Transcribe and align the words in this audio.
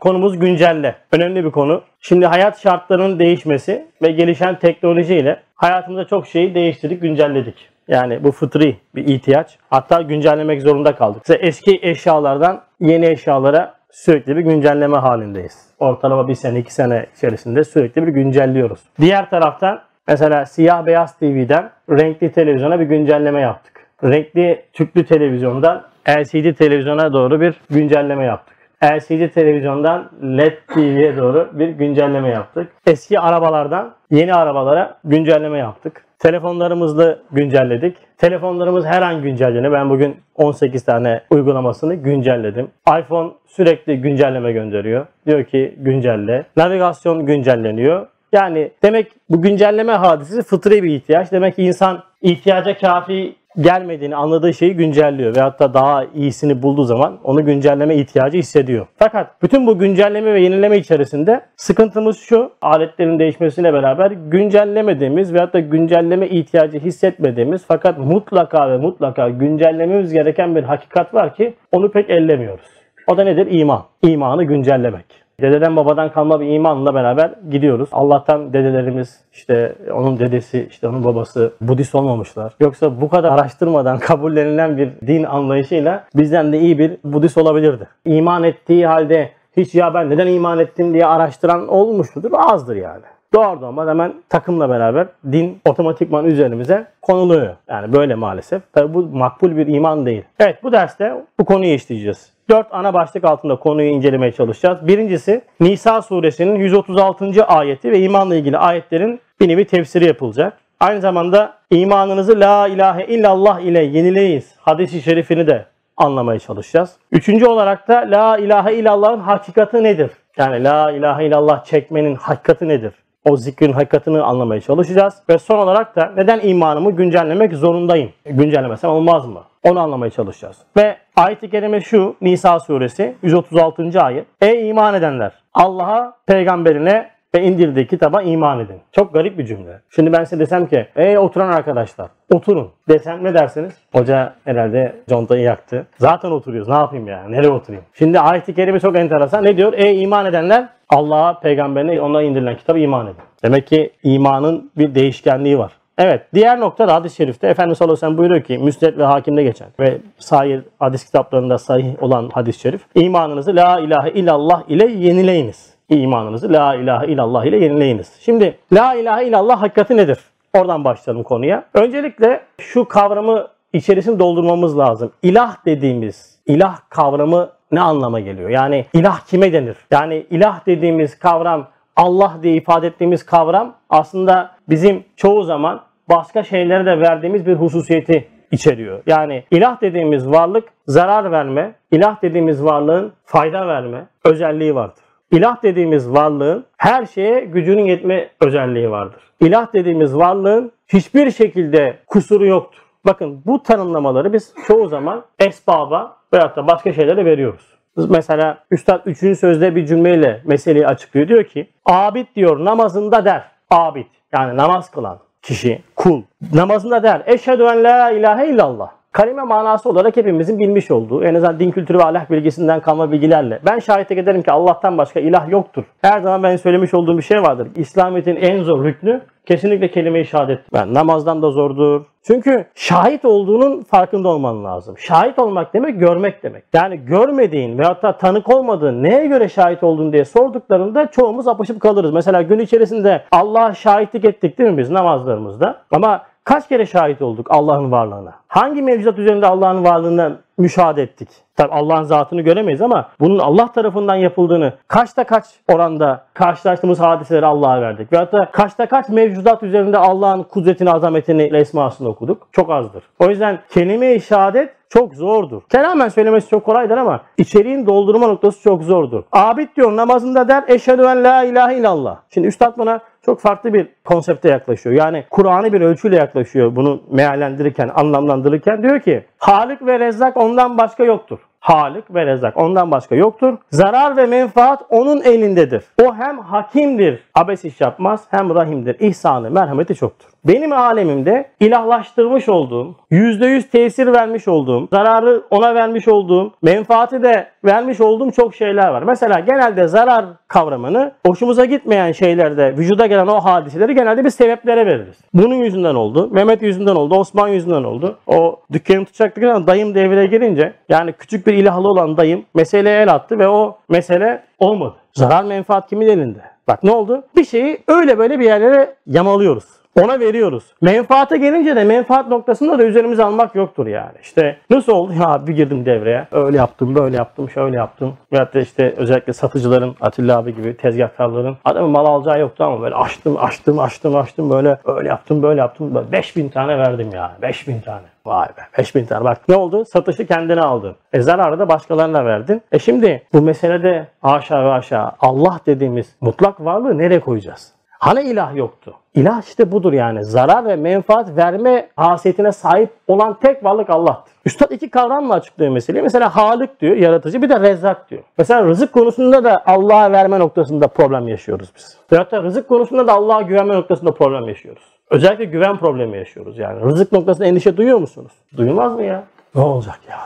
Konumuz 0.00 0.38
güncelle. 0.38 0.94
Önemli 1.12 1.44
bir 1.44 1.50
konu. 1.50 1.82
Şimdi 2.00 2.26
hayat 2.26 2.62
şartlarının 2.62 3.18
değişmesi 3.18 3.86
ve 4.02 4.10
gelişen 4.10 4.58
teknolojiyle 4.58 5.40
hayatımızda 5.54 6.06
çok 6.06 6.26
şeyi 6.26 6.54
değiştirdik, 6.54 7.02
güncelledik. 7.02 7.54
Yani 7.88 8.24
bu 8.24 8.32
fıtri 8.32 8.76
bir 8.94 9.06
ihtiyaç. 9.08 9.58
Hatta 9.70 10.02
güncellemek 10.02 10.62
zorunda 10.62 10.94
kaldık. 10.94 11.22
Mesela 11.28 11.46
eski 11.46 11.78
eşyalardan 11.82 12.62
yeni 12.80 13.06
eşyalara 13.06 13.74
sürekli 13.90 14.36
bir 14.36 14.40
güncelleme 14.40 14.96
halindeyiz. 14.96 15.66
Ortalama 15.78 16.28
bir 16.28 16.34
sene, 16.34 16.58
iki 16.58 16.74
sene 16.74 17.06
içerisinde 17.16 17.64
sürekli 17.64 18.06
bir 18.06 18.12
güncelliyoruz. 18.12 18.80
Diğer 19.00 19.30
taraftan 19.30 19.80
mesela 20.08 20.46
siyah 20.46 20.86
beyaz 20.86 21.18
TV'den 21.18 21.70
renkli 21.90 22.32
televizyona 22.32 22.80
bir 22.80 22.84
güncelleme 22.84 23.40
yaptık. 23.40 23.86
Renkli 24.04 24.64
tüplü 24.72 25.06
televizyondan 25.06 25.82
LCD 26.08 26.54
televizyona 26.54 27.12
doğru 27.12 27.40
bir 27.40 27.54
güncelleme 27.70 28.24
yaptık. 28.24 28.57
LCD 28.84 29.28
televizyondan 29.28 30.10
LED 30.22 30.52
TV'ye 30.74 31.16
doğru 31.16 31.50
bir 31.52 31.68
güncelleme 31.68 32.28
yaptık. 32.28 32.72
Eski 32.86 33.20
arabalardan 33.20 33.94
yeni 34.10 34.34
arabalara 34.34 34.98
güncelleme 35.04 35.58
yaptık. 35.58 36.04
Telefonlarımızla 36.18 37.18
güncelledik. 37.32 37.96
Telefonlarımız 38.18 38.84
her 38.84 39.02
an 39.02 39.22
güncelleniyor. 39.22 39.72
Ben 39.72 39.90
bugün 39.90 40.16
18 40.34 40.84
tane 40.84 41.20
uygulamasını 41.30 41.94
güncelledim. 41.94 42.70
iPhone 43.00 43.32
sürekli 43.46 44.00
güncelleme 44.00 44.52
gönderiyor. 44.52 45.06
Diyor 45.26 45.44
ki 45.44 45.74
güncelle. 45.78 46.46
Navigasyon 46.56 47.26
güncelleniyor. 47.26 48.06
Yani 48.32 48.70
demek 48.82 49.12
bu 49.30 49.42
güncelleme 49.42 49.92
hadisi 49.92 50.42
fıtri 50.42 50.82
bir 50.82 50.90
ihtiyaç. 50.90 51.32
Demek 51.32 51.56
ki 51.56 51.62
insan 51.62 52.02
ihtiyaca 52.22 52.78
kafi 52.78 53.36
gelmediğini 53.56 54.16
anladığı 54.16 54.54
şeyi 54.54 54.74
güncelliyor 54.74 55.36
ve 55.36 55.40
hatta 55.40 55.74
daha 55.74 56.04
iyisini 56.04 56.62
bulduğu 56.62 56.84
zaman 56.84 57.18
onu 57.24 57.44
güncelleme 57.44 57.96
ihtiyacı 57.96 58.38
hissediyor. 58.38 58.86
Fakat 58.96 59.42
bütün 59.42 59.66
bu 59.66 59.78
güncelleme 59.78 60.34
ve 60.34 60.40
yenileme 60.40 60.78
içerisinde 60.78 61.40
sıkıntımız 61.56 62.18
şu 62.18 62.52
aletlerin 62.62 63.18
değişmesiyle 63.18 63.72
beraber 63.72 64.10
güncellemediğimiz 64.10 65.34
ve 65.34 65.38
hatta 65.38 65.60
güncelleme 65.60 66.28
ihtiyacı 66.28 66.78
hissetmediğimiz 66.78 67.64
fakat 67.68 67.98
mutlaka 67.98 68.70
ve 68.70 68.76
mutlaka 68.76 69.28
güncellememiz 69.28 70.12
gereken 70.12 70.56
bir 70.56 70.62
hakikat 70.62 71.14
var 71.14 71.34
ki 71.34 71.54
onu 71.72 71.90
pek 71.90 72.10
ellemiyoruz. 72.10 72.66
O 73.06 73.16
da 73.16 73.24
nedir? 73.24 73.48
İman. 73.50 73.84
İmanı 74.02 74.44
güncellemek. 74.44 75.27
Dededen 75.40 75.76
babadan 75.76 76.12
kalma 76.12 76.40
bir 76.40 76.46
imanla 76.46 76.94
beraber 76.94 77.30
gidiyoruz. 77.50 77.88
Allah'tan 77.92 78.52
dedelerimiz 78.52 79.20
işte 79.32 79.74
onun 79.92 80.18
dedesi 80.18 80.66
işte 80.70 80.88
onun 80.88 81.04
babası 81.04 81.52
Budist 81.60 81.94
olmamışlar. 81.94 82.52
Yoksa 82.60 83.00
bu 83.00 83.08
kadar 83.08 83.32
araştırmadan 83.32 83.98
kabullenilen 84.08 84.76
bir 84.76 84.90
din 85.06 85.24
anlayışıyla 85.24 86.04
bizden 86.16 86.52
de 86.52 86.58
iyi 86.58 86.78
bir 86.78 86.96
Budist 87.04 87.38
olabilirdi. 87.38 87.88
İman 88.04 88.44
ettiği 88.44 88.86
halde 88.86 89.30
hiç 89.56 89.74
ya 89.74 89.94
ben 89.94 90.10
neden 90.10 90.26
iman 90.26 90.58
ettim 90.58 90.94
diye 90.94 91.06
araştıran 91.06 91.68
olmuş 91.68 92.16
mudur? 92.16 92.30
Azdır 92.34 92.76
yani. 92.76 93.02
Doğru 93.34 93.66
olmaz 93.66 93.88
hemen 93.88 94.14
takımla 94.28 94.68
beraber 94.70 95.06
din 95.32 95.60
otomatikman 95.68 96.24
üzerimize 96.24 96.86
konuluyor. 97.02 97.56
Yani 97.68 97.92
böyle 97.92 98.14
maalesef. 98.14 98.72
Tabi 98.72 98.94
bu 98.94 99.02
makbul 99.02 99.56
bir 99.56 99.66
iman 99.66 100.06
değil. 100.06 100.24
Evet 100.38 100.62
bu 100.62 100.72
derste 100.72 101.24
bu 101.40 101.44
konuyu 101.44 101.74
işleyeceğiz. 101.74 102.37
Dört 102.50 102.66
ana 102.70 102.94
başlık 102.94 103.24
altında 103.24 103.56
konuyu 103.56 103.88
incelemeye 103.88 104.32
çalışacağız. 104.32 104.88
Birincisi 104.88 105.42
Nisa 105.60 106.02
suresinin 106.02 106.54
136. 106.54 107.44
ayeti 107.44 107.92
ve 107.92 108.00
imanla 108.00 108.34
ilgili 108.34 108.58
ayetlerin 108.58 109.20
bir 109.40 109.48
nevi 109.48 109.64
tefsiri 109.64 110.06
yapılacak. 110.06 110.58
Aynı 110.80 111.00
zamanda 111.00 111.54
imanınızı 111.70 112.40
la 112.40 112.68
ilahe 112.68 113.06
illallah 113.06 113.60
ile 113.60 113.82
yenileyiz 113.82 114.54
hadisi 114.60 115.02
şerifini 115.02 115.46
de 115.46 115.66
anlamaya 115.96 116.38
çalışacağız. 116.38 116.96
Üçüncü 117.12 117.46
olarak 117.46 117.88
da 117.88 117.94
la 118.10 118.38
ilahe 118.38 118.74
illallah'ın 118.74 119.20
hakikati 119.20 119.82
nedir? 119.82 120.10
Yani 120.36 120.64
la 120.64 120.90
ilahe 120.90 121.26
illallah 121.26 121.64
çekmenin 121.64 122.14
hakikati 122.14 122.68
nedir? 122.68 122.92
O 123.24 123.36
zikrin 123.36 123.72
hakikatini 123.72 124.20
anlamaya 124.20 124.60
çalışacağız. 124.60 125.14
Ve 125.28 125.38
son 125.38 125.58
olarak 125.58 125.96
da 125.96 126.12
neden 126.16 126.40
imanımı 126.42 126.90
güncellemek 126.90 127.54
zorundayım? 127.54 128.10
Güncellemesem 128.24 128.90
olmaz 128.90 129.26
mı? 129.26 129.40
Onu 129.62 129.80
anlamaya 129.80 130.10
çalışacağız. 130.10 130.56
Ve 130.76 130.96
ayet-i 131.16 131.50
kerime 131.50 131.80
şu 131.80 132.16
Nisa 132.20 132.60
suresi 132.60 133.14
136. 133.22 134.02
ayet. 134.02 134.26
Ey 134.40 134.68
iman 134.68 134.94
edenler! 134.94 135.32
Allah'a, 135.54 136.16
peygamberine 136.26 137.10
ve 137.34 137.42
indirdiği 137.42 137.86
kitaba 137.86 138.22
iman 138.22 138.60
edin. 138.60 138.80
Çok 138.92 139.14
garip 139.14 139.38
bir 139.38 139.46
cümle. 139.46 139.80
Şimdi 139.90 140.12
ben 140.12 140.24
size 140.24 140.38
desem 140.38 140.66
ki 140.66 140.86
ey 140.96 141.18
oturan 141.18 141.48
arkadaşlar 141.48 142.08
oturun 142.34 142.70
desem 142.88 143.24
ne 143.24 143.34
dersiniz? 143.34 143.72
Hoca 143.92 144.34
herhalde 144.44 144.96
contayı 145.08 145.42
yaktı. 145.42 145.86
Zaten 145.98 146.30
oturuyoruz 146.30 146.68
ne 146.68 146.74
yapayım 146.74 147.08
ya 147.08 147.28
nereye 147.28 147.50
oturayım? 147.50 147.84
Şimdi 147.94 148.20
ayet-i 148.20 148.54
kerime 148.54 148.80
çok 148.80 148.96
enteresan. 148.96 149.44
Ne 149.44 149.56
diyor? 149.56 149.72
Ey 149.72 150.02
iman 150.02 150.26
edenler 150.26 150.68
Allah'a, 150.88 151.40
peygamberine, 151.40 152.00
ona 152.00 152.22
indirilen 152.22 152.56
kitaba 152.56 152.78
iman 152.78 153.06
edin. 153.06 153.22
Demek 153.44 153.66
ki 153.66 153.90
imanın 154.02 154.70
bir 154.78 154.94
değişkenliği 154.94 155.58
var. 155.58 155.72
Evet. 155.98 156.22
Diğer 156.34 156.60
nokta 156.60 156.88
da 156.88 156.94
hadis-i 156.94 157.16
şerifte 157.16 157.46
Efendimiz 157.46 157.78
sallallahu 157.78 157.92
aleyhi 157.92 158.06
ve 158.06 158.06
sellem 158.06 158.18
buyuruyor 158.18 158.42
ki 158.42 158.58
Müsned 158.58 158.98
ve 158.98 159.04
Hakim'de 159.04 159.42
geçen 159.42 159.68
ve 159.80 159.98
sahih 160.18 160.60
hadis 160.78 161.04
kitaplarında 161.04 161.58
sahih 161.58 162.02
olan 162.02 162.30
hadis-i 162.32 162.60
şerif 162.60 162.80
imanınızı 162.94 163.56
la 163.56 163.80
ilahe 163.80 164.10
illallah 164.10 164.62
ile 164.68 164.86
yenileyiniz. 164.86 165.74
İmanınızı 165.88 166.52
la 166.52 166.74
ilahe 166.74 167.06
illallah 167.06 167.44
ile 167.44 167.64
yenileyiniz. 167.64 168.12
Şimdi 168.20 168.58
la 168.72 168.94
ilahe 168.94 169.26
illallah 169.26 169.62
hakikati 169.62 169.96
nedir? 169.96 170.18
Oradan 170.54 170.84
başlayalım 170.84 171.22
konuya. 171.22 171.64
Öncelikle 171.74 172.40
şu 172.60 172.84
kavramı 172.84 173.46
içerisini 173.72 174.18
doldurmamız 174.18 174.78
lazım. 174.78 175.12
İlah 175.22 175.56
dediğimiz 175.66 176.38
ilah 176.46 176.78
kavramı 176.88 177.50
ne 177.72 177.80
anlama 177.80 178.20
geliyor? 178.20 178.50
Yani 178.50 178.86
ilah 178.92 179.20
kime 179.20 179.52
denir? 179.52 179.76
Yani 179.90 180.26
ilah 180.30 180.66
dediğimiz 180.66 181.18
kavram 181.18 181.66
Allah 181.96 182.36
diye 182.42 182.54
ifade 182.54 182.86
ettiğimiz 182.86 183.26
kavram 183.26 183.74
aslında 183.90 184.50
bizim 184.68 185.04
çoğu 185.16 185.42
zaman 185.42 185.80
başka 186.08 186.42
şeylere 186.42 186.86
de 186.86 187.00
verdiğimiz 187.00 187.46
bir 187.46 187.54
hususiyeti 187.54 188.28
içeriyor. 188.50 189.02
Yani 189.06 189.44
ilah 189.50 189.80
dediğimiz 189.80 190.30
varlık 190.30 190.68
zarar 190.86 191.32
verme, 191.32 191.74
ilah 191.90 192.22
dediğimiz 192.22 192.64
varlığın 192.64 193.12
fayda 193.24 193.66
verme 193.66 194.06
özelliği 194.24 194.74
vardır. 194.74 195.04
İlah 195.30 195.62
dediğimiz 195.62 196.12
varlığın 196.12 196.64
her 196.76 197.06
şeye 197.06 197.40
gücünün 197.40 197.84
yetme 197.84 198.28
özelliği 198.40 198.90
vardır. 198.90 199.20
İlah 199.40 199.72
dediğimiz 199.72 200.16
varlığın 200.16 200.72
hiçbir 200.88 201.30
şekilde 201.30 201.96
kusuru 202.06 202.46
yoktur. 202.46 202.82
Bakın 203.06 203.42
bu 203.46 203.62
tanımlamaları 203.62 204.32
biz 204.32 204.54
çoğu 204.66 204.88
zaman 204.88 205.24
esbaba 205.38 206.16
veyahut 206.32 206.56
da 206.56 206.66
başka 206.66 206.92
şeylere 206.92 207.24
veriyoruz. 207.24 207.78
Mesela 207.96 208.64
Üstad 208.70 209.06
3. 209.06 209.38
sözde 209.38 209.76
bir 209.76 209.86
cümleyle 209.86 210.40
meseleyi 210.44 210.86
açıklıyor. 210.86 211.28
Diyor 211.28 211.44
ki, 211.44 211.68
abid 211.86 212.26
diyor 212.36 212.64
namazında 212.64 213.24
der. 213.24 213.44
Abid 213.70 214.06
yani 214.32 214.56
namaz 214.56 214.90
kılan 214.90 215.18
kişi, 215.42 215.82
kul. 215.98 216.22
Namazında 216.54 217.02
der. 217.02 217.22
Eşhedü 217.26 217.62
en 217.62 217.84
la 217.84 218.10
ilahe 218.10 218.48
illallah. 218.48 218.97
Kalime 219.12 219.42
manası 219.42 219.88
olarak 219.88 220.16
hepimizin 220.16 220.58
bilmiş 220.58 220.90
olduğu, 220.90 221.24
en 221.24 221.34
azından 221.34 221.60
din 221.60 221.70
kültürü 221.70 221.98
ve 221.98 222.02
ahlak 222.02 222.30
bilgisinden 222.30 222.80
kalma 222.80 223.12
bilgilerle. 223.12 223.60
Ben 223.66 223.78
şahitlik 223.78 224.18
ederim 224.18 224.42
ki 224.42 224.52
Allah'tan 224.52 224.98
başka 224.98 225.20
ilah 225.20 225.48
yoktur. 225.48 225.84
Her 226.02 226.20
zaman 226.20 226.42
ben 226.42 226.56
söylemiş 226.56 226.94
olduğum 226.94 227.18
bir 227.18 227.22
şey 227.22 227.42
vardır. 227.42 227.68
İslamiyet'in 227.76 228.36
en 228.36 228.62
zor 228.62 228.84
rüknü 228.84 229.20
kesinlikle 229.46 229.90
kelime-i 229.90 230.24
şehadet. 230.24 230.60
Yani 230.74 230.94
namazdan 230.94 231.42
da 231.42 231.50
zordur. 231.50 232.04
Çünkü 232.22 232.64
şahit 232.74 233.24
olduğunun 233.24 233.82
farkında 233.82 234.28
olman 234.28 234.64
lazım. 234.64 234.98
Şahit 234.98 235.38
olmak 235.38 235.74
demek 235.74 236.00
görmek 236.00 236.42
demek. 236.42 236.64
Yani 236.74 236.96
görmediğin 237.04 237.78
veyahut 237.78 238.02
da 238.02 238.16
tanık 238.16 238.54
olmadığın 238.54 239.02
neye 239.02 239.26
göre 239.26 239.48
şahit 239.48 239.82
oldun 239.82 240.12
diye 240.12 240.24
sorduklarında 240.24 241.06
çoğumuz 241.10 241.48
apışıp 241.48 241.80
kalırız. 241.80 242.12
Mesela 242.12 242.42
gün 242.42 242.58
içerisinde 242.58 243.22
Allah'a 243.32 243.74
şahitlik 243.74 244.24
ettik 244.24 244.58
değil 244.58 244.70
mi 244.70 244.78
biz 244.78 244.90
namazlarımızda? 244.90 245.82
Ama 245.90 246.22
Kaç 246.48 246.68
kere 246.68 246.86
şahit 246.86 247.22
olduk 247.22 247.46
Allah'ın 247.50 247.90
varlığına? 247.90 248.34
Hangi 248.48 248.82
mevcudat 248.82 249.18
üzerinde 249.18 249.46
Allah'ın 249.46 249.84
varlığını 249.84 250.38
müşahede 250.58 251.02
ettik? 251.02 251.28
Tabi 251.56 251.72
Allah'ın 251.72 252.02
zatını 252.02 252.42
göremeyiz 252.42 252.82
ama 252.82 253.08
bunun 253.20 253.38
Allah 253.38 253.72
tarafından 253.72 254.14
yapıldığını 254.14 254.72
kaçta 254.88 255.24
kaç 255.24 255.44
oranda 255.68 256.24
karşılaştığımız 256.34 257.00
hadiseleri 257.00 257.46
Allah'a 257.46 257.80
verdik. 257.80 258.12
Ve 258.12 258.16
hatta 258.16 258.50
kaçta 258.50 258.86
kaç 258.86 259.08
mevcudat 259.08 259.62
üzerinde 259.62 259.98
Allah'ın 259.98 260.42
kudretini, 260.42 260.90
azametini, 260.90 261.42
esmasını 261.42 262.08
okuduk. 262.08 262.48
Çok 262.52 262.70
azdır. 262.70 263.02
O 263.18 263.28
yüzden 263.28 263.58
kelime-i 263.70 264.20
şehadet 264.20 264.70
çok 264.88 265.14
zordur. 265.14 265.62
Kelamen 265.68 266.08
söylemesi 266.08 266.48
çok 266.48 266.64
kolaydır 266.64 266.96
ama 266.96 267.20
içeriğin 267.38 267.86
doldurma 267.86 268.26
noktası 268.26 268.62
çok 268.62 268.82
zordur. 268.82 269.22
Abid 269.32 269.68
diyor 269.76 269.96
namazında 269.96 270.48
der 270.48 270.64
eşhedü 270.68 271.02
en 271.02 271.24
la 271.24 271.44
ilahe 271.44 271.76
illallah. 271.78 272.16
Şimdi 272.30 272.46
üstad 272.46 272.78
buna 272.78 273.00
çok 273.22 273.40
farklı 273.40 273.74
bir 273.74 273.88
konsepte 274.04 274.48
yaklaşıyor. 274.48 274.96
Yani 274.96 275.24
Kur'an'ı 275.30 275.72
bir 275.72 275.80
ölçüyle 275.80 276.16
yaklaşıyor 276.16 276.76
bunu 276.76 277.00
meallendirirken, 277.10 277.90
anlamlandırırken. 277.94 278.37
Diyor 278.44 279.00
ki 279.00 279.26
Halik 279.38 279.86
ve 279.86 279.98
Rezzak 279.98 280.36
ondan 280.36 280.78
başka 280.78 281.04
yoktur. 281.04 281.38
Halik 281.60 282.14
ve 282.14 282.26
Rezzak 282.26 282.56
ondan 282.56 282.90
başka 282.90 283.14
yoktur. 283.14 283.58
Zarar 283.70 284.16
ve 284.16 284.26
menfaat 284.26 284.82
onun 284.90 285.20
elindedir. 285.20 285.84
O 286.02 286.14
hem 286.14 286.38
hakimdir, 286.38 287.24
abes 287.34 287.64
iş 287.64 287.80
yapmaz, 287.80 288.24
hem 288.30 288.54
rahimdir. 288.54 289.00
İhsanı, 289.00 289.50
merhameti 289.50 289.94
çoktur. 289.94 290.28
Benim 290.44 290.72
alemimde 290.72 291.50
ilahlaştırmış 291.60 292.48
olduğum, 292.48 292.96
%100 293.10 293.70
tesir 293.70 294.06
vermiş 294.06 294.48
olduğum, 294.48 294.88
zararı 294.92 295.42
ona 295.50 295.74
vermiş 295.74 296.08
olduğum, 296.08 296.54
menfaati 296.62 297.22
de 297.22 297.48
vermiş 297.64 298.00
olduğum 298.00 298.30
çok 298.30 298.54
şeyler 298.54 298.88
var. 298.88 299.02
Mesela 299.02 299.40
genelde 299.40 299.88
zarar 299.88 300.24
kavramını 300.48 301.12
hoşumuza 301.26 301.64
gitmeyen 301.64 302.12
şeylerde 302.12 302.76
vücuda 302.76 303.06
gelen 303.06 303.26
o 303.26 303.40
hadiseleri 303.40 303.94
genelde 303.94 304.24
bir 304.24 304.30
sebeplere 304.30 304.86
veririz. 304.86 305.16
Bunun 305.34 305.54
yüzünden 305.54 305.94
oldu, 305.94 306.28
Mehmet 306.32 306.62
yüzünden 306.62 306.94
oldu, 306.94 307.14
Osman 307.14 307.48
yüzünden 307.48 307.84
oldu. 307.84 308.18
O 308.26 308.60
dükkanı 308.72 309.04
tutacaktık 309.04 309.44
ama 309.44 309.66
dayım 309.66 309.94
devreye 309.94 310.26
girince 310.26 310.72
yani 310.88 311.12
küçük 311.12 311.46
bir 311.46 311.54
ilahlı 311.54 311.88
olan 311.88 312.16
dayım 312.16 312.44
meseleye 312.54 313.02
el 313.02 313.14
attı 313.14 313.38
ve 313.38 313.48
o 313.48 313.78
mesele 313.88 314.42
olmadı. 314.58 314.94
Zarar 315.12 315.44
menfaat 315.44 315.88
kimin 315.88 316.06
elinde? 316.06 316.40
Bak 316.68 316.84
ne 316.84 316.90
oldu? 316.90 317.22
Bir 317.36 317.44
şeyi 317.44 317.78
öyle 317.88 318.18
böyle 318.18 318.38
bir 318.38 318.44
yerlere 318.44 318.94
yamalıyoruz. 319.06 319.77
Ona 320.02 320.20
veriyoruz. 320.20 320.64
Menfaate 320.80 321.36
gelince 321.36 321.76
de 321.76 321.84
menfaat 321.84 322.28
noktasında 322.28 322.78
da 322.78 322.84
üzerimize 322.84 323.24
almak 323.24 323.54
yoktur 323.54 323.86
yani. 323.86 324.12
İşte 324.22 324.56
nasıl 324.70 324.92
oldu? 324.92 325.12
Ya 325.20 325.46
bir 325.46 325.52
girdim 325.56 325.86
devreye. 325.86 326.26
Öyle 326.32 326.56
yaptım, 326.56 326.94
böyle 326.94 327.16
yaptım, 327.16 327.50
şöyle 327.50 327.76
yaptım. 327.76 328.14
Veyahut 328.32 328.54
da 328.54 328.60
işte 328.60 328.94
özellikle 328.96 329.32
satıcıların, 329.32 329.94
Atilla 330.00 330.38
abi 330.38 330.56
gibi 330.56 330.76
tezgahtarların 330.76 331.56
adamın 331.64 331.90
mal 331.90 332.06
alacağı 332.06 332.40
yoktu 332.40 332.64
ama 332.64 332.80
böyle 332.80 332.94
açtım, 332.94 333.36
açtım, 333.38 333.78
açtım, 333.78 334.16
açtım 334.16 334.50
böyle 334.50 334.78
öyle 334.84 335.08
yaptım, 335.08 335.42
böyle 335.42 335.60
yaptım. 335.60 335.94
Böyle 335.94 336.12
5000 336.12 336.48
tane 336.48 336.78
verdim 336.78 337.10
ya. 337.14 337.32
5000 337.42 337.80
tane. 337.80 338.06
Vay 338.26 338.48
be 338.48 338.62
5000 338.78 339.04
tane. 339.04 339.24
Bak 339.24 339.48
ne 339.48 339.56
oldu? 339.56 339.84
Satışı 339.84 340.26
kendine 340.26 340.60
aldın. 340.60 340.96
E 341.12 341.20
zararı 341.20 341.58
da 341.58 341.68
başkalarına 341.68 342.24
verdin. 342.24 342.62
E 342.72 342.78
şimdi 342.78 343.22
bu 343.32 343.42
meselede 343.42 344.06
haşa 344.20 344.64
ve 344.64 344.68
haşa 344.68 345.12
Allah 345.20 345.60
dediğimiz 345.66 346.16
mutlak 346.20 346.64
varlığı 346.64 346.98
nereye 346.98 347.20
koyacağız? 347.20 347.77
Hani 347.98 348.22
ilah 348.22 348.56
yoktu? 348.56 348.94
İlah 349.14 349.42
işte 349.42 349.72
budur 349.72 349.92
yani. 349.92 350.24
Zarar 350.24 350.64
ve 350.64 350.76
menfaat 350.76 351.36
verme 351.36 351.88
hasiyetine 351.96 352.52
sahip 352.52 352.90
olan 353.08 353.38
tek 353.40 353.64
varlık 353.64 353.90
Allah'tır. 353.90 354.34
Üstad 354.44 354.70
iki 354.70 354.90
kavramla 354.90 355.34
açıklıyor 355.34 355.72
meseleyi. 355.72 356.02
Mesela 356.02 356.36
Halik 356.36 356.80
diyor, 356.80 356.96
yaratıcı 356.96 357.42
bir 357.42 357.48
de 357.48 357.60
Rezzak 357.60 358.10
diyor. 358.10 358.22
Mesela 358.38 358.64
rızık 358.64 358.92
konusunda 358.92 359.44
da 359.44 359.62
Allah'a 359.66 360.12
verme 360.12 360.38
noktasında 360.38 360.88
problem 360.88 361.28
yaşıyoruz 361.28 361.68
biz. 361.76 361.96
Veyahut 362.12 362.32
da 362.32 362.42
rızık 362.42 362.68
konusunda 362.68 363.06
da 363.06 363.12
Allah'a 363.12 363.42
güvenme 363.42 363.74
noktasında 363.74 364.12
problem 364.12 364.48
yaşıyoruz. 364.48 364.82
Özellikle 365.10 365.44
güven 365.44 365.76
problemi 365.76 366.16
yaşıyoruz 366.16 366.58
yani. 366.58 366.80
Rızık 366.80 367.12
noktasında 367.12 367.46
endişe 367.46 367.76
duyuyor 367.76 367.98
musunuz? 367.98 368.32
Duyulmaz 368.56 368.94
mı 368.94 369.04
ya? 369.04 369.24
Ne 369.54 369.60
olacak 369.60 370.00
ya? 370.08 370.18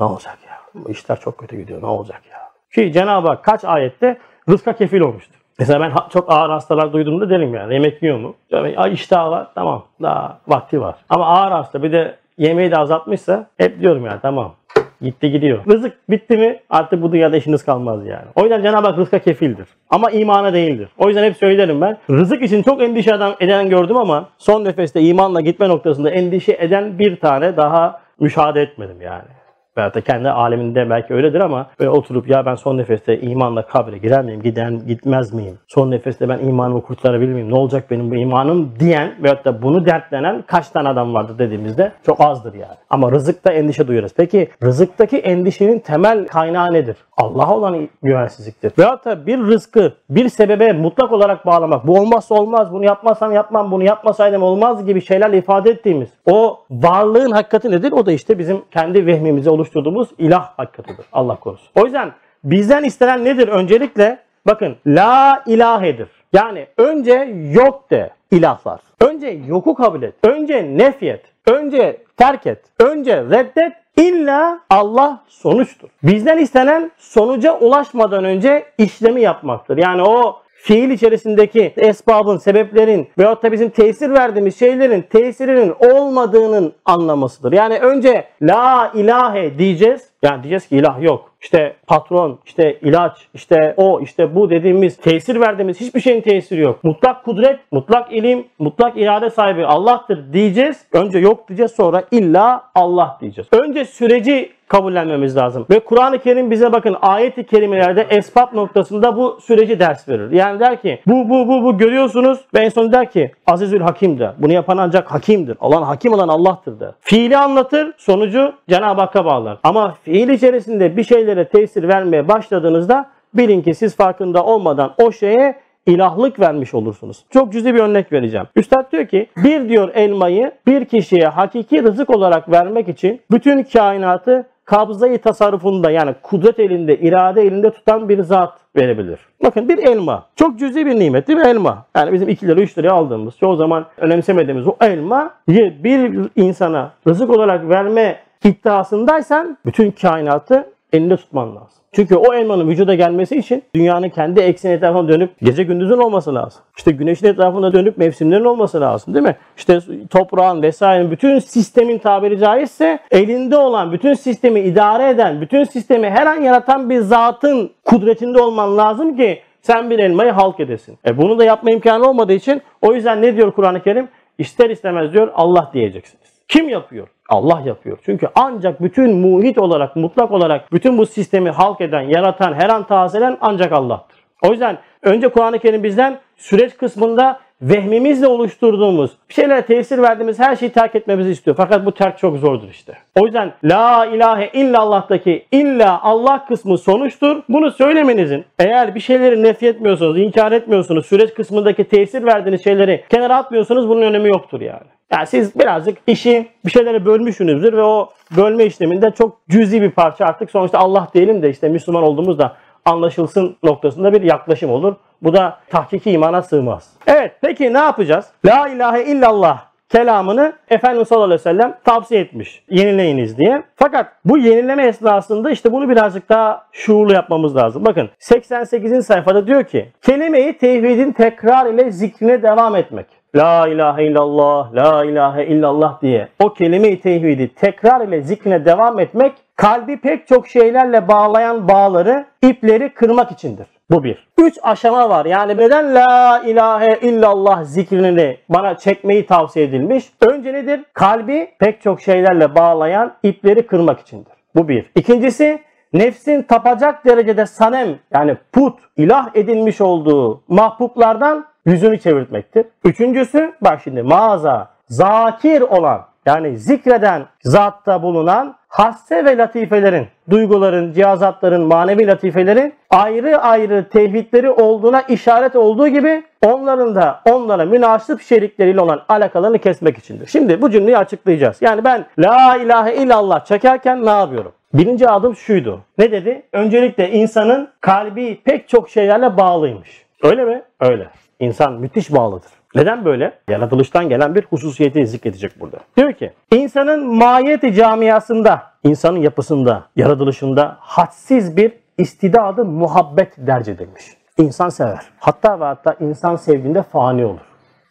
Ne 0.00 0.06
olacak 0.06 0.38
ya? 0.48 0.54
Bu 0.74 0.90
işler 0.90 1.20
çok 1.20 1.38
kötü 1.38 1.56
gidiyor. 1.56 1.82
Ne 1.82 1.86
olacak 1.86 2.22
ya? 2.30 2.38
Ki 2.74 2.92
Cenab-ı 2.92 3.28
Hak 3.28 3.44
kaç 3.44 3.64
ayette 3.64 4.18
rızka 4.48 4.72
kefil 4.72 5.00
olmuştur. 5.00 5.43
Mesela 5.58 5.80
ben 5.80 5.92
çok 6.12 6.32
ağır 6.32 6.50
hastalar 6.50 6.92
duyduğumda 6.92 7.30
derim 7.30 7.54
yani 7.54 7.74
yemek 7.74 8.02
yiyor 8.02 8.18
mu? 8.18 8.34
Ay 8.76 8.92
iştahı 8.92 9.30
var 9.30 9.46
tamam 9.54 9.84
daha 10.02 10.38
vakti 10.48 10.80
var. 10.80 10.94
Ama 11.08 11.26
ağır 11.26 11.52
hasta 11.52 11.82
bir 11.82 11.92
de 11.92 12.14
yemeği 12.38 12.70
de 12.70 12.76
azaltmışsa 12.76 13.46
hep 13.58 13.80
diyorum 13.80 14.06
yani 14.06 14.18
tamam 14.22 14.54
gitti 15.00 15.30
gidiyor. 15.30 15.58
Rızık 15.66 16.10
bitti 16.10 16.36
mi 16.36 16.60
artık 16.70 17.02
bu 17.02 17.12
dünyada 17.12 17.36
işiniz 17.36 17.64
kalmaz 17.64 18.06
yani. 18.06 18.26
O 18.36 18.42
yüzden 18.42 18.62
Cenab-ı 18.62 18.86
Hak 18.86 18.98
rızka 18.98 19.18
kefildir. 19.18 19.66
Ama 19.90 20.10
imana 20.10 20.52
değildir. 20.52 20.88
O 20.98 21.08
yüzden 21.08 21.24
hep 21.24 21.36
söylerim 21.36 21.80
ben. 21.80 21.98
Rızık 22.10 22.42
için 22.42 22.62
çok 22.62 22.82
endişe 22.82 23.10
eden 23.40 23.68
gördüm 23.68 23.96
ama 23.96 24.28
son 24.38 24.64
nefeste 24.64 25.00
imanla 25.00 25.40
gitme 25.40 25.68
noktasında 25.68 26.10
endişe 26.10 26.52
eden 26.52 26.98
bir 26.98 27.16
tane 27.16 27.56
daha 27.56 28.00
müşahede 28.20 28.62
etmedim 28.62 29.00
yani. 29.02 29.28
Veyahut 29.76 29.94
da 29.94 30.00
kendi 30.00 30.28
aleminde 30.28 30.90
belki 30.90 31.14
öyledir 31.14 31.40
ama 31.40 31.66
böyle 31.80 31.90
oturup 31.90 32.28
ya 32.28 32.46
ben 32.46 32.54
son 32.54 32.78
nefeste 32.78 33.20
imanla 33.20 33.66
kabre 33.66 33.98
girer 33.98 34.24
miyim, 34.24 34.42
giden 34.42 34.86
gitmez 34.86 35.32
miyim? 35.32 35.58
Son 35.68 35.90
nefeste 35.90 36.28
ben 36.28 36.38
imanımı 36.38 36.82
kurtarabilir 36.82 37.32
miyim? 37.32 37.50
Ne 37.50 37.54
olacak 37.54 37.90
benim 37.90 38.10
bu 38.10 38.14
imanım 38.14 38.72
diyen 38.80 39.14
veyahut 39.22 39.44
da 39.44 39.62
bunu 39.62 39.86
dertlenen 39.86 40.44
kaç 40.46 40.68
tane 40.68 40.88
adam 40.88 41.14
vardı 41.14 41.34
dediğimizde 41.38 41.92
çok 42.06 42.20
azdır 42.20 42.54
yani. 42.54 42.74
Ama 42.90 43.12
rızıkta 43.12 43.52
endişe 43.52 43.86
duyuyoruz. 43.86 44.12
Peki 44.16 44.48
rızıktaki 44.62 45.18
endişenin 45.18 45.78
temel 45.78 46.26
kaynağı 46.26 46.72
nedir? 46.72 46.96
Allah'a 47.16 47.56
olan 47.56 47.88
güvensizliktir. 48.02 48.72
Veyahut 48.78 49.04
da 49.04 49.26
bir 49.26 49.38
rızkı 49.38 49.92
bir 50.10 50.28
sebebe 50.28 50.72
mutlak 50.72 51.12
olarak 51.12 51.46
bağlamak. 51.46 51.86
Bu 51.86 52.00
olmazsa 52.00 52.34
olmaz, 52.34 52.72
bunu 52.72 52.84
yapmazsam 52.84 53.32
yapmam, 53.32 53.70
bunu 53.70 53.84
yapmasaydım 53.84 54.42
olmaz 54.42 54.86
gibi 54.86 55.00
şeylerle 55.00 55.38
ifade 55.38 55.70
ettiğimiz 55.70 56.08
o 56.26 56.60
varlığın 56.70 57.30
hakikati 57.30 57.70
nedir? 57.70 57.92
O 57.92 58.06
da 58.06 58.12
işte 58.12 58.38
bizim 58.38 58.62
kendi 58.70 59.06
vehmimize 59.06 59.50
oluşturduğumuz 59.64 60.08
ilah 60.18 60.58
hakikatidir. 60.58 61.06
Allah 61.12 61.36
korusun. 61.36 61.68
O 61.74 61.84
yüzden 61.84 62.12
bizden 62.44 62.84
istenen 62.84 63.24
nedir? 63.24 63.48
Öncelikle 63.48 64.18
bakın 64.46 64.76
la 64.86 65.42
ilahedir. 65.46 66.08
Yani 66.32 66.66
önce 66.76 67.34
yok 67.52 67.90
de 67.90 68.10
ilahlar. 68.30 68.80
Önce 69.00 69.40
yoku 69.46 69.74
kabul 69.74 70.02
et. 70.02 70.14
Önce 70.22 70.78
nefyet. 70.78 71.20
Önce 71.46 72.02
terk 72.16 72.46
et. 72.46 72.64
Önce 72.80 73.16
reddet. 73.16 73.72
İlla 73.96 74.60
Allah 74.70 75.24
sonuçtur. 75.28 75.88
Bizden 76.02 76.38
istenen 76.38 76.90
sonuca 76.98 77.58
ulaşmadan 77.58 78.24
önce 78.24 78.64
işlemi 78.78 79.20
yapmaktır. 79.20 79.76
Yani 79.76 80.02
o 80.02 80.42
fiil 80.64 80.90
içerisindeki 80.90 81.72
esbabın, 81.76 82.36
sebeplerin 82.36 83.08
veyahut 83.18 83.42
da 83.42 83.52
bizim 83.52 83.70
tesir 83.70 84.10
verdiğimiz 84.10 84.58
şeylerin 84.58 85.02
tesirinin 85.02 85.74
olmadığının 85.78 86.72
anlamasıdır. 86.84 87.52
Yani 87.52 87.78
önce 87.78 88.24
la 88.42 88.92
ilahe 88.94 89.58
diyeceğiz. 89.58 90.08
Yani 90.22 90.42
diyeceğiz 90.42 90.66
ki 90.68 90.76
ilah 90.76 91.02
yok. 91.02 91.33
İşte 91.44 91.76
patron, 91.86 92.38
işte 92.46 92.78
ilaç, 92.82 93.12
işte 93.34 93.74
o, 93.76 94.00
işte 94.00 94.34
bu 94.34 94.50
dediğimiz 94.50 94.96
tesir 94.96 95.40
verdiğimiz 95.40 95.80
hiçbir 95.80 96.00
şeyin 96.00 96.20
tesiri 96.20 96.60
yok. 96.60 96.84
Mutlak 96.84 97.24
kudret, 97.24 97.60
mutlak 97.72 98.12
ilim, 98.12 98.44
mutlak 98.58 98.96
irade 98.96 99.30
sahibi 99.30 99.66
Allah'tır 99.66 100.32
diyeceğiz. 100.32 100.86
Önce 100.92 101.18
yok 101.18 101.48
diyeceğiz 101.48 101.72
sonra 101.72 102.02
illa 102.10 102.70
Allah 102.74 103.18
diyeceğiz. 103.20 103.48
Önce 103.52 103.84
süreci 103.84 104.52
kabullenmemiz 104.68 105.36
lazım. 105.36 105.66
Ve 105.70 105.80
Kur'an-ı 105.80 106.18
Kerim 106.18 106.50
bize 106.50 106.72
bakın 106.72 106.96
ayet-i 107.02 107.44
kerimelerde 107.46 108.06
esbab 108.10 108.54
noktasında 108.54 109.16
bu 109.16 109.38
süreci 109.40 109.80
ders 109.80 110.08
verir. 110.08 110.30
Yani 110.30 110.60
der 110.60 110.82
ki 110.82 111.00
bu 111.06 111.30
bu 111.30 111.48
bu 111.48 111.64
bu 111.64 111.78
görüyorsunuz 111.78 112.38
ve 112.54 112.58
en 112.58 112.68
son 112.68 112.92
der 112.92 113.10
ki 113.10 113.32
Azizül 113.46 113.80
Hakim 113.80 114.18
der. 114.18 114.32
Bunu 114.38 114.52
yapan 114.52 114.76
ancak 114.76 115.12
hakimdir. 115.12 115.56
Olan 115.60 115.82
hakim 115.82 116.12
olan 116.12 116.28
Allah'tır 116.28 116.80
der. 116.80 116.90
Fiili 117.00 117.36
anlatır, 117.36 117.92
sonucu 117.96 118.52
Cenab-ı 118.68 119.00
Hakk'a 119.00 119.24
bağlar. 119.24 119.58
Ama 119.62 119.94
fiil 120.02 120.28
içerisinde 120.28 120.96
bir 120.96 121.04
şeylere 121.34 121.48
tesir 121.48 121.88
vermeye 121.88 122.28
başladığınızda 122.28 123.10
bilin 123.34 123.62
ki 123.62 123.74
siz 123.74 123.96
farkında 123.96 124.44
olmadan 124.44 124.94
o 125.02 125.12
şeye 125.12 125.54
ilahlık 125.86 126.40
vermiş 126.40 126.74
olursunuz. 126.74 127.24
Çok 127.30 127.52
cüzi 127.52 127.74
bir 127.74 127.80
örnek 127.80 128.12
vereceğim. 128.12 128.46
Üstad 128.56 128.92
diyor 128.92 129.06
ki 129.06 129.26
bir 129.36 129.68
diyor 129.68 129.90
elmayı 129.94 130.52
bir 130.66 130.84
kişiye 130.84 131.28
hakiki 131.28 131.82
rızık 131.82 132.10
olarak 132.10 132.50
vermek 132.50 132.88
için 132.88 133.20
bütün 133.30 133.62
kainatı 133.62 134.46
kabzayı 134.64 135.18
tasarrufunda 135.18 135.90
yani 135.90 136.14
kudret 136.22 136.58
elinde, 136.58 136.98
irade 136.98 137.42
elinde 137.42 137.70
tutan 137.70 138.08
bir 138.08 138.22
zat 138.22 138.58
verebilir. 138.76 139.18
Bakın 139.42 139.68
bir 139.68 139.78
elma. 139.78 140.26
Çok 140.36 140.58
cüzi 140.58 140.86
bir 140.86 140.98
nimet 140.98 141.28
değil 141.28 141.38
mi 141.38 141.46
elma? 141.46 141.86
Yani 141.96 142.12
bizim 142.12 142.28
2 142.28 142.46
lira 142.48 142.60
3 142.60 142.78
liraya 142.78 142.92
aldığımız 142.92 143.36
çoğu 143.36 143.56
zaman 143.56 143.86
önemsemediğimiz 143.98 144.66
o 144.66 144.76
elma 144.80 145.34
bir 145.48 146.30
insana 146.36 146.92
rızık 147.08 147.30
olarak 147.30 147.68
verme 147.68 148.16
iddiasındaysan 148.44 149.58
bütün 149.66 149.90
kainatı 149.90 150.73
elinde 150.94 151.16
tutman 151.16 151.56
lazım. 151.56 151.84
Çünkü 151.92 152.16
o 152.16 152.34
elmanın 152.34 152.68
vücuda 152.68 152.94
gelmesi 152.94 153.36
için 153.36 153.62
dünyanın 153.74 154.08
kendi 154.08 154.40
ekseni 154.40 154.72
etrafına 154.72 155.08
dönüp 155.08 155.30
gece 155.42 155.62
gündüzün 155.62 155.98
olması 155.98 156.34
lazım. 156.34 156.62
İşte 156.76 156.90
güneşin 156.90 157.26
etrafında 157.26 157.72
dönüp 157.72 157.98
mevsimlerin 157.98 158.44
olması 158.44 158.80
lazım 158.80 159.14
değil 159.14 159.24
mi? 159.24 159.36
İşte 159.56 159.78
toprağın 160.10 160.62
vesaire 160.62 161.10
bütün 161.10 161.38
sistemin 161.38 161.98
tabiri 161.98 162.38
caizse 162.38 162.98
elinde 163.10 163.56
olan 163.56 163.92
bütün 163.92 164.14
sistemi 164.14 164.60
idare 164.60 165.08
eden, 165.08 165.40
bütün 165.40 165.64
sistemi 165.64 166.10
her 166.10 166.26
an 166.26 166.40
yaratan 166.40 166.90
bir 166.90 167.00
zatın 167.00 167.70
kudretinde 167.84 168.40
olman 168.40 168.76
lazım 168.78 169.16
ki 169.16 169.40
sen 169.62 169.90
bir 169.90 169.98
elmayı 169.98 170.30
halk 170.30 170.60
edesin. 170.60 170.98
E 171.06 171.18
bunu 171.18 171.38
da 171.38 171.44
yapma 171.44 171.70
imkanı 171.70 172.08
olmadığı 172.08 172.32
için 172.32 172.62
o 172.82 172.94
yüzden 172.94 173.22
ne 173.22 173.36
diyor 173.36 173.52
Kur'an-ı 173.52 173.82
Kerim? 173.82 174.08
İster 174.38 174.70
istemez 174.70 175.12
diyor 175.12 175.32
Allah 175.34 175.70
diyeceksiniz. 175.74 176.24
Kim 176.48 176.68
yapıyor? 176.68 177.08
Allah 177.28 177.62
yapıyor. 177.64 177.98
Çünkü 178.04 178.28
ancak 178.34 178.82
bütün 178.82 179.16
muhit 179.16 179.58
olarak, 179.58 179.96
mutlak 179.96 180.32
olarak 180.32 180.72
bütün 180.72 180.98
bu 180.98 181.06
sistemi 181.06 181.50
halk 181.50 181.80
eden, 181.80 182.00
yaratan, 182.00 182.54
her 182.54 182.68
an 182.68 182.86
tazelen 182.86 183.38
ancak 183.40 183.72
Allah'tır. 183.72 184.18
O 184.42 184.50
yüzden 184.50 184.78
önce 185.02 185.28
Kur'an-ı 185.28 185.58
Kerim 185.58 185.82
bizden 185.82 186.18
süreç 186.36 186.76
kısmında 186.76 187.40
vehmimizle 187.62 188.26
oluşturduğumuz, 188.26 189.10
bir 189.28 189.34
şeylere 189.34 189.62
tesir 189.62 189.98
verdiğimiz 189.98 190.38
her 190.38 190.56
şeyi 190.56 190.72
terk 190.72 190.94
etmemizi 190.94 191.30
istiyor. 191.30 191.56
Fakat 191.56 191.86
bu 191.86 191.92
terk 191.92 192.18
çok 192.18 192.38
zordur 192.38 192.68
işte. 192.68 192.98
O 193.20 193.24
yüzden 193.24 193.52
la 193.64 194.06
ilahe 194.06 194.50
illallah'taki 194.52 195.46
illa 195.52 196.02
Allah 196.02 196.46
kısmı 196.46 196.78
sonuçtur. 196.78 197.42
Bunu 197.48 197.70
söylemenizin 197.70 198.44
eğer 198.58 198.94
bir 198.94 199.00
şeyleri 199.00 199.42
nefretmiyorsunuz, 199.42 200.18
inkar 200.18 200.52
etmiyorsunuz, 200.52 201.06
süreç 201.06 201.34
kısmındaki 201.34 201.84
tesir 201.84 202.24
verdiğiniz 202.24 202.64
şeyleri 202.64 203.04
kenara 203.10 203.36
atmıyorsanız 203.36 203.88
bunun 203.88 204.02
önemi 204.02 204.28
yoktur 204.28 204.60
yani. 204.60 204.86
Yani 205.12 205.26
siz 205.26 205.58
birazcık 205.58 205.98
işi 206.06 206.46
bir 206.64 206.70
şeylere 206.70 207.04
bölmüşsünüzdür 207.04 207.72
ve 207.72 207.82
o 207.82 208.08
bölme 208.36 208.64
işleminde 208.64 209.10
çok 209.10 209.38
cüzi 209.48 209.82
bir 209.82 209.90
parça 209.90 210.24
artık 210.24 210.50
sonuçta 210.50 210.78
Allah 210.78 211.08
diyelim 211.14 211.42
de 211.42 211.50
işte 211.50 211.68
Müslüman 211.68 212.02
olduğumuzda 212.02 212.56
anlaşılsın 212.84 213.56
noktasında 213.62 214.12
bir 214.12 214.22
yaklaşım 214.22 214.70
olur. 214.70 214.94
Bu 215.24 215.34
da 215.34 215.58
tahkiki 215.70 216.10
imana 216.10 216.42
sığmaz. 216.42 216.90
Evet 217.06 217.32
peki 217.40 217.74
ne 217.74 217.78
yapacağız? 217.78 218.26
La 218.46 218.68
ilahe 218.68 219.04
illallah 219.04 219.64
kelamını 219.88 220.52
Efendimiz 220.70 221.08
sallallahu 221.08 221.24
aleyhi 221.24 221.40
ve 221.40 221.42
sellem 221.42 221.74
tavsiye 221.84 222.20
etmiş. 222.20 222.64
Yenileyiniz 222.70 223.38
diye. 223.38 223.62
Fakat 223.76 224.06
bu 224.24 224.38
yenileme 224.38 224.86
esnasında 224.86 225.50
işte 225.50 225.72
bunu 225.72 225.88
birazcık 225.88 226.28
daha 226.28 226.66
şuurlu 226.72 227.12
yapmamız 227.12 227.56
lazım. 227.56 227.84
Bakın 227.84 228.10
88. 228.18 229.06
sayfada 229.06 229.46
diyor 229.46 229.64
ki 229.64 229.88
kelimeyi 230.02 230.58
tevhidin 230.58 231.12
tekrar 231.12 231.66
ile 231.66 231.90
zikrine 231.90 232.42
devam 232.42 232.76
etmek. 232.76 233.06
La 233.34 233.68
ilahe 233.68 234.04
illallah, 234.04 234.74
la 234.74 235.04
ilahe 235.04 235.46
illallah 235.46 236.02
diye 236.02 236.28
o 236.38 236.54
kelime-i 236.54 237.00
tevhidi 237.00 237.54
tekrar 237.54 238.08
ile 238.08 238.22
zikrine 238.22 238.64
devam 238.64 239.00
etmek 239.00 239.32
kalbi 239.56 240.00
pek 240.00 240.26
çok 240.26 240.48
şeylerle 240.48 241.08
bağlayan 241.08 241.68
bağları, 241.68 242.24
ipleri 242.42 242.94
kırmak 242.94 243.32
içindir. 243.32 243.66
Bu 243.90 244.04
bir. 244.04 244.28
Üç 244.38 244.58
aşama 244.62 245.10
var. 245.10 245.26
Yani 245.26 245.56
neden 245.56 245.94
la 245.94 246.42
ilahe 246.46 246.98
illallah 247.02 247.64
zikrini 247.64 248.38
bana 248.48 248.76
çekmeyi 248.76 249.26
tavsiye 249.26 249.66
edilmiş? 249.66 250.12
Önce 250.20 250.52
nedir? 250.52 250.80
Kalbi 250.92 251.50
pek 251.58 251.82
çok 251.82 252.00
şeylerle 252.00 252.54
bağlayan 252.54 253.14
ipleri 253.22 253.66
kırmak 253.66 254.00
içindir. 254.00 254.32
Bu 254.56 254.68
bir. 254.68 254.90
İkincisi 254.94 255.62
nefsin 255.92 256.42
tapacak 256.42 257.04
derecede 257.04 257.46
sanem 257.46 257.98
yani 258.12 258.36
put, 258.52 258.78
ilah 258.96 259.30
edilmiş 259.34 259.80
olduğu 259.80 260.42
mahbublardan 260.48 261.46
yüzünü 261.66 261.98
çevirtmektir. 262.00 262.66
Üçüncüsü 262.84 263.52
bak 263.60 263.80
şimdi 263.84 264.02
mağaza, 264.02 264.70
zakir 264.88 265.60
olan 265.60 266.06
yani 266.26 266.58
zikreden 266.58 267.22
zatta 267.42 268.02
bulunan 268.02 268.56
hasse 268.68 269.24
ve 269.24 269.38
latifelerin, 269.38 270.06
duyguların, 270.30 270.92
cihazatların, 270.92 271.62
manevi 271.62 272.06
latifelerin 272.06 272.74
ayrı 272.90 273.38
ayrı 273.38 273.88
tevhidleri 273.88 274.50
olduğuna 274.50 275.02
işaret 275.02 275.56
olduğu 275.56 275.88
gibi 275.88 276.22
onların 276.46 276.94
da 276.94 277.20
onlara 277.30 277.64
münasip 277.64 278.20
şerikleriyle 278.20 278.80
olan 278.80 279.02
alakalarını 279.08 279.58
kesmek 279.58 279.98
içindir. 279.98 280.26
Şimdi 280.26 280.62
bu 280.62 280.70
cümleyi 280.70 280.98
açıklayacağız. 280.98 281.56
Yani 281.60 281.84
ben 281.84 282.06
la 282.18 282.56
ilahe 282.56 282.94
illallah 282.96 283.44
çekerken 283.44 284.06
ne 284.06 284.10
yapıyorum? 284.10 284.52
Birinci 284.74 285.08
adım 285.08 285.36
şuydu. 285.36 285.80
Ne 285.98 286.12
dedi? 286.12 286.42
Öncelikle 286.52 287.10
insanın 287.10 287.68
kalbi 287.80 288.40
pek 288.44 288.68
çok 288.68 288.90
şeylerle 288.90 289.36
bağlıymış. 289.36 290.06
Öyle 290.22 290.44
mi? 290.44 290.62
Öyle. 290.80 291.08
İnsan 291.40 291.72
müthiş 291.72 292.12
bağlıdır. 292.12 292.50
Neden 292.74 293.04
böyle? 293.04 293.38
Yaratılıştan 293.48 294.08
gelen 294.08 294.34
bir 294.34 294.44
hususiyeti 294.44 295.06
zikredecek 295.06 295.60
burada. 295.60 295.76
Diyor 295.96 296.12
ki 296.12 296.32
insanın 296.52 297.14
mahiyeti 297.14 297.74
camiasında, 297.74 298.62
insanın 298.84 299.18
yapısında, 299.18 299.84
yaratılışında 299.96 300.76
hadsiz 300.80 301.56
bir 301.56 301.72
istidadı 301.98 302.64
muhabbet 302.64 303.32
derc 303.38 303.72
edilmiş. 303.72 304.04
İnsan 304.38 304.68
sever. 304.68 305.00
Hatta 305.18 305.60
ve 305.60 305.64
hatta 305.64 305.96
insan 306.00 306.36
sevdiğinde 306.36 306.82
fani 306.82 307.24
olur. 307.24 307.40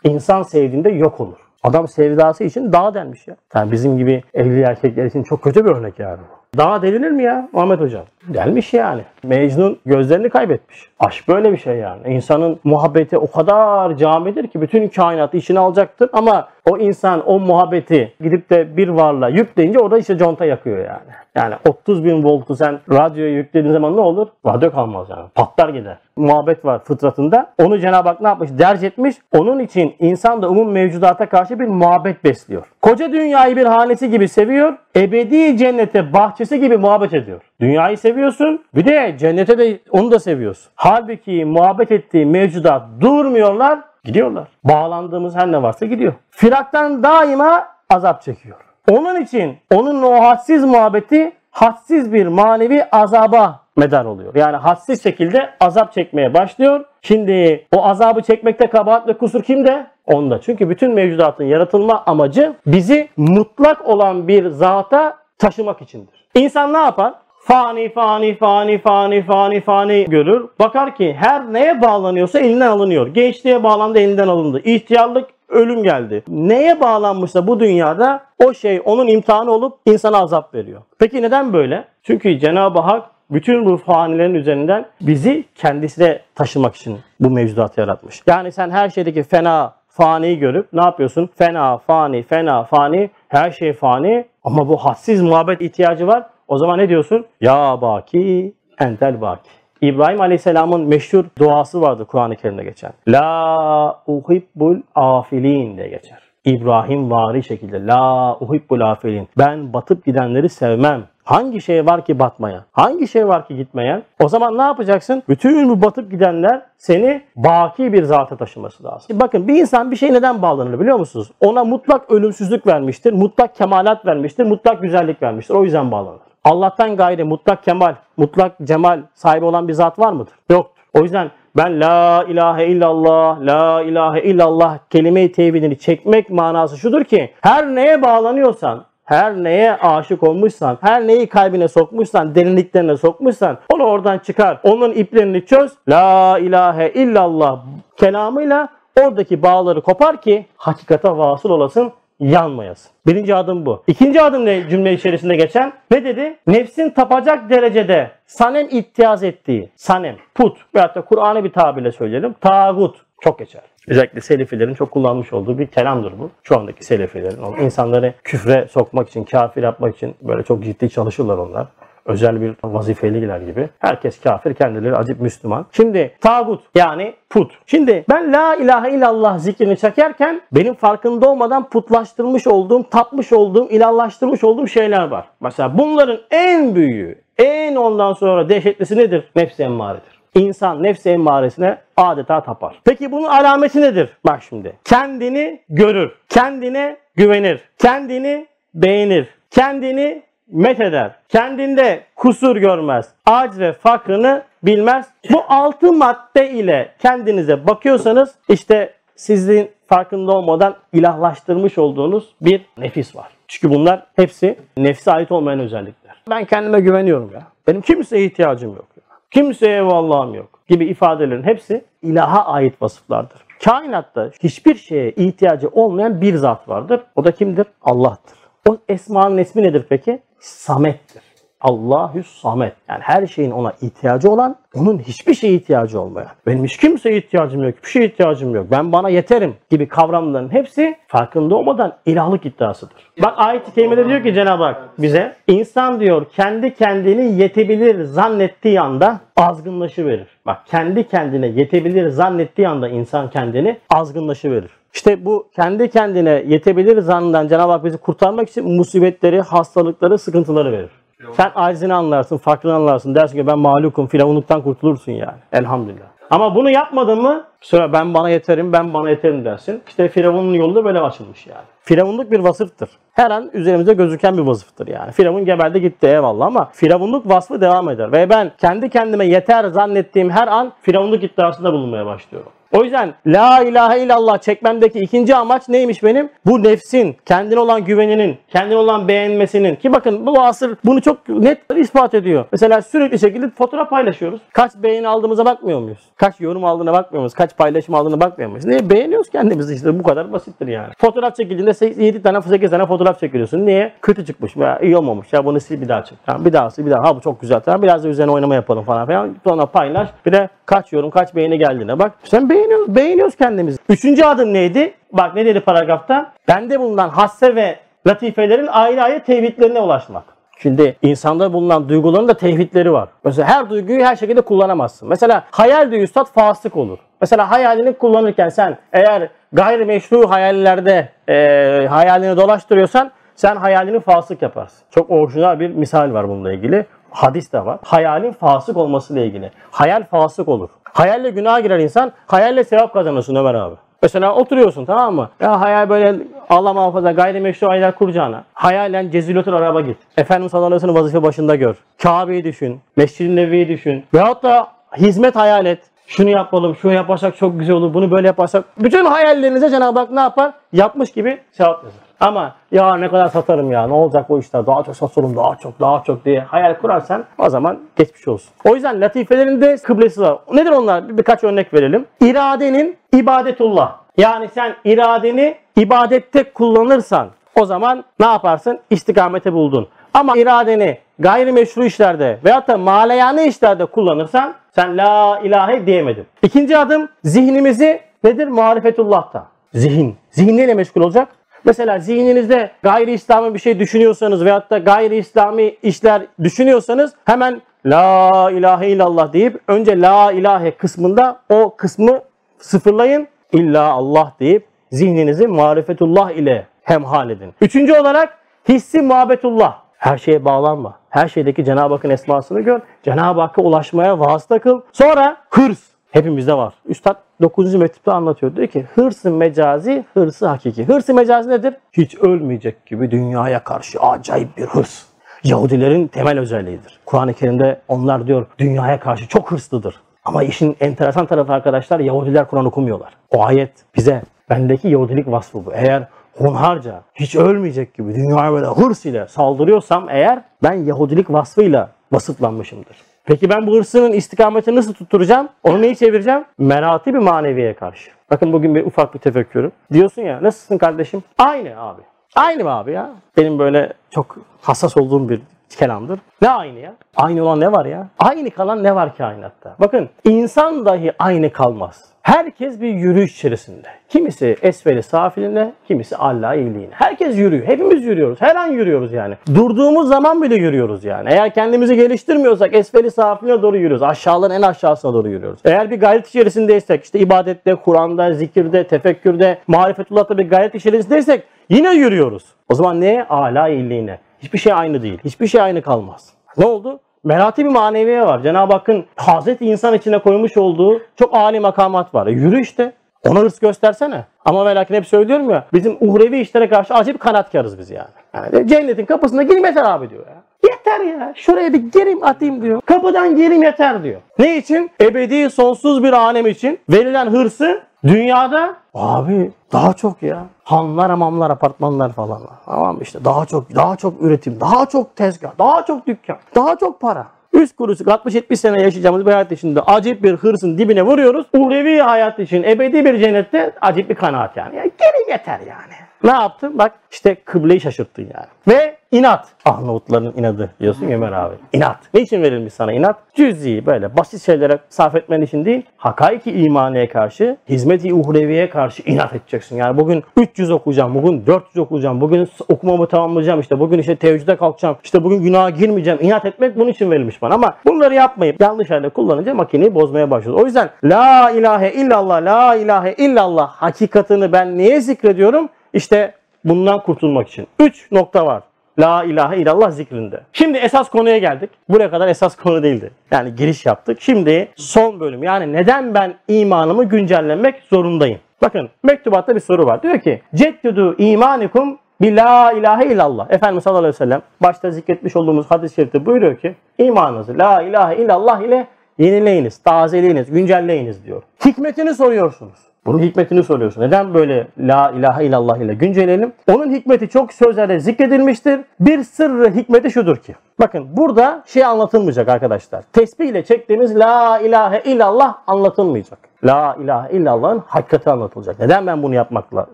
İnsan 0.04 0.44
sevdiğinde 0.44 0.90
yok 0.90 1.20
olur. 1.20 1.38
Adam 1.64 1.88
sevdası 1.88 2.44
için 2.44 2.74
dağ 2.74 2.94
denmiş 2.94 3.28
ya. 3.28 3.36
Yani 3.56 3.72
bizim 3.72 3.98
gibi 3.98 4.24
evli 4.34 4.62
erkekler 4.62 5.06
için 5.06 5.24
çok 5.24 5.42
kötü 5.42 5.66
bir 5.66 5.70
örnek 5.70 6.00
yani 6.00 6.18
bu. 6.20 6.43
Dağ 6.58 6.82
denilir 6.82 7.12
mi 7.12 7.24
ya 7.24 7.50
Muhammed 7.52 7.80
Hocam? 7.80 8.04
Gelmiş 8.32 8.74
yani. 8.74 9.02
Mecnun 9.24 9.80
gözlerini 9.86 10.30
kaybetmiş. 10.30 10.90
Aşk 11.00 11.28
böyle 11.28 11.52
bir 11.52 11.58
şey 11.58 11.78
yani. 11.78 12.14
İnsanın 12.14 12.60
muhabbeti 12.64 13.18
o 13.18 13.32
kadar 13.32 13.98
camidir 13.98 14.48
ki 14.48 14.62
bütün 14.62 14.88
kainatı 14.88 15.38
içine 15.38 15.60
alacaktır 15.60 16.10
ama 16.14 16.48
o 16.70 16.78
insan 16.78 17.30
o 17.30 17.40
muhabbeti 17.40 18.14
gidip 18.22 18.50
de 18.50 18.78
bir 18.78 18.88
varlığa 18.88 19.30
yükleyince 19.30 19.80
orada 19.80 19.98
işte 19.98 20.18
conta 20.18 20.46
yakıyor 20.46 20.78
yani. 20.78 21.23
Yani 21.36 21.56
30 21.70 22.04
bin 22.04 22.24
voltu 22.24 22.56
sen 22.56 22.80
radyoya 22.92 23.30
yüklediğin 23.30 23.74
zaman 23.74 23.96
ne 23.96 24.02
olur? 24.02 24.28
Radyo 24.46 24.72
kalmaz 24.72 25.10
yani. 25.10 25.30
Patlar 25.36 25.70
gider. 25.70 25.98
Muhabbet 26.16 26.66
var 26.66 26.84
fıtratında. 26.84 27.54
Onu 27.62 27.80
Cenab-ı 27.80 28.10
Hak 28.10 28.22
ne 28.22 28.28
yapmış? 28.28 28.50
Derc 28.60 28.88
etmiş. 28.88 29.16
Onun 29.32 29.60
için 29.60 29.96
insan 30.00 30.42
da 30.42 30.50
umum 30.50 30.72
mevcudata 30.72 31.30
karşı 31.30 31.60
bir 31.60 31.68
muhabbet 31.68 32.24
besliyor. 32.24 32.66
Koca 32.82 33.12
dünyayı 33.14 33.56
bir 33.56 33.66
hanesi 33.66 34.10
gibi 34.10 34.28
seviyor. 34.28 34.74
Ebedi 34.96 35.58
cennete 35.58 36.14
bahçesi 36.14 36.60
gibi 36.60 36.78
muhabbet 36.78 37.14
ediyor. 37.14 37.42
Dünyayı 37.62 37.98
seviyorsun. 37.98 38.64
Bir 38.76 38.86
de 38.86 39.16
cennete 39.20 39.58
de 39.58 39.80
onu 39.92 40.12
da 40.12 40.20
seviyorsun. 40.20 40.72
Halbuki 40.76 41.46
muhabbet 41.46 41.92
ettiği 41.92 42.26
mevcudat 42.26 42.84
durmuyorlar. 43.00 43.80
Gidiyorlar. 44.04 44.48
Bağlandığımız 44.64 45.36
her 45.36 45.52
ne 45.52 45.62
varsa 45.62 45.86
gidiyor. 45.86 46.14
Firaktan 46.30 47.04
daima 47.04 47.68
azap 47.90 48.22
çekiyor. 48.22 48.73
Onun 48.92 49.22
için 49.22 49.58
onun 49.74 50.04
o 50.04 50.24
hadsiz 50.24 50.64
muhabbeti 50.64 51.32
hadsiz 51.52 52.14
bir 52.14 52.28
manevi 52.28 52.86
azaba 52.92 53.60
medar 53.76 54.06
oluyor. 54.06 54.36
Yani 54.36 54.58
hadsiz 54.58 55.04
şekilde 55.04 55.50
azap 55.60 55.94
çekmeye 55.94 56.34
başlıyor. 56.34 56.86
Şimdi 57.02 57.68
o 57.76 57.86
azabı 57.86 58.22
çekmekte 58.22 58.68
kabahat 58.68 59.08
ve 59.08 59.18
kusur 59.18 59.44
kimde? 59.44 59.88
Onda. 60.06 60.42
Çünkü 60.42 60.70
bütün 60.70 60.94
mevcudatın 60.94 61.44
yaratılma 61.44 62.04
amacı 62.06 62.54
bizi 62.66 63.10
mutlak 63.18 63.88
olan 63.88 64.28
bir 64.28 64.50
zata 64.50 65.18
taşımak 65.38 65.82
içindir. 65.82 66.26
İnsan 66.36 66.74
ne 66.74 66.78
yapar? 66.78 67.14
Fani, 67.46 67.94
fani, 67.94 68.38
fani, 68.38 68.78
fani, 68.82 69.22
fani, 69.22 69.62
fani 69.62 70.06
görür. 70.06 70.46
Bakar 70.60 70.96
ki 70.96 71.16
her 71.20 71.54
neye 71.54 71.82
bağlanıyorsa 71.82 72.40
elinden 72.40 72.68
alınıyor. 72.68 73.08
Gençliğe 73.08 73.64
bağlandı 73.64 74.00
elinden 74.00 74.28
alındı. 74.28 74.62
İhtiyarlık 74.64 75.30
ölüm 75.50 75.84
geldi. 75.84 76.24
Neye 76.28 76.82
bağlanmışsa 76.82 77.48
bu 77.48 77.60
dünyada 77.60 78.24
o 78.46 78.54
şey 78.54 78.82
onun 78.86 79.08
imtihanı 79.08 79.52
olup 79.52 79.78
insana 79.86 80.18
azap 80.18 80.54
veriyor. 80.54 80.82
Peki 81.00 81.22
neden 81.22 81.54
böyle? 81.54 81.86
Çünkü 82.04 82.40
Cenab-ı 82.40 82.80
Hak 82.80 83.10
bütün 83.32 83.66
bu 83.66 83.78
fanilerin 83.78 84.34
üzerinden 84.34 84.86
bizi 85.02 85.46
kendisine 85.56 86.20
taşımak 86.36 86.76
için 86.76 87.00
bu 87.20 87.30
mevzudatı 87.30 87.82
yaratmış. 87.82 88.22
Yani 88.28 88.52
sen 88.52 88.70
her 88.70 88.90
şeydeki 88.90 89.24
fena, 89.24 89.74
fani 89.88 90.40
görüp 90.40 90.74
ne 90.74 90.82
yapıyorsun? 90.82 91.30
Fena, 91.36 91.78
fani, 91.78 92.24
fena, 92.24 92.64
fani, 92.64 93.10
her 93.28 93.52
şey 93.52 93.74
fani 93.74 94.26
ama 94.44 94.70
bu 94.70 94.78
hassiz 94.78 95.22
muhabbet 95.22 95.62
ihtiyacı 95.62 96.08
var. 96.08 96.24
O 96.48 96.58
zaman 96.58 96.80
ne 96.80 96.90
diyorsun? 96.90 97.26
Ya 97.42 97.82
baki, 97.82 98.54
entel 98.80 99.22
baki. 99.22 99.50
İbrahim 99.84 100.22
Aleyhisselam'ın 100.22 100.82
meşhur 100.82 101.26
duası 101.40 101.82
vardı 101.82 102.06
Kur'an-ı 102.06 102.36
Kerim'de 102.36 102.64
geçen. 102.64 102.94
La 103.08 104.00
uhibbul 104.08 104.78
afilin 104.96 105.78
diye 105.78 105.88
geçer. 105.88 106.20
İbrahim 106.46 107.12
vari 107.12 107.44
şekilde 107.44 107.86
la 107.86 108.38
uhibbul 108.40 108.82
afilin. 108.82 109.28
Ben 109.38 109.74
batıp 109.74 110.06
gidenleri 110.06 110.50
sevmem. 110.50 111.04
Hangi 111.24 111.62
şey 111.62 111.86
var 111.86 112.06
ki 112.06 112.20
batmaya? 112.20 112.66
Hangi 112.72 113.08
şey 113.08 113.28
var 113.28 113.48
ki 113.48 113.56
gitmeyen? 113.56 114.04
O 114.24 114.28
zaman 114.28 114.58
ne 114.58 114.62
yapacaksın? 114.62 115.24
Bütün 115.30 115.70
bu 115.70 115.82
batıp 115.82 116.12
gidenler 116.12 116.62
seni 116.78 117.22
baki 117.36 117.94
bir 117.94 118.04
zata 118.04 118.38
taşıması 118.38 118.84
lazım. 118.84 119.20
Bakın 119.20 119.48
bir 119.48 119.56
insan 119.56 119.92
bir 119.92 119.96
şey 119.96 120.14
neden 120.14 120.42
bağlanır 120.42 120.80
biliyor 120.80 121.00
musunuz? 121.00 121.32
Ona 121.42 121.64
mutlak 121.64 122.12
ölümsüzlük 122.12 122.68
vermiştir, 122.68 123.14
mutlak 123.14 123.56
kemalat 123.56 124.06
vermiştir, 124.06 124.44
mutlak 124.44 124.82
güzellik 124.82 125.22
vermiştir. 125.22 125.54
O 125.54 125.64
yüzden 125.64 125.92
bağlanır. 125.92 126.33
Allah'tan 126.44 126.96
gayri 126.96 127.24
mutlak 127.24 127.64
kemal, 127.64 127.96
mutlak 128.18 128.52
cemal 128.64 129.02
sahibi 129.14 129.46
olan 129.46 129.68
bir 129.68 129.74
zat 129.74 130.00
var 130.00 130.14
mıdır? 130.14 130.34
Yoktur. 130.50 130.84
O 130.94 131.04
yüzden 131.04 131.32
ben 131.58 131.82
la 131.82 132.26
ilahe 132.30 132.68
illallah, 132.68 133.42
la 133.42 133.82
ilahe 133.82 134.22
illallah 134.22 134.78
kelime-i 134.90 135.32
tevhidini 135.32 135.80
çekmek 135.80 136.30
manası 136.30 136.78
şudur 136.78 137.04
ki 137.04 137.34
her 137.42 137.76
neye 137.76 138.02
bağlanıyorsan, 138.02 138.86
her 139.06 139.44
neye 139.44 139.74
aşık 139.78 140.24
olmuşsan, 140.24 140.78
her 140.82 141.08
neyi 141.08 141.28
kalbine 141.28 141.68
sokmuşsan, 141.68 142.36
derinliklerine 142.36 142.98
sokmuşsan 142.98 143.58
onu 143.74 143.84
oradan 143.84 144.18
çıkar. 144.18 144.60
Onun 144.64 144.92
iplerini 144.92 145.46
çöz. 145.46 145.72
La 145.90 146.40
ilahe 146.40 146.90
illallah 146.90 147.60
kelamıyla 147.98 148.70
oradaki 149.02 149.42
bağları 149.42 149.82
kopar 149.82 150.22
ki 150.22 150.46
hakikate 150.58 151.18
vasıl 151.18 151.50
olasın 151.50 151.92
yanmayasın. 152.30 152.92
Birinci 153.08 153.36
adım 153.36 153.66
bu. 153.66 153.84
İkinci 153.88 154.22
adım 154.22 154.46
ne 154.46 154.70
cümle 154.70 154.94
içerisinde 154.94 155.36
geçen? 155.36 155.74
Ne 155.92 156.06
dedi? 156.06 156.38
Nefsin 156.48 156.90
tapacak 156.90 157.50
derecede 157.50 158.12
sanem 158.26 158.68
ittiyaz 158.72 159.24
ettiği, 159.24 159.70
sanem, 159.76 160.16
put 160.36 160.58
veyahut 160.76 160.96
da 160.96 161.02
Kur'an'ı 161.02 161.44
bir 161.44 161.52
tabirle 161.52 161.92
söyleyelim, 161.92 162.36
tağut 162.42 162.96
çok 163.22 163.40
geçer. 163.40 163.62
Özellikle 163.88 164.22
Selefilerin 164.22 164.74
çok 164.74 164.92
kullanmış 164.92 165.34
olduğu 165.34 165.58
bir 165.60 165.68
kelamdır 165.68 166.20
bu. 166.20 166.32
Şu 166.44 166.60
andaki 166.60 166.86
Selefilerin. 166.86 167.64
İnsanları 167.64 168.14
küfre 168.24 168.68
sokmak 168.72 169.10
için, 169.10 169.24
kafir 169.24 169.64
yapmak 169.64 169.96
için 169.96 170.16
böyle 170.22 170.44
çok 170.44 170.64
ciddi 170.64 170.90
çalışırlar 170.90 171.38
onlar 171.38 171.68
özel 172.06 172.42
bir 172.42 172.56
vazifeliler 172.64 173.42
gibi. 173.42 173.70
Herkes 173.80 174.20
kafir, 174.20 174.54
kendileri 174.54 174.96
acip 174.96 175.22
Müslüman. 175.22 175.66
Şimdi 175.72 176.12
tağut 176.22 176.64
yani 176.76 177.14
put. 177.30 177.52
Şimdi 177.66 178.06
ben 178.10 178.34
la 178.34 178.56
ilahe 178.56 178.92
illallah 178.92 179.40
zikrini 179.40 179.78
çekerken 179.78 180.42
benim 180.52 180.74
farkında 180.74 181.30
olmadan 181.30 181.70
putlaştırmış 181.70 182.48
olduğum, 182.48 182.90
tapmış 182.90 183.34
olduğum, 183.34 183.70
ilahlaştırmış 183.70 184.44
olduğum 184.44 184.68
şeyler 184.68 185.08
var. 185.08 185.26
Mesela 185.42 185.78
bunların 185.78 186.20
en 186.32 186.76
büyüğü, 186.76 187.22
en 187.38 187.76
ondan 187.76 188.14
sonra 188.14 188.50
dehşetlisi 188.50 188.98
nedir? 188.98 189.24
Nefsi 189.36 189.64
emmaredir. 189.64 190.14
İnsan 190.36 190.84
nefsi 190.84 191.10
emmaresine 191.10 191.78
adeta 191.98 192.44
tapar. 192.44 192.82
Peki 192.86 193.12
bunun 193.12 193.28
alameti 193.28 193.82
nedir? 193.82 194.10
Bak 194.26 194.44
şimdi. 194.50 194.74
Kendini 194.86 195.62
görür. 195.70 196.12
Kendine 196.30 196.98
güvenir. 197.16 197.62
Kendini 197.78 198.48
beğenir. 198.74 199.28
Kendini 199.52 200.24
met 200.48 200.80
eder. 200.80 201.16
Kendinde 201.30 202.04
kusur 202.16 202.56
görmez. 202.56 203.10
Aciz 203.26 203.60
ve 203.60 203.74
fakrını 203.74 204.44
bilmez. 204.64 205.08
Bu 205.32 205.44
altı 205.48 205.94
madde 205.94 206.52
ile 206.52 206.92
kendinize 207.00 207.68
bakıyorsanız 207.68 208.36
işte 208.50 208.94
sizin 209.16 209.72
farkında 209.88 210.32
olmadan 210.32 210.76
ilahlaştırmış 210.94 211.78
olduğunuz 211.78 212.36
bir 212.42 212.62
nefis 212.78 213.16
var. 213.16 213.28
Çünkü 213.48 213.76
bunlar 213.76 214.06
hepsi 214.16 214.60
nefse 214.78 215.12
ait 215.12 215.32
olmayan 215.32 215.60
özellikler. 215.60 216.16
Ben 216.30 216.46
kendime 216.46 216.80
güveniyorum 216.80 217.32
ya. 217.34 217.44
Benim 217.68 217.82
kimseye 217.82 218.26
ihtiyacım 218.26 218.70
yok. 218.70 218.88
Ya. 218.98 219.04
Kimseye 219.32 219.86
vallahım 219.86 220.34
yok 220.34 220.60
gibi 220.68 220.86
ifadelerin 220.86 221.44
hepsi 221.44 221.86
ilaha 222.02 222.46
ait 222.46 222.82
vasıflardır. 222.82 223.46
Kainatta 223.64 224.32
hiçbir 224.44 224.76
şeye 224.76 225.12
ihtiyacı 225.12 225.68
olmayan 225.68 226.22
bir 226.22 226.36
zat 226.36 226.70
vardır. 226.70 227.02
O 227.16 227.24
da 227.24 227.32
kimdir? 227.32 227.66
Allah'tır. 227.82 228.43
O 228.70 228.78
esmanın 228.90 229.38
ismi 229.38 229.64
nedir 229.64 229.86
peki? 229.90 230.20
Samet'tir. 230.40 231.24
Allahü 231.64 232.24
Samet. 232.24 232.74
Yani 232.90 233.00
her 233.02 233.28
şeyin 233.28 233.52
ona 233.52 233.74
ihtiyacı 233.82 234.32
olan, 234.32 234.56
onun 234.76 235.00
hiçbir 235.00 235.34
şeye 235.34 235.54
ihtiyacı 235.54 236.02
olmayan. 236.02 236.30
Benim 236.48 236.64
hiç 236.64 236.78
kimseye 236.78 237.18
ihtiyacım 237.18 237.64
yok, 237.64 237.74
bir 237.84 237.90
şeye 237.90 238.06
ihtiyacım 238.06 238.56
yok. 238.56 238.68
Ben 238.72 238.92
bana 238.92 239.10
yeterim 239.10 239.56
gibi 239.70 239.88
kavramların 239.88 240.52
hepsi 240.52 240.96
farkında 241.08 241.56
olmadan 241.56 241.98
ilahlık 242.06 242.46
iddiasıdır. 242.46 243.12
Bak 243.22 243.34
ayet-i 243.38 243.74
kerimede 243.74 244.08
diyor 244.08 244.24
ki 244.24 244.34
Cenab-ı 244.34 244.64
Hak 244.64 245.02
bize, 245.02 245.36
insan 245.48 246.00
diyor 246.00 246.26
kendi 246.36 246.74
kendini 246.74 247.42
yetebilir 247.42 248.04
zannettiği 248.04 248.82
anda 248.82 249.20
azgınlaşıverir. 249.36 250.28
Bak 250.46 250.68
kendi 250.68 251.08
kendine 251.08 251.48
yetebilir 251.48 252.10
zannettiği 252.10 252.68
anda 252.68 252.90
insan 252.90 253.30
kendini 253.30 253.78
azgınlaşıverir. 253.90 254.72
İşte 254.94 255.26
bu 255.26 255.48
kendi 255.56 255.90
kendine 255.90 256.44
yetebilir 256.48 257.02
zannından 257.02 257.48
Cenab-ı 257.48 257.72
Hak 257.72 257.84
bizi 257.84 257.98
kurtarmak 257.98 258.50
için 258.50 258.72
musibetleri, 258.76 259.42
hastalıkları, 259.42 260.18
sıkıntıları 260.18 260.72
verir. 260.72 260.90
Sen 261.34 261.52
acizini 261.56 261.94
anlarsın, 261.94 262.38
farklını 262.38 262.74
anlarsın. 262.74 263.16
Dersin 263.16 263.38
ki 263.38 263.48
ben 263.48 263.60
mağlukum, 263.60 264.08
firavunluktan 264.08 264.62
kurtulursun 264.62 265.12
yani. 265.12 265.38
Elhamdülillah. 265.52 266.06
Ama 266.30 266.56
bunu 266.56 266.70
yapmadın 266.70 267.22
mı 267.22 267.44
sonra 267.62 267.94
ben 267.94 268.14
bana 268.14 268.30
yeterim, 268.30 268.74
ben 268.74 268.94
bana 268.94 269.10
yeterim 269.10 269.46
dersin. 269.46 269.82
İşte 269.88 270.10
Firavun'un 270.10 270.54
yolu 270.54 270.76
da 270.76 270.86
böyle 270.86 271.00
açılmış 271.00 271.48
yani. 271.48 271.64
Firavunluk 271.82 272.32
bir 272.32 272.40
vasıftır. 272.40 272.90
Her 273.14 273.32
an 273.32 273.50
üzerimizde 273.54 273.94
gözüken 273.94 274.38
bir 274.38 274.42
vasıftır 274.42 274.88
yani. 274.88 275.12
Firavun 275.12 275.46
geberdi 275.46 275.82
gitti 275.82 276.08
eyvallah 276.08 276.46
ama 276.46 276.70
Firavunluk 276.74 277.30
vasfı 277.30 277.62
devam 277.62 277.90
eder. 277.90 278.12
Ve 278.12 278.30
ben 278.30 278.52
kendi 278.58 278.90
kendime 278.90 279.26
yeter 279.26 279.66
zannettiğim 279.66 280.30
her 280.30 280.48
an 280.48 280.72
Firavunluk 280.82 281.24
iddiasında 281.24 281.74
bulunmaya 281.74 282.06
başlıyorum. 282.06 282.52
O 282.74 282.84
yüzden 282.84 283.14
la 283.28 283.64
ilahe 283.64 284.04
illallah 284.04 284.38
çekmemdeki 284.38 285.00
ikinci 285.00 285.36
amaç 285.36 285.70
neymiş 285.70 286.04
benim? 286.04 286.30
Bu 286.46 286.64
nefsin, 286.64 287.16
kendine 287.26 287.60
olan 287.60 287.86
güveninin, 287.86 288.38
kendine 288.50 288.78
olan 288.78 289.08
beğenmesinin. 289.08 289.76
Ki 289.76 289.94
bakın 289.94 290.26
bu 290.26 290.42
asır 290.42 290.78
bunu 290.86 291.02
çok 291.02 291.30
net 291.30 291.60
ispat 291.76 292.14
ediyor. 292.14 292.46
Mesela 292.52 292.82
sürekli 292.82 293.20
şekilde 293.20 293.50
fotoğraf 293.50 293.90
paylaşıyoruz. 293.90 294.42
Kaç 294.54 294.72
beğeni 294.76 295.08
aldığımıza 295.08 295.46
bakmıyor 295.46 295.80
muyuz? 295.80 296.00
Kaç 296.18 296.40
yorum 296.40 296.66
aldığına 296.66 296.94
bakmıyor 296.94 297.22
muyuz? 297.22 297.34
Kaç 297.34 297.58
paylaşım 297.58 297.96
aldığına 297.96 298.20
bakmıyor 298.20 298.50
muyuz? 298.50 298.66
Niye? 298.66 298.90
Beğeniyoruz 298.90 299.30
kendimizi 299.30 299.76
işte 299.76 300.00
bu 300.00 300.04
kadar 300.04 300.32
basittir 300.32 300.68
yani. 300.68 300.94
Fotoğraf 300.98 301.36
çekildiğinde 301.36 302.04
7 302.04 302.22
tane 302.22 302.42
8 302.42 302.72
tane 302.72 302.86
fotoğraf 302.86 303.20
çekiliyorsun. 303.20 303.66
Niye? 303.66 303.94
Kötü 304.02 304.26
çıkmış 304.26 304.58
veya 304.58 304.80
iyi 304.80 304.98
olmamış. 304.98 305.34
Ya 305.34 305.46
bunu 305.46 305.60
sil 305.66 305.82
bir 305.82 305.90
daha 305.90 306.04
çek. 306.04 306.18
Tamam, 306.26 306.46
bir 306.46 306.54
daha 306.54 306.70
sil 306.74 306.86
bir 306.86 306.92
daha. 306.92 307.04
Ha 307.04 307.16
bu 307.16 307.22
çok 307.22 307.42
güzel. 307.42 307.60
Tamam 307.60 307.82
biraz 307.82 308.04
da 308.04 308.08
üzerine 308.08 308.32
oynama 308.32 308.56
yapalım 308.56 308.84
falan 308.84 309.08
filan. 309.08 309.36
Sonra 309.44 309.66
paylaş. 309.66 310.10
Bir 310.26 310.32
de 310.32 310.50
kaç 310.66 310.94
yorum 310.94 311.10
kaç 311.10 311.36
beğeni 311.36 311.60
geldiğine 311.60 312.00
bak. 312.00 312.12
Sen 312.24 312.50
beğeniyoruz, 312.64 312.96
beğeniyoruz 312.96 313.36
kendimizi. 313.36 313.78
Üçüncü 313.90 314.24
adım 314.24 314.54
neydi? 314.54 314.94
Bak 315.12 315.36
ne 315.36 315.46
dedi 315.46 315.60
paragrafta? 315.60 316.32
Bende 316.48 316.80
bulunan 316.80 317.10
hasse 317.10 317.56
ve 317.56 317.80
latifelerin 318.08 318.68
ayrı 318.68 319.04
ayrı 319.04 319.24
tevhidlerine 319.24 319.80
ulaşmak. 319.80 320.24
Şimdi 320.60 320.98
insanda 321.02 321.54
bulunan 321.54 321.90
duyguların 321.90 322.28
da 322.28 322.34
tevhidleri 322.34 322.94
var. 322.94 323.10
Mesela 323.24 323.48
her 323.48 323.70
duyguyu 323.70 324.06
her 324.06 324.16
şekilde 324.16 324.42
kullanamazsın. 324.42 325.10
Mesela 325.10 325.44
hayal 325.52 325.92
duyusu 325.92 326.26
fasık 326.26 326.78
olur. 326.78 326.98
Mesela 327.22 327.52
hayalini 327.52 327.94
kullanırken 327.94 328.50
sen 328.50 328.78
eğer 328.94 329.30
gayrimeşru 329.54 330.30
hayallerde 330.30 331.10
e, 331.30 331.88
hayalini 331.88 332.38
dolaştırıyorsan 332.38 333.12
sen 333.36 333.56
hayalini 333.56 334.00
fasık 334.00 334.42
yaparsın. 334.42 334.80
Çok 334.92 335.12
orijinal 335.12 335.60
bir 335.60 335.70
misal 335.70 336.14
var 336.14 336.30
bununla 336.30 336.54
ilgili. 336.54 336.86
Hadis 337.10 337.54
de 337.54 337.66
var. 337.66 337.80
Hayalin 337.84 338.32
fasık 338.32 338.78
olmasıyla 338.78 339.24
ilgili. 339.24 339.52
Hayal 339.72 340.04
fasık 340.04 340.48
olur. 340.48 340.70
Hayalle 340.94 341.30
günah 341.30 341.64
girer 341.64 341.80
insan, 341.80 342.12
hayalle 342.28 342.64
sevap 342.64 342.94
kazanırsın 342.94 343.36
Ömer 343.36 343.54
abi. 343.54 343.76
Mesela 344.02 344.36
oturuyorsun 344.36 344.86
tamam 344.86 345.16
mı? 345.16 345.30
Ya 345.40 345.62
hayal 345.62 345.90
böyle 345.90 346.16
Allah 346.50 346.74
muhafaza 346.74 347.12
gayrimeşru 347.12 347.68
hayaller 347.68 347.96
kuracağına. 347.96 348.44
Hayalen 348.54 349.10
cezilotur 349.10 349.54
araba 349.54 349.82
git. 349.82 349.98
Efendimiz 350.18 350.52
sallallahu 350.52 350.76
aleyhi 350.86 350.94
vazife 351.02 351.24
başında 351.24 351.56
gör. 351.56 351.76
Kabe'yi 352.04 352.44
düşün. 352.44 352.82
Mescid-i 352.96 353.36
Nebi'yi 353.36 353.68
düşün. 353.68 354.04
Veyahut 354.14 354.44
da 354.44 354.68
hizmet 354.98 355.36
hayal 355.36 355.66
et. 355.66 355.80
Şunu 356.18 356.30
yapalım, 356.30 356.76
şunu 356.76 356.94
yaparsak 356.94 357.38
çok 357.38 357.60
güzel 357.60 357.76
olur, 357.76 357.94
bunu 357.94 358.12
böyle 358.12 358.28
yaparsak. 358.28 358.64
Bütün 358.78 359.06
hayallerinize 359.06 359.70
Cenab-ı 359.70 360.00
Hak 360.00 360.12
ne 360.12 360.20
yapar? 360.20 360.54
Yapmış 360.74 361.12
gibi 361.12 361.40
sevap 361.52 361.84
yazar. 361.84 362.00
Ama 362.20 362.56
ya 362.72 362.96
ne 362.96 363.10
kadar 363.10 363.28
satarım 363.28 363.72
ya 363.72 363.88
ne 363.88 363.94
olacak 363.94 364.30
bu 364.30 364.40
işler 364.40 364.66
daha 364.66 364.84
çok 364.84 364.96
satarım 364.96 365.36
daha 365.36 365.56
çok 365.56 365.80
daha 365.80 366.04
çok 366.04 366.26
diye 366.26 366.40
hayal 366.40 366.74
kurarsan 366.78 367.24
o 367.38 367.50
zaman 367.50 367.80
geçmiş 367.96 368.28
olsun. 368.28 368.54
O 368.66 368.76
yüzden 368.76 369.02
latifelerin 369.02 369.62
de 369.62 369.78
kıblesi 369.84 370.22
var. 370.22 370.38
Nedir 370.54 370.72
onlar? 370.72 371.10
Bir, 371.10 371.18
birkaç 371.18 371.44
örnek 371.44 371.74
verelim. 371.74 372.06
İradenin 372.22 372.98
ibadetullah. 373.14 373.96
Yani 374.18 374.50
sen 374.54 374.76
iradeni 374.86 375.56
ibadette 375.78 376.44
kullanırsan 376.44 377.28
o 377.56 377.66
zaman 377.66 378.04
ne 378.20 378.26
yaparsın? 378.26 378.80
İstikamete 378.90 379.54
buldun. 379.54 379.88
Ama 380.14 380.38
iradeni 380.38 380.98
gayrimeşru 381.20 381.86
işlerde 381.86 382.40
veyahut 382.46 382.68
da 382.68 382.78
maleyane 382.78 383.48
işlerde 383.48 383.86
kullanırsan 383.86 384.54
sen 384.76 384.98
la 384.98 385.40
ilahe 385.44 385.86
diyemedin. 385.86 386.26
İkinci 386.42 386.78
adım 386.78 387.10
zihnimizi 387.24 388.02
nedir? 388.24 388.48
Marifetullah'ta. 388.48 389.48
Zihin. 389.74 390.16
Zihin 390.32 390.58
neyle 390.58 390.74
meşgul 390.74 391.02
olacak? 391.02 391.28
Mesela 391.66 392.00
zihninizde 392.00 392.72
gayri 392.84 393.14
İslami 393.14 393.54
bir 393.54 393.60
şey 393.60 393.80
düşünüyorsanız 393.80 394.46
veyahut 394.46 394.70
da 394.70 394.78
gayri 394.78 395.16
İslami 395.16 395.76
işler 395.84 396.22
düşünüyorsanız 396.44 397.14
hemen 397.26 397.62
La 397.86 398.52
ilahe 398.52 398.88
illallah 398.90 399.34
deyip 399.34 399.62
önce 399.68 400.02
La 400.02 400.32
ilahe 400.32 400.72
kısmında 400.72 401.40
o 401.50 401.76
kısmı 401.78 402.22
sıfırlayın. 402.60 403.28
İlla 403.52 403.92
Allah 403.92 404.34
deyip 404.40 404.68
zihninizi 404.92 405.48
marifetullah 405.48 406.32
ile 406.32 406.68
hemhal 406.84 407.30
edin. 407.30 407.54
Üçüncü 407.62 407.94
olarak 407.94 408.38
hissi 408.70 409.02
muhabbetullah. 409.02 409.80
Her 409.98 410.18
şeye 410.18 410.46
bağlanma. 410.46 411.00
Her 411.14 411.28
şeydeki 411.28 411.66
Cenab-ı 411.66 411.94
Hakk'ın 411.94 412.10
esmasını 412.10 412.62
gör. 412.62 412.80
Cenab-ı 413.04 413.42
Hakk'a 413.42 413.62
ulaşmaya 413.62 414.20
vasıta 414.20 414.60
kıl. 414.60 414.82
Sonra 414.94 415.38
hırs. 415.50 415.80
Hepimizde 416.12 416.54
var. 416.54 416.74
Üstad 416.86 417.16
9. 417.42 417.76
mektupta 417.76 418.14
anlatıyor. 418.14 418.56
Diyor 418.56 418.68
ki 418.68 418.86
hırsı 418.96 419.32
mecazi, 419.32 420.06
hırsı 420.14 420.48
hakiki. 420.48 420.84
Hırsı 420.86 421.14
mecazi 421.14 421.50
nedir? 421.50 421.74
Hiç 421.92 422.16
ölmeyecek 422.16 422.86
gibi 422.86 423.12
dünyaya 423.12 423.64
karşı 423.64 424.00
acayip 424.00 424.58
bir 424.58 424.64
hırs. 424.64 425.04
Yahudilerin 425.44 426.08
temel 426.08 426.40
özelliğidir. 426.40 427.00
Kur'an-ı 427.06 427.34
Kerim'de 427.34 427.82
onlar 427.88 428.28
diyor 428.28 428.46
dünyaya 428.60 429.00
karşı 429.00 429.28
çok 429.28 429.52
hırslıdır. 429.52 429.96
Ama 430.26 430.44
işin 430.44 430.76
enteresan 430.80 431.26
tarafı 431.26 431.54
arkadaşlar 431.54 432.00
Yahudiler 432.00 432.48
Kur'an 432.48 432.66
okumuyorlar. 432.66 433.14
O 433.32 433.44
ayet 433.44 433.72
bize 433.96 434.22
bendeki 434.50 434.88
Yahudilik 434.88 435.32
vasfı 435.32 435.66
bu. 435.66 435.74
Eğer 435.74 436.08
hunharca, 436.38 437.02
hiç 437.16 437.36
ölmeyecek 437.36 437.94
gibi 437.94 438.16
dünyaya 438.16 438.52
böyle 438.52 438.66
hırs 438.66 439.06
ile 439.06 439.28
saldırıyorsam 439.28 440.10
eğer 440.10 440.42
ben 440.64 440.74
Yahudilik 440.74 441.30
vasfıyla 441.34 441.90
vasıflanmışımdır. 442.12 442.98
Peki 443.26 443.50
ben 443.50 443.68
bu 443.68 443.76
hırsının 443.76 444.12
istikametini 444.12 444.76
nasıl 444.76 444.94
tutturacağım? 444.94 445.50
Onu 445.64 445.82
neyi 445.82 445.96
çevireceğim? 445.96 446.44
Merati 446.58 447.14
bir 447.14 447.20
maneviye 447.20 447.74
karşı. 447.74 448.12
Bakın 448.32 448.54
bugün 448.54 448.76
bir 448.76 448.86
ufak 448.86 449.14
bir 449.14 449.20
tefekkürüm. 449.20 449.72
Diyorsun 449.92 450.22
ya 450.22 450.44
nasılsın 450.44 450.78
kardeşim? 450.78 451.24
Aynı 451.38 451.80
abi. 451.82 452.02
Aynı 452.36 452.64
mı 452.64 452.70
abi 452.70 452.92
ya? 452.92 453.10
Benim 453.38 453.60
böyle 453.60 453.94
çok 454.12 454.38
hassas 454.62 454.98
olduğum 454.98 455.30
bir 455.30 455.42
kelamdır. 455.76 456.20
Ne 456.42 456.50
aynı 456.50 456.80
ya? 456.80 456.94
Aynı 457.16 457.44
olan 457.44 457.60
ne 457.60 457.72
var 457.72 457.86
ya? 457.86 458.08
Aynı 458.20 458.50
kalan 458.52 458.84
ne 458.84 458.96
var 458.96 459.18
kainatta? 459.18 459.76
Bakın 459.80 460.10
insan 460.24 460.86
dahi 460.86 461.14
aynı 461.20 461.52
kalmaz. 461.52 462.14
Herkes 462.24 462.82
bir 462.82 462.88
yürüyüş 462.88 463.36
içerisinde. 463.36 463.88
Kimisi 464.10 464.58
esfeli 464.62 465.04
safilinde, 465.04 465.74
kimisi 465.88 466.18
Allah 466.18 466.56
iyiliğine. 466.56 466.92
Herkes 466.92 467.38
yürüyor. 467.38 467.68
Hepimiz 467.68 468.04
yürüyoruz. 468.04 468.42
Her 468.42 468.56
an 468.56 468.68
yürüyoruz 468.68 469.14
yani. 469.14 469.36
Durduğumuz 469.56 470.08
zaman 470.08 470.44
bile 470.44 470.56
yürüyoruz 470.56 471.04
yani. 471.04 471.30
Eğer 471.32 471.54
kendimizi 471.54 471.96
geliştirmiyorsak 471.96 472.76
esfeli 472.76 473.12
safiline 473.12 473.62
doğru 473.62 473.78
yürüyoruz. 473.78 474.04
Aşağıların 474.04 474.54
en 474.56 474.62
aşağısına 474.62 475.14
doğru 475.14 475.30
yürüyoruz. 475.30 475.60
Eğer 475.66 475.92
bir 475.92 476.00
gayret 476.00 476.28
içerisindeysek, 476.28 477.04
işte 477.04 477.20
ibadette, 477.20 477.76
Kur'an'da, 477.76 478.34
zikirde, 478.34 478.88
tefekkürde, 478.88 479.58
marifetullah'ta 479.68 480.38
bir 480.38 480.50
gayret 480.50 480.76
içerisindeysek 480.76 481.44
yine 481.70 481.94
yürüyoruz. 481.94 482.44
O 482.70 482.76
zaman 482.76 483.02
neye? 483.02 483.24
Ala 483.24 483.68
iyiliğine. 483.68 484.20
Hiçbir 484.44 484.60
şey 484.60 484.74
aynı 484.74 485.02
değil. 485.02 485.20
Hiçbir 485.26 485.48
şey 485.48 485.62
aynı 485.62 485.82
kalmaz. 485.82 486.34
Ne 486.58 486.66
oldu? 486.66 487.00
Merati 487.24 487.66
bir 487.66 487.70
maneviye 487.70 488.22
var. 488.22 488.44
Cenab-ı 488.44 488.74
Hakk'ın 488.74 489.06
Hazreti 489.16 489.66
insan 489.66 489.94
içine 489.94 490.20
koymuş 490.20 490.58
olduğu 490.58 491.02
çok 491.16 491.36
âli 491.36 491.60
makamat 491.60 492.16
var. 492.16 492.28
E 492.28 492.32
yürü 492.32 492.62
işte. 492.62 492.94
Ona 493.24 493.40
hırs 493.40 493.60
göstersene. 493.60 494.26
Ama 494.46 494.66
ve 494.66 494.76
lakin 494.76 494.96
hep 494.96 495.08
söylüyorum 495.08 495.50
ya 495.50 495.66
bizim 495.74 495.98
uhrevi 496.02 496.40
işlere 496.40 496.70
karşı 496.70 496.94
acayip 496.94 497.20
kanatkarız 497.20 497.80
biz 497.80 497.90
yani. 497.90 498.10
Yani 498.34 498.68
cennetin 498.68 499.06
kapısına 499.06 499.42
yeter 499.42 499.84
abi 499.86 500.10
diyor 500.10 500.26
ya. 500.28 500.44
Yeter 500.72 501.00
ya. 501.00 501.34
Şuraya 501.36 501.74
bir 501.74 501.92
gireyim 501.92 502.24
atayım 502.24 502.62
diyor. 502.62 502.82
Kapıdan 502.82 503.36
gireyim 503.36 503.64
yeter 503.64 504.04
diyor. 504.04 504.22
Ne 504.40 504.58
için? 504.58 504.92
Ebedi 505.02 505.50
sonsuz 505.50 506.04
bir 506.04 506.14
alem 506.14 506.48
için 506.48 506.80
verilen 506.90 507.28
hırsı 507.28 507.82
dünyada 508.08 508.76
abi 508.94 509.52
daha 509.74 509.94
çok 509.94 510.24
ya. 510.24 510.46
Hanlar, 510.64 511.10
hamamlar, 511.10 511.50
apartmanlar 511.50 512.12
falan. 512.12 512.42
Tamam 512.66 513.02
işte 513.02 513.26
daha 513.26 513.46
çok 513.46 513.76
daha 513.76 513.96
çok 513.96 514.22
üretim, 514.22 514.60
daha 514.60 514.86
çok 514.86 515.16
tezgah, 515.16 515.52
daha 515.60 515.86
çok 515.86 516.08
dükkan, 516.08 516.38
daha 516.56 516.76
çok 516.78 517.02
para. 517.02 517.28
Üst 517.54 517.76
kuruşluk 517.76 518.08
60-70 518.08 518.56
sene 518.56 518.82
yaşayacağımız 518.82 519.26
bir 519.26 519.32
hayat 519.32 519.52
içinde 519.52 519.82
acayip 519.82 520.24
bir 520.24 520.34
hırsın 520.34 520.78
dibine 520.78 521.04
vuruyoruz. 521.04 521.46
Uhrevi 521.54 522.00
hayat 522.00 522.40
için 522.40 522.64
ebedi 522.64 523.06
bir 523.06 523.20
cennette 523.20 523.74
acayip 523.82 524.10
bir 524.10 524.16
kanaat 524.16 524.58
yani. 524.58 524.76
Ya 524.76 524.84
geri 524.84 525.32
yeter 525.32 525.60
yani. 525.60 525.94
Ne 526.24 526.32
yaptın? 526.32 526.78
Bak 526.78 526.92
işte 527.12 527.36
kıbleyi 527.36 527.82
şaşırttın 527.82 528.22
yani. 528.22 528.46
Ve 528.68 528.96
inat. 529.12 529.48
Arnavutların 529.66 530.34
inadı 530.38 530.70
diyorsun 530.80 531.12
Ömer 531.12 531.32
abi. 531.32 531.56
İnat. 531.74 531.98
Ne 532.14 532.22
için 532.22 532.42
verilmiş 532.42 532.74
sana 532.74 532.94
inat? 532.94 533.16
Cüz'i 533.34 533.86
böyle 533.86 534.18
basit 534.18 534.46
şeylere 534.46 534.80
sarf 534.90 535.16
etmen 535.16 535.42
için 535.42 535.66
değil, 535.66 535.82
hakaiki 535.98 536.52
imaniye 536.52 537.08
karşı, 537.08 537.58
hizmeti 537.70 538.14
uhreviye 538.14 538.70
karşı 538.70 539.04
inat 539.06 539.36
edeceksin. 539.36 539.76
Yani 539.76 539.98
bugün 539.98 540.24
300 540.38 540.72
okuyacağım, 540.72 541.16
bugün 541.16 541.46
400 541.48 541.78
okuyacağım, 541.78 542.22
bugün 542.22 542.50
okumamı 542.70 543.08
tamamlayacağım, 543.08 543.60
işte 543.60 543.80
bugün 543.80 544.00
işte 544.00 544.16
teheccüde 544.16 544.56
kalkacağım, 544.56 544.98
işte 545.04 545.24
bugün 545.24 545.44
günaha 545.44 545.78
girmeyeceğim. 545.78 546.20
İnat 546.22 546.46
etmek 546.46 546.76
bunun 546.80 546.90
için 546.90 547.12
verilmiş 547.12 547.42
bana. 547.42 547.54
Ama 547.54 547.76
bunları 547.86 548.14
yapmayıp 548.14 548.62
yanlış 548.62 548.90
halde 548.90 549.10
kullanınca 549.10 549.54
makineyi 549.54 549.96
bozmaya 549.96 550.32
başlıyor. 550.32 550.60
O 550.60 550.66
yüzden 550.66 550.90
la 551.04 551.52
ilahe 551.52 551.92
illallah, 551.92 552.42
la 552.42 552.76
ilahe 552.76 553.14
illallah 553.14 553.70
hakikatını 553.70 554.52
ben 554.52 554.78
niye 554.78 555.02
zikrediyorum? 555.02 555.70
İşte 555.94 556.34
bundan 556.66 557.04
kurtulmak 557.04 557.48
için. 557.48 557.68
3 557.80 558.12
nokta 558.12 558.46
var. 558.46 558.64
La 559.00 559.24
ilahe 559.24 559.58
illallah 559.58 559.92
zikrinde. 559.92 560.42
Şimdi 560.54 560.78
esas 560.78 561.10
konuya 561.10 561.38
geldik. 561.38 561.70
Buraya 561.90 562.12
kadar 562.12 562.28
esas 562.28 562.56
konu 562.56 562.84
değildi. 562.84 563.12
Yani 563.32 563.56
giriş 563.56 563.86
yaptık. 563.86 564.22
Şimdi 564.22 564.68
son 564.76 565.20
bölüm. 565.20 565.44
Yani 565.44 565.74
neden 565.74 566.14
ben 566.14 566.34
imanımı 566.48 567.04
güncellemek 567.04 567.84
zorundayım? 567.90 568.40
Bakın 568.62 568.90
mektubatta 569.04 569.56
bir 569.56 569.60
soru 569.60 569.86
var. 569.86 570.04
Diyor 570.04 570.20
ki 570.20 570.42
Ceddudu 570.56 571.16
imanikum 571.18 571.98
bi 572.22 572.36
la 572.36 572.72
ilahe 572.72 573.06
illallah. 573.06 573.52
Efendimiz 573.52 573.84
sallallahu 573.84 574.00
aleyhi 574.00 574.14
ve 574.14 574.18
sellem 574.18 574.42
başta 574.62 574.92
zikretmiş 574.92 575.36
olduğumuz 575.36 575.72
hadis-i 575.72 575.96
şerifte 575.96 576.26
buyuruyor 576.26 576.58
ki 576.58 576.76
imanınızı 576.98 577.58
la 577.58 577.82
ilahe 577.82 578.16
illallah 578.16 578.62
ile 578.62 578.88
yenileyiniz, 579.18 579.78
tazeleyiniz, 579.78 580.52
güncelleyiniz 580.52 581.26
diyor. 581.26 581.44
Hikmetini 581.66 582.16
soruyorsunuz. 582.16 582.93
Bunun 583.06 583.20
hikmetini 583.20 583.64
soruyorsun. 583.64 584.02
Neden 584.02 584.34
böyle 584.34 584.68
la 584.80 585.12
ilahe 585.12 585.46
illallah 585.46 585.78
ile 585.78 585.94
güncelleyelim? 585.94 586.54
Onun 586.72 586.92
hikmeti 586.92 587.30
çok 587.30 587.54
sözlerde 587.54 588.00
zikredilmiştir. 588.00 588.80
Bir 589.00 589.24
sırrı 589.24 589.76
hikmeti 589.76 590.12
şudur 590.12 590.38
ki. 590.38 590.56
Bakın 590.80 591.18
burada 591.18 591.64
şey 591.66 591.86
anlatılmayacak 591.86 592.50
arkadaşlar. 592.50 593.04
Tesbih 593.14 593.46
ile 593.46 593.66
çektiğimiz 593.66 594.16
la 594.20 594.60
ilahe 594.60 595.02
illallah 595.06 595.58
anlatılmayacak. 595.68 596.40
La 596.64 596.98
ilahe 597.04 597.38
illallah'ın 597.38 597.84
hakikati 597.88 598.30
anlatılacak. 598.30 598.80
Neden 598.80 599.08
ben 599.08 599.24
bunu 599.24 599.36
yapmakla 599.36 599.88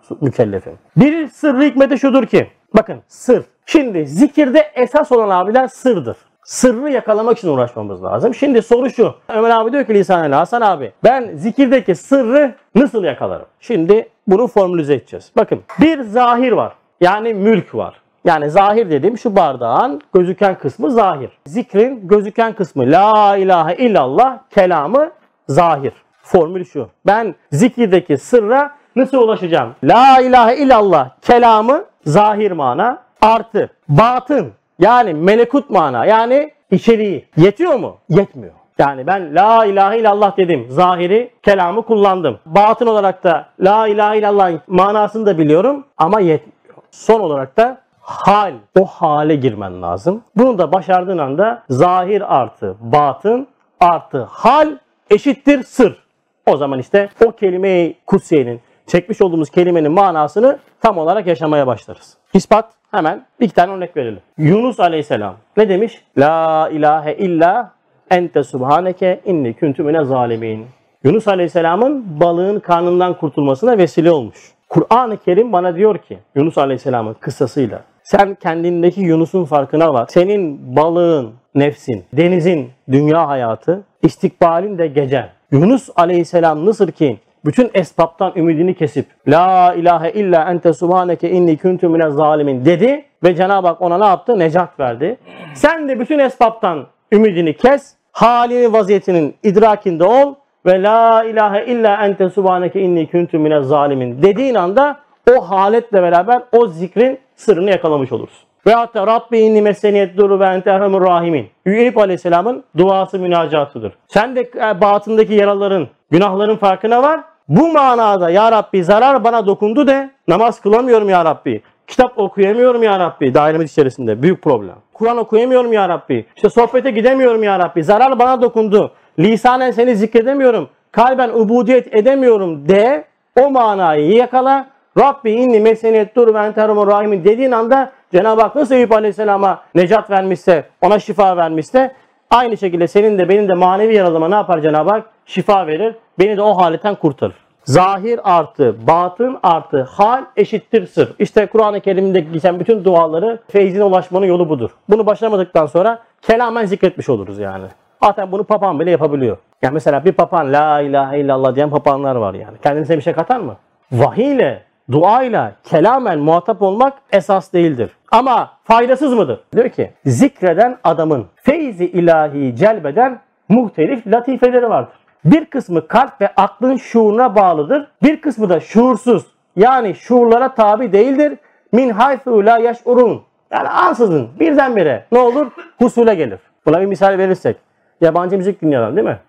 mükellefim? 0.21 0.73
Bir 0.97 1.27
sırrı 1.27 1.61
hikmeti 1.61 1.99
şudur 1.99 2.25
ki. 2.25 2.47
Bakın 2.75 2.99
sır. 3.07 3.45
Şimdi 3.65 4.07
zikirde 4.07 4.59
esas 4.75 5.11
olan 5.11 5.29
abiler 5.29 5.67
sırdır 5.67 6.17
sırrı 6.49 6.91
yakalamak 6.91 7.37
için 7.37 7.47
uğraşmamız 7.47 8.03
lazım. 8.03 8.35
Şimdi 8.35 8.61
soru 8.61 8.89
şu. 8.89 9.15
Ömer 9.27 9.49
abi 9.49 9.71
diyor 9.71 9.85
ki 9.85 9.93
lisan 9.93 10.31
Hasan 10.31 10.61
abi 10.61 10.91
ben 11.03 11.31
zikirdeki 11.35 11.95
sırrı 11.95 12.55
nasıl 12.75 13.03
yakalarım? 13.03 13.45
Şimdi 13.59 14.09
bunu 14.27 14.47
formülize 14.47 14.93
edeceğiz. 14.93 15.31
Bakın 15.37 15.61
bir 15.79 16.01
zahir 16.01 16.51
var. 16.51 16.73
Yani 17.01 17.33
mülk 17.33 17.75
var. 17.75 18.01
Yani 18.25 18.49
zahir 18.49 18.91
dediğim 18.91 19.17
şu 19.17 19.35
bardağın 19.35 20.01
gözüken 20.13 20.57
kısmı 20.57 20.91
zahir. 20.91 21.29
Zikrin 21.45 22.07
gözüken 22.07 22.53
kısmı 22.53 22.83
la 22.83 23.37
ilahe 23.37 23.75
illallah 23.75 24.37
kelamı 24.49 25.11
zahir. 25.47 25.93
Formül 26.23 26.65
şu. 26.65 26.89
Ben 27.05 27.35
zikirdeki 27.51 28.17
sırra 28.17 28.71
nasıl 28.95 29.17
ulaşacağım? 29.17 29.75
La 29.83 30.21
ilahe 30.21 30.55
illallah 30.57 31.09
kelamı 31.21 31.85
zahir 32.05 32.51
mana 32.51 33.03
artı 33.21 33.69
batın 33.89 34.53
yani 34.79 35.13
melekut 35.13 35.69
mana 35.69 36.05
yani 36.05 36.51
içeriği 36.71 37.25
yetiyor 37.37 37.75
mu? 37.75 37.97
Yetmiyor. 38.09 38.53
Yani 38.79 39.07
ben 39.07 39.35
la 39.35 39.65
ilahe 39.65 39.99
illallah 39.99 40.37
dedim. 40.37 40.65
Zahiri 40.69 41.31
kelamı 41.43 41.81
kullandım. 41.81 42.39
Batın 42.45 42.87
olarak 42.87 43.23
da 43.23 43.45
la 43.59 43.87
ilahe 43.87 44.17
illallah 44.17 44.51
manasını 44.67 45.25
da 45.25 45.37
biliyorum 45.37 45.85
ama 45.97 46.19
yetmiyor. 46.19 46.77
Son 46.91 47.19
olarak 47.19 47.57
da 47.57 47.81
hal. 48.01 48.53
O 48.79 48.85
hale 48.85 49.35
girmen 49.35 49.81
lazım. 49.81 50.23
Bunu 50.35 50.57
da 50.57 50.71
başardığın 50.71 51.17
anda 51.17 51.63
zahir 51.69 52.39
artı 52.39 52.75
batın 52.79 53.47
artı 53.79 54.23
hal 54.23 54.77
eşittir 55.09 55.63
sır. 55.63 56.03
O 56.45 56.57
zaman 56.57 56.79
işte 56.79 57.09
o 57.25 57.31
kelime-i 57.31 57.95
kutsiyenin 58.05 58.61
çekmiş 58.87 59.21
olduğumuz 59.21 59.49
kelimenin 59.49 59.91
manasını 59.91 60.59
tam 60.81 60.97
olarak 60.97 61.27
yaşamaya 61.27 61.67
başlarız. 61.67 62.17
İspat 62.33 62.78
Hemen 62.91 63.25
bir 63.39 63.49
tane 63.49 63.71
örnek 63.71 63.97
verelim. 63.97 64.19
Yunus 64.37 64.79
Aleyhisselam 64.79 65.35
ne 65.57 65.69
demiş? 65.69 66.03
La 66.17 66.69
ilahe 66.69 67.13
illa 67.13 67.71
ente 68.11 68.43
subhaneke 68.43 69.19
inni 69.25 69.53
kuntu 69.53 70.05
zalimin. 70.05 70.65
Yunus 71.03 71.27
Aleyhisselam'ın 71.27 72.19
balığın 72.19 72.59
karnından 72.59 73.17
kurtulmasına 73.17 73.77
vesile 73.77 74.11
olmuş. 74.11 74.37
Kur'an-ı 74.69 75.17
Kerim 75.17 75.53
bana 75.53 75.75
diyor 75.75 75.97
ki 75.97 76.17
Yunus 76.35 76.57
Aleyhisselam'ın 76.57 77.13
kıssasıyla 77.13 77.81
sen 78.03 78.35
kendindeki 78.35 79.01
Yunus'un 79.01 79.45
farkına 79.45 79.93
var. 79.93 80.05
Senin 80.09 80.75
balığın, 80.75 81.31
nefsin, 81.55 82.05
denizin, 82.13 82.69
dünya 82.91 83.27
hayatı, 83.27 83.83
istikbalin 84.03 84.77
de 84.77 84.87
gecen. 84.87 85.29
Yunus 85.51 85.89
Aleyhisselam 85.95 86.65
nasıl 86.65 86.87
ki 86.87 87.19
bütün 87.45 87.71
esbaptan 87.73 88.33
ümidini 88.35 88.73
kesip 88.73 89.05
La 89.27 89.73
ilahe 89.73 90.11
illa 90.11 90.51
ente 90.51 90.73
subhaneke 90.73 91.29
inni 91.29 91.57
kuntu 91.57 91.89
mine 91.89 92.09
zalimin 92.09 92.65
dedi 92.65 93.05
ve 93.23 93.35
Cenab-ı 93.35 93.67
Hak 93.67 93.81
ona 93.81 93.97
ne 93.97 94.05
yaptı? 94.05 94.39
Necat 94.39 94.79
verdi. 94.79 95.17
Sen 95.53 95.89
de 95.89 95.99
bütün 95.99 96.19
esbaptan 96.19 96.87
ümidini 97.11 97.57
kes, 97.57 97.95
halini 98.11 98.73
vaziyetinin 98.73 99.35
idrakinde 99.43 100.03
ol 100.03 100.35
ve 100.65 100.83
la 100.83 101.23
ilahe 101.23 101.65
illa 101.65 102.05
ente 102.05 102.29
subhaneke 102.29 102.81
inni 102.81 103.11
kuntu 103.11 103.39
mine 103.39 103.61
zalimin 103.61 104.21
dediğin 104.21 104.55
anda 104.55 104.99
o 105.31 105.41
haletle 105.41 106.01
beraber 106.01 106.41
o 106.51 106.67
zikrin 106.67 107.19
sırrını 107.35 107.69
yakalamış 107.69 108.11
olursun. 108.11 108.49
Ve 108.67 108.73
hatta 108.73 109.07
Rabbi 109.07 109.39
inni 109.39 109.61
meseniyet 109.61 110.17
duru 110.17 110.39
ve 110.39 110.45
ente 110.45 110.69
erhamur 110.69 111.01
rahimin. 111.01 111.49
Eyüp 111.65 111.97
Aleyhisselam'ın 111.97 112.63
duası 112.77 113.19
münacatıdır. 113.19 113.93
Sen 114.07 114.35
de 114.35 114.41
e, 114.41 114.81
batındaki 114.81 115.33
yaraların, 115.33 115.87
günahların 116.11 116.55
farkına 116.57 117.03
var. 117.03 117.19
Bu 117.49 117.71
manada 117.71 118.29
ya 118.29 118.51
Rabbi 118.51 118.83
zarar 118.83 119.23
bana 119.23 119.45
dokundu 119.45 119.87
de 119.87 120.09
namaz 120.27 120.61
kılamıyorum 120.61 121.09
ya 121.09 121.25
Rabbi. 121.25 121.61
Kitap 121.87 122.17
okuyamıyorum 122.17 122.83
ya 122.83 122.99
Rabbi 122.99 123.33
dairemiz 123.33 123.71
içerisinde. 123.71 124.21
Büyük 124.21 124.41
problem. 124.41 124.75
Kur'an 124.93 125.17
okuyamıyorum 125.17 125.73
ya 125.73 125.89
Rabbi. 125.89 126.25
İşte 126.35 126.49
sohbete 126.49 126.91
gidemiyorum 126.91 127.43
ya 127.43 127.59
Rabbi. 127.59 127.83
Zarar 127.83 128.19
bana 128.19 128.41
dokundu. 128.41 128.91
Lisanen 129.19 129.71
seni 129.71 129.95
zikredemiyorum. 129.95 130.69
Kalben 130.91 131.29
ubudiyet 131.29 131.95
edemiyorum 131.95 132.69
de 132.69 133.03
o 133.41 133.49
manayı 133.49 134.11
yakala. 134.11 134.67
Rabbi 134.99 135.31
inni 135.31 135.59
meseniyet 135.59 136.15
dur 136.15 136.33
ve 136.33 136.39
enterumur 136.39 136.87
rahimin 136.87 137.23
dediğin 137.23 137.51
anda 137.51 137.91
Cenab-ı 138.11 138.41
Hak 138.41 138.55
nasıl 138.55 138.75
Eyüp 138.75 138.91
Aleyhisselam'a 138.91 139.61
necat 139.75 140.09
vermişse, 140.09 140.65
ona 140.81 140.99
şifa 140.99 141.37
vermişse 141.37 141.95
aynı 142.31 142.57
şekilde 142.57 142.87
senin 142.87 143.17
de 143.17 143.29
benim 143.29 143.49
de 143.49 143.53
manevi 143.53 143.95
yaralıma 143.95 144.29
ne 144.29 144.35
yapar 144.35 144.61
Cenab-ı 144.61 144.89
Hak? 144.89 145.09
Şifa 145.25 145.67
verir. 145.67 145.95
Beni 146.19 146.37
de 146.37 146.41
o 146.41 146.57
haletten 146.57 146.95
kurtarır. 146.95 147.35
Zahir 147.63 148.19
artı 148.23 148.75
batın 148.87 149.37
artı 149.43 149.83
hal 149.83 150.23
eşittir 150.37 150.87
sır. 150.87 151.13
İşte 151.19 151.45
Kur'an-ı 151.45 151.79
Kerim'de 151.81 152.19
geçen 152.19 152.59
bütün 152.59 152.83
duaları 152.83 153.39
feyzine 153.47 153.83
ulaşmanın 153.83 154.25
yolu 154.25 154.49
budur. 154.49 154.69
Bunu 154.89 155.05
başlamadıktan 155.05 155.65
sonra 155.65 155.99
kelamen 156.21 156.65
zikretmiş 156.65 157.09
oluruz 157.09 157.39
yani. 157.39 157.65
Zaten 158.03 158.31
bunu 158.31 158.43
papağan 158.43 158.79
bile 158.79 158.91
yapabiliyor. 158.91 159.37
Yani 159.61 159.73
mesela 159.73 160.05
bir 160.05 160.11
papağan 160.11 160.53
la 160.53 160.81
ilahe 160.81 161.19
illallah 161.19 161.55
diyen 161.55 161.69
papağanlar 161.69 162.15
var 162.15 162.33
yani. 162.33 162.57
Kendisine 162.63 162.97
bir 162.97 163.01
şey 163.01 163.13
katar 163.13 163.39
mı? 163.39 163.55
Vahiy 163.91 164.35
ile 164.35 164.63
duayla 164.91 165.51
kelamen 165.63 166.19
muhatap 166.19 166.61
olmak 166.61 166.93
esas 167.11 167.53
değildir. 167.53 167.91
Ama 168.11 168.51
faydasız 168.63 169.13
mıdır? 169.13 169.39
Diyor 169.55 169.69
ki 169.69 169.91
zikreden 170.05 170.77
adamın 170.83 171.25
feyzi 171.35 171.85
ilahi 171.85 172.55
celbeden 172.55 173.19
muhtelif 173.49 174.07
latifeleri 174.07 174.69
vardır. 174.69 174.98
Bir 175.25 175.45
kısmı 175.45 175.87
kalp 175.87 176.21
ve 176.21 176.27
aklın 176.37 176.75
şuuruna 176.75 177.35
bağlıdır. 177.35 177.91
Bir 178.03 178.21
kısmı 178.21 178.49
da 178.49 178.59
şuursuz 178.59 179.25
yani 179.55 179.95
şuurlara 179.95 180.55
tabi 180.55 180.93
değildir. 180.93 181.37
Min 181.71 181.89
haythu 181.89 182.45
la 182.45 182.57
yaşurun. 182.57 183.23
Yani 183.51 183.69
ansızın 183.69 184.29
birdenbire 184.39 185.05
ne 185.11 185.19
olur? 185.19 185.51
Husule 185.77 186.15
gelir. 186.15 186.39
Buna 186.65 186.81
bir 186.81 186.85
misal 186.85 187.17
verirsek. 187.17 187.57
Yabancı 188.01 188.37
müzik 188.37 188.61
dinliyorlar 188.61 188.95
değil 188.95 189.07
mi? 189.07 189.19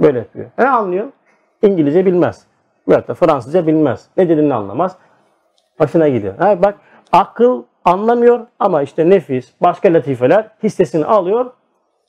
Böyle 0.00 0.18
yapıyor. 0.18 0.46
Ne 0.58 0.68
anlıyor? 0.68 1.06
İngilizce 1.62 2.06
bilmez. 2.06 2.46
Veyahut 2.88 3.08
da 3.08 3.14
Fransızca 3.14 3.66
bilmez. 3.66 4.06
Ne 4.16 4.28
dediğini 4.28 4.54
anlamaz. 4.54 4.96
Hoşuna 5.78 6.08
gidiyor. 6.08 6.38
Ha, 6.38 6.62
bak 6.62 6.74
akıl 7.12 7.62
anlamıyor 7.84 8.46
ama 8.58 8.82
işte 8.82 9.10
nefis, 9.10 9.52
başka 9.60 9.92
latifeler 9.92 10.48
hissesini 10.62 11.04
alıyor, 11.04 11.52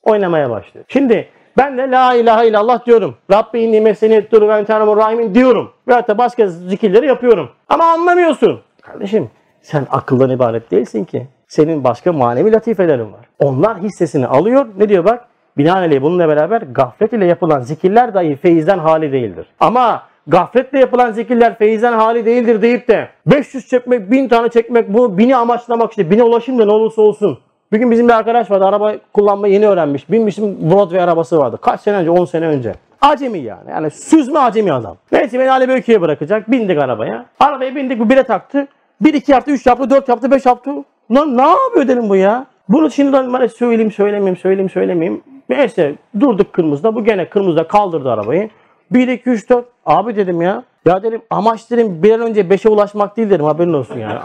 oynamaya 0.08 0.50
başlıyor. 0.50 0.84
Şimdi 0.88 1.28
ben 1.58 1.78
de 1.78 1.90
la 1.90 2.14
ilahe 2.14 2.48
illallah 2.48 2.86
diyorum. 2.86 3.14
Rabbi 3.32 3.60
inni 3.60 3.80
meseni 3.80 4.30
dur 4.30 4.48
ve 4.48 4.52
entenemur 4.52 4.96
rahimin 4.96 5.34
diyorum. 5.34 5.72
Veyahut 5.88 6.08
da 6.08 6.18
başka 6.18 6.46
zikirleri 6.46 7.06
yapıyorum. 7.06 7.48
Ama 7.68 7.84
anlamıyorsun. 7.84 8.60
Kardeşim 8.82 9.30
sen 9.62 9.86
akıldan 9.90 10.30
ibaret 10.30 10.70
değilsin 10.70 11.04
ki. 11.04 11.26
Senin 11.48 11.84
başka 11.84 12.12
manevi 12.12 12.52
latifelerin 12.52 13.12
var. 13.12 13.20
Onlar 13.38 13.78
hissesini 13.78 14.26
alıyor. 14.26 14.66
Ne 14.78 14.88
diyor 14.88 15.04
bak? 15.04 15.28
Binaenaleyh 15.58 16.02
bununla 16.02 16.28
beraber 16.28 16.62
gaflet 16.62 17.12
ile 17.12 17.26
yapılan 17.26 17.60
zikirler 17.60 18.14
dahi 18.14 18.36
feyizden 18.36 18.78
hali 18.78 19.12
değildir. 19.12 19.46
Ama 19.60 20.02
gafletle 20.26 20.78
yapılan 20.78 21.12
zikirler 21.12 21.58
feyizden 21.58 21.92
hali 21.92 22.26
değildir 22.26 22.62
deyip 22.62 22.88
de 22.88 23.08
500 23.26 23.68
çekmek, 23.68 24.10
1000 24.10 24.28
tane 24.28 24.48
çekmek 24.48 24.94
bu 24.94 25.18
bini 25.18 25.36
amaçlamak 25.36 25.90
işte 25.90 26.10
bine 26.10 26.22
ulaşayım 26.22 26.60
da 26.60 26.64
ne 26.64 26.72
olursa 26.72 27.02
olsun. 27.02 27.38
Bir 27.72 27.78
gün 27.78 27.90
bizim 27.90 28.08
bir 28.08 28.12
arkadaş 28.12 28.50
vardı 28.50 28.64
araba 28.64 28.94
kullanmayı 29.12 29.54
yeni 29.54 29.68
öğrenmiş. 29.68 30.10
Binmişim 30.10 30.70
Broadway 30.70 31.00
arabası 31.00 31.38
vardı. 31.38 31.58
Kaç 31.62 31.80
sene 31.80 31.96
önce? 31.96 32.10
10 32.10 32.24
sene 32.24 32.46
önce. 32.46 32.74
Acemi 33.00 33.38
yani. 33.38 33.70
Yani 33.70 33.90
süzme 33.90 34.38
acemi 34.38 34.72
adam. 34.72 34.96
Neyse 35.12 35.38
beni 35.38 35.50
Ali 35.50 35.68
Beykö'ye 35.68 36.00
bırakacak. 36.00 36.50
Bindik 36.50 36.78
arabaya. 36.78 37.24
Arabaya 37.40 37.76
bindik 37.76 38.00
bu 38.00 38.10
bire 38.10 38.22
taktı. 38.22 38.66
1 39.00 39.14
2 39.14 39.32
yaptı, 39.32 39.50
3 39.50 39.66
yaptı, 39.66 39.90
4 39.90 40.08
yaptı, 40.08 40.30
5 40.30 40.46
yaptı. 40.46 40.70
Lan 41.10 41.36
ne 41.36 41.48
yapıyor 41.48 41.88
dedim 41.88 42.08
bu 42.08 42.16
ya? 42.16 42.46
Bunu 42.68 42.90
şimdi 42.90 43.12
ben 43.12 43.32
bana 43.32 43.48
söyleyeyim, 43.48 43.92
söylemeyeyim, 43.92 44.36
söyleyeyim, 44.36 44.70
söylemeyeyim. 44.70 45.22
Neyse 45.48 45.94
durduk 46.20 46.52
kırmızıda. 46.52 46.94
Bu 46.94 47.04
gene 47.04 47.28
kırmızıda 47.28 47.68
kaldırdı 47.68 48.10
arabayı. 48.10 48.50
1, 48.90 49.08
2, 49.08 49.30
3, 49.30 49.50
4. 49.50 49.64
Abi 49.86 50.16
dedim 50.16 50.42
ya. 50.42 50.62
Ya 50.86 51.02
dedim 51.02 51.22
amaç 51.30 51.70
dedim 51.70 52.02
bir 52.02 52.12
an 52.12 52.20
önce 52.20 52.40
5'e 52.40 52.70
ulaşmak 52.70 53.16
değil 53.16 53.30
dedim 53.30 53.44
haberin 53.44 53.72
olsun 53.72 53.98
yani. 53.98 54.18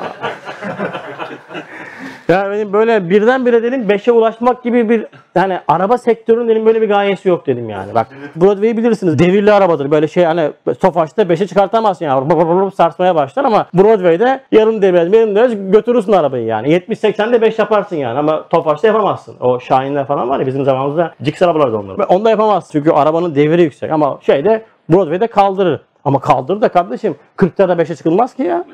Ya 2.30 2.52
benim 2.52 2.74
böyle 2.74 3.10
birdenbire 3.10 3.64
dedim 3.64 3.82
5'e 3.82 4.12
ulaşmak 4.12 4.64
gibi 4.64 4.90
bir 4.90 5.06
yani 5.36 5.60
araba 5.68 5.98
sektörünün 5.98 6.48
dedim 6.48 6.66
böyle 6.66 6.82
bir 6.82 6.90
gayesi 6.90 7.30
yok 7.30 7.48
dedim 7.48 7.70
yani. 7.70 7.96
Bak 7.96 8.08
Broadway 8.36 8.78
bilirsiniz 8.78 9.20
devirli 9.20 9.52
arabadır. 9.52 9.92
Böyle 9.92 10.08
şey 10.08 10.24
hani 10.24 10.52
Tofaş'ta 10.82 11.22
5'e 11.22 11.48
çıkartamazsın 11.48 12.06
yani. 12.06 12.30
Bır 12.30 12.38
bır 12.38 12.66
bır 12.66 12.72
sarsmaya 12.72 13.16
başlar 13.16 13.46
ama 13.46 13.66
Broadway'de 13.74 14.42
yarım 14.52 14.82
devirez, 14.82 15.14
yarım 15.14 15.36
devirez 15.36 15.72
götürürsün 15.72 16.12
arabayı 16.12 16.46
yani. 16.46 16.68
70-80'de 16.68 17.42
5 17.42 17.60
yaparsın 17.60 17.96
yani 17.96 18.20
ama 18.20 18.48
Tofaş'ta 18.48 18.88
yapamazsın. 18.88 19.36
O 19.40 19.60
Şahinler 19.60 20.06
falan 20.06 20.30
var 20.30 20.40
ya 20.40 20.48
bizim 20.48 20.66
zamanımızda 20.66 21.14
Cix 21.24 21.42
arabalardı 21.42 21.78
onlar. 21.78 22.06
Onda 22.08 22.30
yapamazsın 22.30 22.72
çünkü 22.72 22.92
arabanın 22.92 23.36
deviri 23.36 23.62
yüksek 23.62 23.92
ama 23.92 24.20
şeyde 24.22 24.66
Broadway'de 24.90 25.28
kaldırır. 25.28 25.82
Ama 26.06 26.20
kaldırır 26.20 26.62
da 26.62 26.70
kardeşim 26.70 27.16
40'ta 27.38 27.70
da 27.70 27.74
5'e 27.74 27.96
çıkılmaz 27.96 28.34
ki 28.34 28.44
ya. 28.44 28.66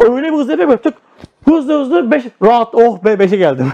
Öyle 0.00 0.22
bir 0.22 0.38
hızlı 0.38 0.50
yapıyor. 0.50 0.78
Tık 0.78 0.94
hızlı 1.44 1.80
hızlı 1.80 2.10
5 2.10 2.24
rahat 2.42 2.74
oh 2.74 3.04
be 3.04 3.12
5'e 3.12 3.36
geldim. 3.36 3.72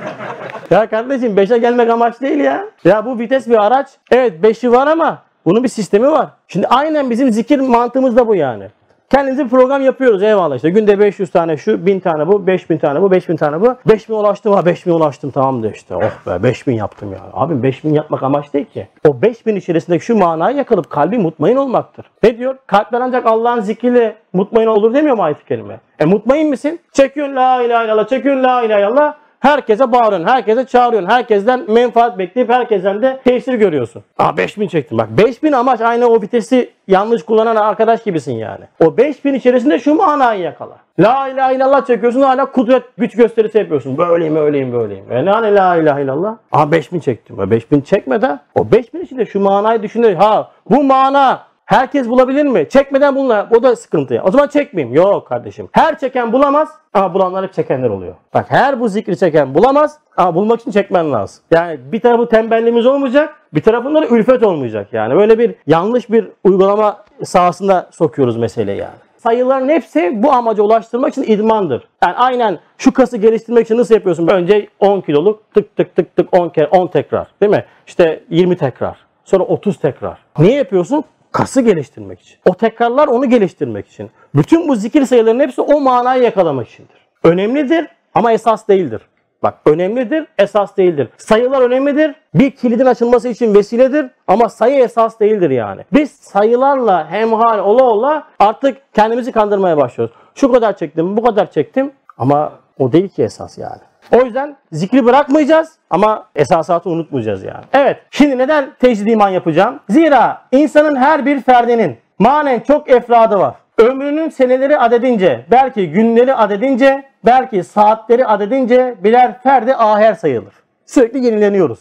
ya 0.70 0.86
kardeşim 0.86 1.36
5'e 1.36 1.58
gelmek 1.58 1.90
amaç 1.90 2.20
değil 2.20 2.38
ya. 2.38 2.64
Ya 2.84 3.06
bu 3.06 3.18
vites 3.18 3.48
bir 3.48 3.66
araç. 3.66 3.88
Evet 4.10 4.32
5'i 4.42 4.72
var 4.72 4.86
ama 4.86 5.22
bunun 5.44 5.64
bir 5.64 5.68
sistemi 5.68 6.10
var. 6.10 6.28
Şimdi 6.48 6.66
aynen 6.66 7.10
bizim 7.10 7.32
zikir 7.32 7.58
mantığımız 7.58 8.16
da 8.16 8.28
bu 8.28 8.34
yani. 8.34 8.64
Kendimize 9.12 9.48
program 9.48 9.82
yapıyoruz 9.82 10.22
eyvallah 10.22 10.56
işte. 10.56 10.70
Günde 10.70 10.98
500 10.98 11.30
tane 11.30 11.56
şu, 11.56 11.86
1000 11.86 12.00
tane 12.00 12.28
bu, 12.28 12.46
5000 12.46 12.78
tane 12.78 13.02
bu, 13.02 13.10
5000 13.10 13.36
tane 13.36 13.60
bu. 13.60 13.76
5000 13.88 14.14
ulaştım 14.14 14.52
ha 14.52 14.66
5000 14.66 14.92
ulaştım 14.92 15.30
tamam 15.30 15.62
da 15.62 15.70
işte. 15.70 15.96
Oh 15.96 16.26
be 16.26 16.42
5000 16.42 16.72
yaptım 16.72 17.12
ya. 17.12 17.18
Abi 17.32 17.62
5000 17.62 17.94
yapmak 17.94 18.22
amaç 18.22 18.54
değil 18.54 18.64
ki. 18.64 18.88
O 19.08 19.22
5000 19.22 19.56
içerisindeki 19.56 20.04
şu 20.04 20.16
manayı 20.16 20.56
yakalıp 20.56 20.90
kalbi 20.90 21.18
mutmain 21.18 21.56
olmaktır. 21.56 22.06
Ne 22.22 22.38
diyor? 22.38 22.56
Kalpler 22.66 23.00
ancak 23.00 23.26
Allah'ın 23.26 23.60
zikriyle 23.60 24.16
mutmain 24.32 24.66
olur 24.66 24.94
demiyor 24.94 25.16
mu 25.16 25.22
ayet-i 25.22 25.44
kerime? 25.44 25.80
E 25.98 26.04
mutmain 26.04 26.48
misin? 26.48 26.80
Çekiyorsun 26.92 27.36
la 27.36 27.62
ilahe 27.62 27.84
illallah, 27.84 28.08
çekiyorsun 28.08 28.44
la 28.44 28.62
ilahe 28.62 28.80
illallah. 28.80 29.14
Herkese 29.42 29.92
bağırıyorsun, 29.92 30.28
herkese 30.28 30.66
çağırıyorsun, 30.66 31.10
herkesten 31.10 31.64
menfaat 31.68 32.18
bekleyip 32.18 32.50
herkesten 32.50 33.02
de 33.02 33.20
tesir 33.24 33.54
görüyorsun. 33.54 34.02
Aa 34.18 34.36
5000 34.36 34.68
çektim 34.68 34.98
bak. 34.98 35.08
5000 35.10 35.52
amaç 35.52 35.80
aynı 35.80 36.06
o 36.06 36.22
vitesi 36.22 36.70
yanlış 36.88 37.22
kullanan 37.22 37.56
arkadaş 37.56 38.02
gibisin 38.02 38.32
yani. 38.32 38.64
O 38.80 38.96
5000 38.96 39.34
içerisinde 39.34 39.78
şu 39.78 39.94
manayı 39.94 40.40
yakala. 40.40 40.76
La 41.00 41.28
ilahe 41.28 41.54
illallah 41.54 41.86
çekiyorsun 41.86 42.22
hala 42.22 42.52
kudret 42.52 42.82
güç 42.98 43.16
gösterisi 43.16 43.58
yapıyorsun. 43.58 43.98
Böyleyim 43.98 44.36
öyleyim 44.36 44.72
böyleyim. 44.72 45.12
E 45.12 45.24
ne 45.24 45.30
hani 45.30 45.54
la 45.54 45.76
ilahe 45.76 46.02
illallah? 46.02 46.36
Aa 46.52 46.72
5000 46.72 47.00
çektim. 47.00 47.40
E 47.40 47.50
5000 47.50 47.80
çekme 47.80 48.22
de 48.22 48.38
o 48.54 48.72
5000 48.72 49.00
içinde 49.00 49.26
şu 49.26 49.40
manayı 49.40 49.82
düşünür. 49.82 50.14
Ha 50.14 50.50
bu 50.70 50.84
mana 50.84 51.42
Herkes 51.72 52.08
bulabilir 52.08 52.44
mi? 52.44 52.68
Çekmeden 52.68 53.16
bulunlar. 53.16 53.46
O 53.50 53.62
da 53.62 53.76
sıkıntı. 53.76 54.20
O 54.24 54.30
zaman 54.30 54.48
çekmeyeyim. 54.48 54.96
Yok 54.96 55.26
kardeşim. 55.26 55.68
Her 55.72 55.98
çeken 55.98 56.32
bulamaz 56.32 56.68
ama 56.94 57.14
bulanlar 57.14 57.44
hep 57.44 57.52
çekenler 57.52 57.88
oluyor. 57.88 58.14
Bak 58.34 58.46
her 58.48 58.80
bu 58.80 58.88
zikri 58.88 59.16
çeken 59.16 59.54
bulamaz 59.54 59.98
ama 60.16 60.34
bulmak 60.34 60.60
için 60.60 60.70
çekmen 60.70 61.12
lazım. 61.12 61.44
Yani 61.50 61.80
bir 61.92 62.00
tarafı 62.00 62.28
tembelliğimiz 62.28 62.86
olmayacak, 62.86 63.34
bir 63.54 63.62
tarafında 63.62 64.02
da 64.02 64.06
ülfet 64.06 64.42
olmayacak. 64.42 64.88
Yani 64.92 65.16
böyle 65.16 65.38
bir 65.38 65.54
yanlış 65.66 66.10
bir 66.10 66.28
uygulama 66.44 67.04
sahasında 67.24 67.88
sokuyoruz 67.90 68.36
meseleyi 68.36 68.78
yani. 68.78 68.94
Sayıların 69.16 69.68
hepsi 69.68 70.22
bu 70.22 70.32
amaca 70.32 70.62
ulaştırmak 70.62 71.10
için 71.10 71.22
idmandır. 71.22 71.88
Yani 72.02 72.14
aynen 72.14 72.58
şu 72.78 72.92
kası 72.92 73.16
geliştirmek 73.16 73.66
için 73.66 73.78
nasıl 73.78 73.94
yapıyorsun? 73.94 74.26
Önce 74.26 74.68
10 74.80 75.00
kiloluk 75.00 75.54
tık 75.54 75.76
tık 75.76 75.96
tık 75.96 76.16
tık 76.16 76.34
10 76.34 76.48
kere 76.48 76.66
10 76.66 76.86
tekrar. 76.86 77.26
Değil 77.40 77.50
mi? 77.50 77.64
İşte 77.86 78.24
20 78.30 78.56
tekrar. 78.56 78.96
Sonra 79.24 79.44
30 79.44 79.76
tekrar. 79.76 80.18
Niye 80.38 80.54
yapıyorsun? 80.54 81.04
Kası 81.32 81.60
geliştirmek 81.60 82.20
için. 82.20 82.38
O 82.50 82.54
tekrarlar 82.54 83.08
onu 83.08 83.28
geliştirmek 83.30 83.88
için. 83.88 84.10
Bütün 84.34 84.68
bu 84.68 84.76
zikir 84.76 85.06
sayılarının 85.06 85.40
hepsi 85.42 85.60
o 85.60 85.80
manayı 85.80 86.22
yakalamak 86.22 86.68
içindir. 86.68 86.96
Önemlidir 87.24 87.86
ama 88.14 88.32
esas 88.32 88.68
değildir. 88.68 89.02
Bak 89.42 89.54
önemlidir, 89.66 90.26
esas 90.38 90.76
değildir. 90.76 91.08
Sayılar 91.16 91.60
önemlidir. 91.60 92.14
Bir 92.34 92.50
kilidin 92.50 92.86
açılması 92.86 93.28
için 93.28 93.54
vesiledir 93.54 94.10
ama 94.26 94.48
sayı 94.48 94.84
esas 94.84 95.20
değildir 95.20 95.50
yani. 95.50 95.84
Biz 95.92 96.12
sayılarla 96.12 97.10
hemhal 97.10 97.58
ola 97.58 97.82
ola 97.82 98.26
artık 98.38 98.78
kendimizi 98.94 99.32
kandırmaya 99.32 99.76
başlıyoruz. 99.76 100.16
Şu 100.34 100.52
kadar 100.52 100.76
çektim, 100.76 101.16
bu 101.16 101.22
kadar 101.22 101.50
çektim 101.50 101.92
ama 102.18 102.52
o 102.78 102.92
değil 102.92 103.08
ki 103.08 103.22
esas 103.22 103.58
yani. 103.58 103.80
O 104.10 104.24
yüzden 104.24 104.56
zikri 104.72 105.04
bırakmayacağız 105.04 105.72
ama 105.90 106.26
esasatı 106.36 106.90
unutmayacağız 106.90 107.44
yani. 107.44 107.64
Evet 107.72 107.96
şimdi 108.10 108.38
neden 108.38 108.70
tecdid 108.80 109.06
iman 109.06 109.28
yapacağım? 109.28 109.80
Zira 109.88 110.42
insanın 110.52 110.96
her 110.96 111.26
bir 111.26 111.40
ferdinin 111.40 111.96
manen 112.18 112.60
çok 112.60 112.90
efradı 112.90 113.38
var. 113.38 113.54
Ömrünün 113.78 114.28
seneleri 114.28 114.78
adedince, 114.78 115.46
belki 115.50 115.90
günleri 115.90 116.34
adedince, 116.34 117.02
belki 117.24 117.64
saatleri 117.64 118.26
adedince 118.26 118.94
birer 119.04 119.42
ferdi 119.42 119.74
aher 119.74 120.14
sayılır. 120.14 120.54
Sürekli 120.86 121.24
yenileniyoruz. 121.24 121.80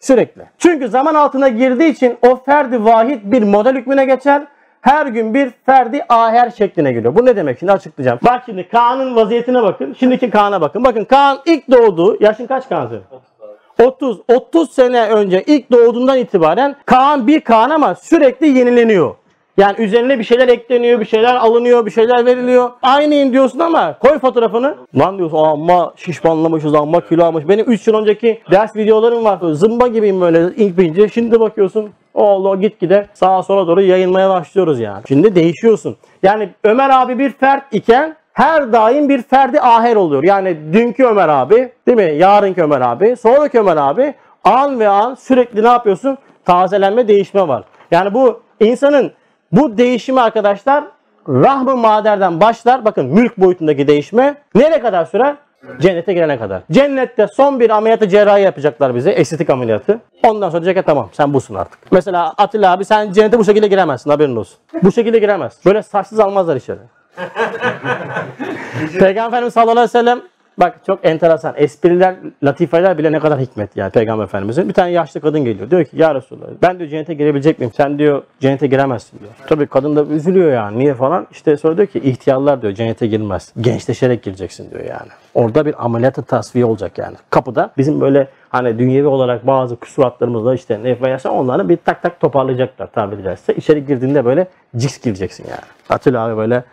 Sürekli. 0.00 0.42
Çünkü 0.58 0.88
zaman 0.88 1.14
altına 1.14 1.48
girdiği 1.48 1.90
için 1.90 2.18
o 2.22 2.36
ferdi 2.36 2.84
vahid 2.84 3.20
bir 3.24 3.42
model 3.42 3.76
hükmüne 3.76 4.04
geçer 4.04 4.42
her 4.82 5.06
gün 5.06 5.34
bir 5.34 5.50
ferdi 5.66 6.04
aher 6.08 6.50
şekline 6.50 6.92
geliyor. 6.92 7.14
Bu 7.14 7.26
ne 7.26 7.36
demek? 7.36 7.58
Şimdi 7.58 7.72
açıklayacağım. 7.72 8.18
Bak 8.24 8.42
şimdi 8.46 8.68
Kaan'ın 8.68 9.16
vaziyetine 9.16 9.62
bakın. 9.62 9.96
Şimdiki 9.98 10.30
Kaan'a 10.30 10.60
bakın. 10.60 10.84
Bakın 10.84 11.04
Kaan 11.04 11.38
ilk 11.46 11.70
doğduğu, 11.70 12.16
yaşın 12.20 12.46
kaç 12.46 12.68
Kaan 12.68 12.86
senin? 12.86 13.02
30. 13.88 14.20
30 14.28 14.70
sene 14.70 15.08
önce 15.08 15.42
ilk 15.46 15.72
doğduğundan 15.72 16.18
itibaren 16.18 16.76
Kaan 16.86 17.26
bir 17.26 17.40
Kaan 17.40 17.70
ama 17.70 17.94
sürekli 17.94 18.46
yenileniyor. 18.46 19.14
Yani 19.58 19.76
üzerine 19.78 20.18
bir 20.18 20.24
şeyler 20.24 20.48
ekleniyor, 20.48 21.00
bir 21.00 21.04
şeyler 21.04 21.34
alınıyor, 21.34 21.86
bir 21.86 21.90
şeyler 21.90 22.26
veriliyor. 22.26 22.70
Aynıyım 22.82 23.32
diyorsun 23.32 23.58
ama 23.58 23.98
koy 23.98 24.18
fotoğrafını. 24.18 24.76
Lan 24.98 25.18
diyorsun 25.18 25.36
amma 25.36 25.92
şişmanlamışız, 25.96 26.74
amma 26.74 27.00
kilo 27.00 27.24
almış. 27.24 27.48
Benim 27.48 27.70
3 27.70 27.86
yıl 27.86 27.94
önceki 27.94 28.40
ders 28.50 28.76
videolarım 28.76 29.24
var. 29.24 29.38
Zımba 29.52 29.86
gibiyim 29.86 30.20
böyle 30.20 30.54
ilk 30.56 30.78
bince. 30.78 31.08
Şimdi 31.08 31.40
bakıyorsun 31.40 31.90
oldu 32.14 32.60
gitgide 32.60 33.06
sağa 33.14 33.42
sola 33.42 33.66
doğru 33.66 33.82
yayılmaya 33.82 34.30
başlıyoruz 34.30 34.80
yani. 34.80 35.02
Şimdi 35.08 35.34
değişiyorsun. 35.34 35.96
Yani 36.22 36.48
Ömer 36.64 36.90
abi 36.90 37.18
bir 37.18 37.30
fert 37.30 37.64
iken 37.74 38.16
her 38.32 38.72
daim 38.72 39.08
bir 39.08 39.22
ferdi 39.22 39.60
aher 39.60 39.96
oluyor. 39.96 40.24
Yani 40.24 40.56
dünkü 40.72 41.04
Ömer 41.04 41.28
abi, 41.28 41.72
değil 41.86 41.98
mi? 41.98 42.18
Yarınki 42.18 42.62
Ömer 42.62 42.80
abi, 42.80 43.16
sonraki 43.16 43.60
Ömer 43.60 43.76
abi 43.76 44.14
an 44.44 44.80
ve 44.80 44.88
an 44.88 45.14
sürekli 45.14 45.62
ne 45.62 45.68
yapıyorsun? 45.68 46.18
Tazelenme, 46.44 47.08
değişme 47.08 47.48
var. 47.48 47.64
Yani 47.90 48.14
bu 48.14 48.40
insanın 48.60 49.12
bu 49.52 49.78
değişimi 49.78 50.20
arkadaşlar 50.20 50.84
rahm-ı 51.28 51.76
maderden 51.76 52.40
başlar. 52.40 52.84
Bakın 52.84 53.06
mülk 53.06 53.38
boyutundaki 53.38 53.88
değişme 53.88 54.34
nereye 54.54 54.80
kadar 54.80 55.04
sürer? 55.04 55.36
Cennete 55.80 56.12
girene 56.12 56.38
kadar. 56.38 56.62
Cennette 56.72 57.26
son 57.26 57.60
bir 57.60 57.70
ameliyatı 57.70 58.08
cerrahi 58.08 58.42
yapacaklar 58.42 58.94
bize. 58.94 59.10
Estetik 59.10 59.50
ameliyatı. 59.50 60.00
Ondan 60.24 60.50
sonra 60.50 60.64
diyecek 60.64 60.86
tamam 60.86 61.08
sen 61.12 61.34
busun 61.34 61.54
artık. 61.54 61.92
Mesela 61.92 62.34
Atilla 62.38 62.72
abi 62.72 62.84
sen 62.84 63.12
cennete 63.12 63.38
bu 63.38 63.44
şekilde 63.44 63.68
giremezsin 63.68 64.10
haberin 64.10 64.36
olsun. 64.36 64.58
Bu 64.82 64.92
şekilde 64.92 65.18
giremez. 65.18 65.58
Böyle 65.66 65.82
saçsız 65.82 66.20
almazlar 66.20 66.56
içeri. 66.56 66.78
Peygamberimiz 68.98 69.54
sallallahu 69.54 69.72
aleyhi 69.72 69.84
ve 69.84 69.88
sellem 69.88 70.20
Bak 70.58 70.80
çok 70.86 71.04
enteresan. 71.06 71.54
Espriler, 71.56 72.14
latifeler 72.44 72.98
bile 72.98 73.12
ne 73.12 73.20
kadar 73.20 73.40
hikmet 73.40 73.76
yani 73.76 73.90
Peygamber 73.90 74.24
Efendimiz'in. 74.24 74.68
Bir 74.68 74.74
tane 74.74 74.90
yaşlı 74.90 75.20
kadın 75.20 75.44
geliyor. 75.44 75.70
Diyor 75.70 75.84
ki 75.84 75.96
ya 75.96 76.14
Resulallah 76.14 76.46
ben 76.62 76.78
diyor 76.78 76.90
cennete 76.90 77.14
girebilecek 77.14 77.58
miyim? 77.58 77.72
Sen 77.76 77.98
diyor 77.98 78.22
cennete 78.40 78.66
giremezsin 78.66 79.20
diyor. 79.20 79.30
Tabii 79.46 79.66
kadın 79.66 79.96
da 79.96 80.04
üzülüyor 80.14 80.52
yani. 80.52 80.78
Niye 80.78 80.94
falan? 80.94 81.26
İşte 81.30 81.56
sonra 81.56 81.76
diyor 81.76 81.88
ki 81.88 81.98
ihtiyarlar 81.98 82.62
diyor 82.62 82.72
cennete 82.72 83.06
girmez. 83.06 83.52
Gençleşerek 83.60 84.22
gireceksin 84.22 84.70
diyor 84.70 84.84
yani. 84.84 85.10
Orada 85.34 85.66
bir 85.66 85.84
ameliyatı 85.84 86.22
tasfiye 86.22 86.64
olacak 86.64 86.98
yani. 86.98 87.16
Kapıda 87.30 87.70
bizim 87.78 88.00
böyle 88.00 88.28
hani 88.50 88.78
dünyevi 88.78 89.06
olarak 89.06 89.46
bazı 89.46 89.76
kusuratlarımızla 89.76 90.54
işte 90.54 90.80
ne 90.82 91.00
veya 91.00 91.18
onları 91.30 91.68
bir 91.68 91.76
tak 91.76 92.02
tak 92.02 92.20
toparlayacaklar 92.20 92.86
tabiri 92.86 93.22
caizse. 93.22 93.54
İçeri 93.54 93.86
girdiğinde 93.86 94.24
böyle 94.24 94.46
ciks 94.76 95.00
gireceksin 95.00 95.46
yani. 95.50 95.62
Atilla 95.88 96.24
abi 96.24 96.36
böyle 96.36 96.64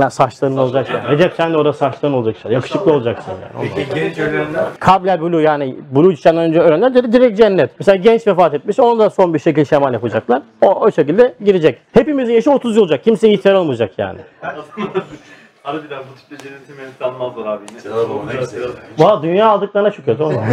ya 0.00 0.10
saçların 0.10 0.56
olacak 0.56 0.90
yani. 0.90 1.08
Recep 1.08 1.32
sen 1.36 1.52
de 1.52 1.56
orada 1.56 1.72
saçların 1.72 2.14
olacak. 2.14 2.36
işte. 2.36 2.52
Yakışıklı 2.52 2.92
olacaksın 2.92 3.32
yani. 3.32 3.70
Peki 3.76 3.94
genç 3.94 4.18
ölenler 4.18 4.64
Kable 4.80 5.20
bulu 5.20 5.40
yani 5.40 5.76
bulu 5.90 6.12
içten 6.12 6.36
önce 6.36 6.60
ölenler 6.60 6.94
dedi 6.94 7.12
direkt 7.12 7.38
cennet. 7.38 7.70
Mesela 7.78 7.96
genç 7.96 8.26
vefat 8.26 8.54
etmiş 8.54 8.80
onu 8.80 8.98
da 8.98 9.10
son 9.10 9.34
bir 9.34 9.38
şekilde 9.38 9.64
şemal 9.64 9.92
yapacaklar. 9.92 10.42
O, 10.62 10.66
o 10.66 10.90
şekilde 10.90 11.34
girecek. 11.44 11.78
Hepimizin 11.92 12.32
yaşı 12.32 12.50
30 12.50 12.76
yıl 12.76 12.82
olacak. 12.82 13.04
Kimse 13.04 13.28
ihtiyar 13.28 13.54
olmayacak 13.54 13.90
yani. 13.98 14.18
Harbiden 15.66 15.98
bu 15.98 16.18
tipte 16.18 16.48
cenneti 16.48 16.72
menit 16.72 17.02
almazlar 17.02 17.46
abi. 17.46 17.64
Selam 17.78 18.10
baba, 18.10 18.32
ne 18.32 18.40
güzel. 18.40 18.68
Valla 18.98 19.22
dünya 19.22 19.48
aldıklarına 19.48 19.90
şükret 19.90 20.20
oğlum. 20.20 20.42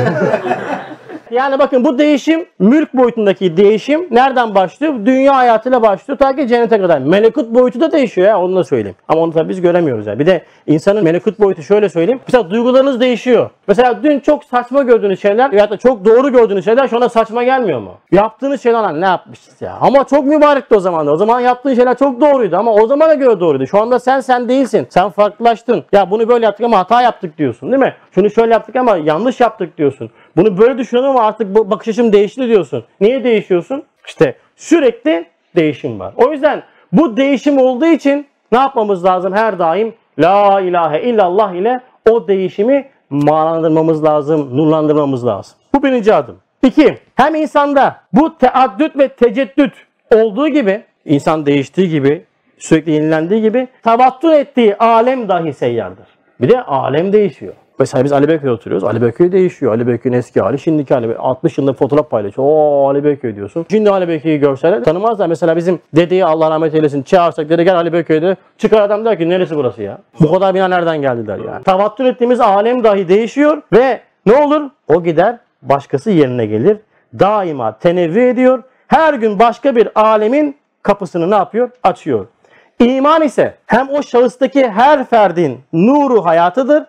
Yani 1.33 1.59
bakın 1.59 1.85
bu 1.85 1.97
değişim 1.97 2.45
mülk 2.59 2.93
boyutundaki 2.93 3.57
değişim 3.57 4.07
nereden 4.11 4.55
başlıyor? 4.55 4.93
Dünya 5.05 5.35
hayatıyla 5.35 5.81
başlıyor 5.81 6.17
ta 6.17 6.35
ki 6.35 6.47
cennete 6.47 6.81
kadar. 6.81 6.99
Melekut 6.99 7.49
boyutu 7.53 7.81
da 7.81 7.91
değişiyor 7.91 8.27
ya 8.27 8.41
onu 8.41 8.55
da 8.55 8.63
söyleyeyim. 8.63 8.95
Ama 9.07 9.21
onu 9.21 9.33
tabii 9.33 9.49
biz 9.49 9.61
göremiyoruz 9.61 10.07
ya. 10.07 10.19
Bir 10.19 10.25
de 10.25 10.43
insanın 10.67 11.03
melekut 11.03 11.39
boyutu 11.39 11.63
şöyle 11.63 11.89
söyleyeyim. 11.89 12.19
Mesela 12.27 12.49
duygularınız 12.49 12.99
değişiyor. 12.99 13.49
Mesela 13.67 14.03
dün 14.03 14.19
çok 14.19 14.43
saçma 14.43 14.83
gördüğünüz 14.83 15.21
şeyler 15.21 15.51
ya 15.51 15.69
da 15.69 15.77
çok 15.77 16.05
doğru 16.05 16.31
gördüğünüz 16.31 16.65
şeyler 16.65 16.87
şu 16.87 16.95
anda 16.95 17.09
saçma 17.09 17.43
gelmiyor 17.43 17.79
mu? 17.79 17.91
Yaptığınız 18.11 18.63
şeyler 18.63 18.79
lan 18.79 19.01
ne 19.01 19.05
yapmışız 19.05 19.61
ya? 19.61 19.77
Ama 19.81 20.03
çok 20.03 20.25
mübarekti 20.25 20.75
o 20.75 20.79
zaman 20.79 21.07
da. 21.07 21.11
O 21.11 21.17
zaman 21.17 21.39
yaptığın 21.39 21.73
şeyler 21.73 21.97
çok 21.97 22.21
doğruydu 22.21 22.57
ama 22.57 22.73
o 22.73 22.87
zamana 22.87 23.13
göre 23.13 23.39
doğruydu. 23.39 23.67
Şu 23.67 23.81
anda 23.81 23.99
sen 23.99 24.19
sen 24.19 24.49
değilsin. 24.49 24.87
Sen 24.89 25.02
farklılaştın. 25.09 25.83
Ya 25.91 26.11
bunu 26.11 26.27
böyle 26.27 26.45
yaptık 26.45 26.65
ama 26.65 26.77
hata 26.77 27.01
yaptık 27.01 27.37
diyorsun 27.37 27.71
değil 27.71 27.83
mi? 27.83 27.95
Şunu 28.11 28.29
şöyle 28.29 28.53
yaptık 28.53 28.75
ama 28.75 28.97
yanlış 28.97 29.39
yaptık 29.39 29.77
diyorsun. 29.77 30.09
Bunu 30.37 30.57
böyle 30.57 30.77
düşünüyorum 30.77 31.17
ama 31.17 31.27
artık 31.27 31.55
bu 31.55 31.69
bakış 31.71 31.87
açım 31.87 32.13
değişti 32.13 32.47
diyorsun. 32.47 32.83
Niye 33.01 33.23
değişiyorsun? 33.23 33.83
İşte 34.07 34.35
sürekli 34.55 35.25
değişim 35.55 35.99
var. 35.99 36.13
O 36.17 36.31
yüzden 36.31 36.63
bu 36.91 37.17
değişim 37.17 37.57
olduğu 37.57 37.85
için 37.85 38.27
ne 38.51 38.57
yapmamız 38.57 39.05
lazım 39.05 39.33
her 39.33 39.59
daim? 39.59 39.93
La 40.19 40.61
ilahe 40.61 41.01
illallah 41.01 41.53
ile 41.53 41.81
o 42.09 42.27
değişimi 42.27 42.89
manalandırmamız 43.09 44.03
lazım, 44.03 44.57
nurlandırmamız 44.57 45.25
lazım. 45.25 45.57
Bu 45.75 45.83
birinci 45.83 46.13
adım. 46.13 46.37
İki, 46.63 46.97
hem 47.15 47.35
insanda 47.35 47.95
bu 48.13 48.37
teaddüt 48.37 48.97
ve 48.97 49.07
teceddüt 49.07 49.73
olduğu 50.15 50.47
gibi, 50.47 50.83
insan 51.05 51.45
değiştiği 51.45 51.89
gibi, 51.89 52.25
sürekli 52.63 52.91
yenilendiği 52.91 53.41
gibi 53.41 53.67
tavattun 53.83 54.31
ettiği 54.31 54.75
alem 54.75 55.29
dahi 55.29 55.53
seyyardır. 55.53 56.05
Bir 56.41 56.49
de 56.49 56.61
alem 56.61 57.13
değişiyor. 57.13 57.53
Mesela 57.79 58.03
biz 58.03 58.11
Ali 58.11 58.27
Beyköy 58.27 58.49
oturuyoruz. 58.49 58.83
Ali 58.83 59.01
Beyköy 59.01 59.31
değişiyor. 59.31 59.71
Ali 59.71 59.87
Beyköy'ün 59.87 60.17
eski 60.17 60.41
hali, 60.41 60.59
şimdiki 60.59 60.93
hali. 60.93 61.17
60 61.17 61.57
yılında 61.57 61.73
fotoğraf 61.73 62.09
paylaşıyor. 62.09 62.47
Oo 62.47 62.89
Ali 62.89 63.03
Beyköy 63.03 63.35
diyorsun. 63.35 63.65
Şimdi 63.71 63.89
Ali 63.89 64.07
Beyköy'ü 64.07 64.37
görseler 64.37 64.83
tanımazlar. 64.83 65.27
Mesela 65.27 65.55
bizim 65.55 65.79
dedeyi 65.95 66.25
Allah 66.25 66.51
rahmet 66.51 66.75
eylesin 66.75 67.03
çağırsak 67.03 67.49
dede 67.49 67.63
gel 67.63 67.75
Ali 67.75 67.93
Beyköy'de. 67.93 68.35
Çıkar 68.57 68.81
adam 68.81 69.05
der 69.05 69.17
ki 69.17 69.29
neresi 69.29 69.55
burası 69.55 69.83
ya? 69.83 69.97
Bu 70.19 70.33
kadar 70.33 70.55
bina 70.55 70.67
nereden 70.67 71.01
geldiler 71.01 71.37
yani? 71.37 71.63
Tavattür 71.63 72.05
ettiğimiz 72.05 72.39
alem 72.39 72.83
dahi 72.83 73.07
değişiyor 73.07 73.61
ve 73.73 73.99
ne 74.25 74.35
olur? 74.35 74.69
O 74.87 75.03
gider 75.03 75.37
başkası 75.61 76.11
yerine 76.11 76.45
gelir. 76.45 76.77
Daima 77.19 77.77
tenevvü 77.77 78.21
ediyor. 78.21 78.63
Her 78.87 79.13
gün 79.13 79.39
başka 79.39 79.75
bir 79.75 79.89
alemin 79.95 80.55
kapısını 80.83 81.31
ne 81.31 81.35
yapıyor? 81.35 81.69
Açıyor. 81.83 82.27
İman 82.79 83.21
ise 83.21 83.57
hem 83.65 83.89
o 83.89 84.03
şahıstaki 84.03 84.69
her 84.69 85.05
ferdin 85.05 85.61
nuru 85.73 86.25
hayatıdır 86.25 86.83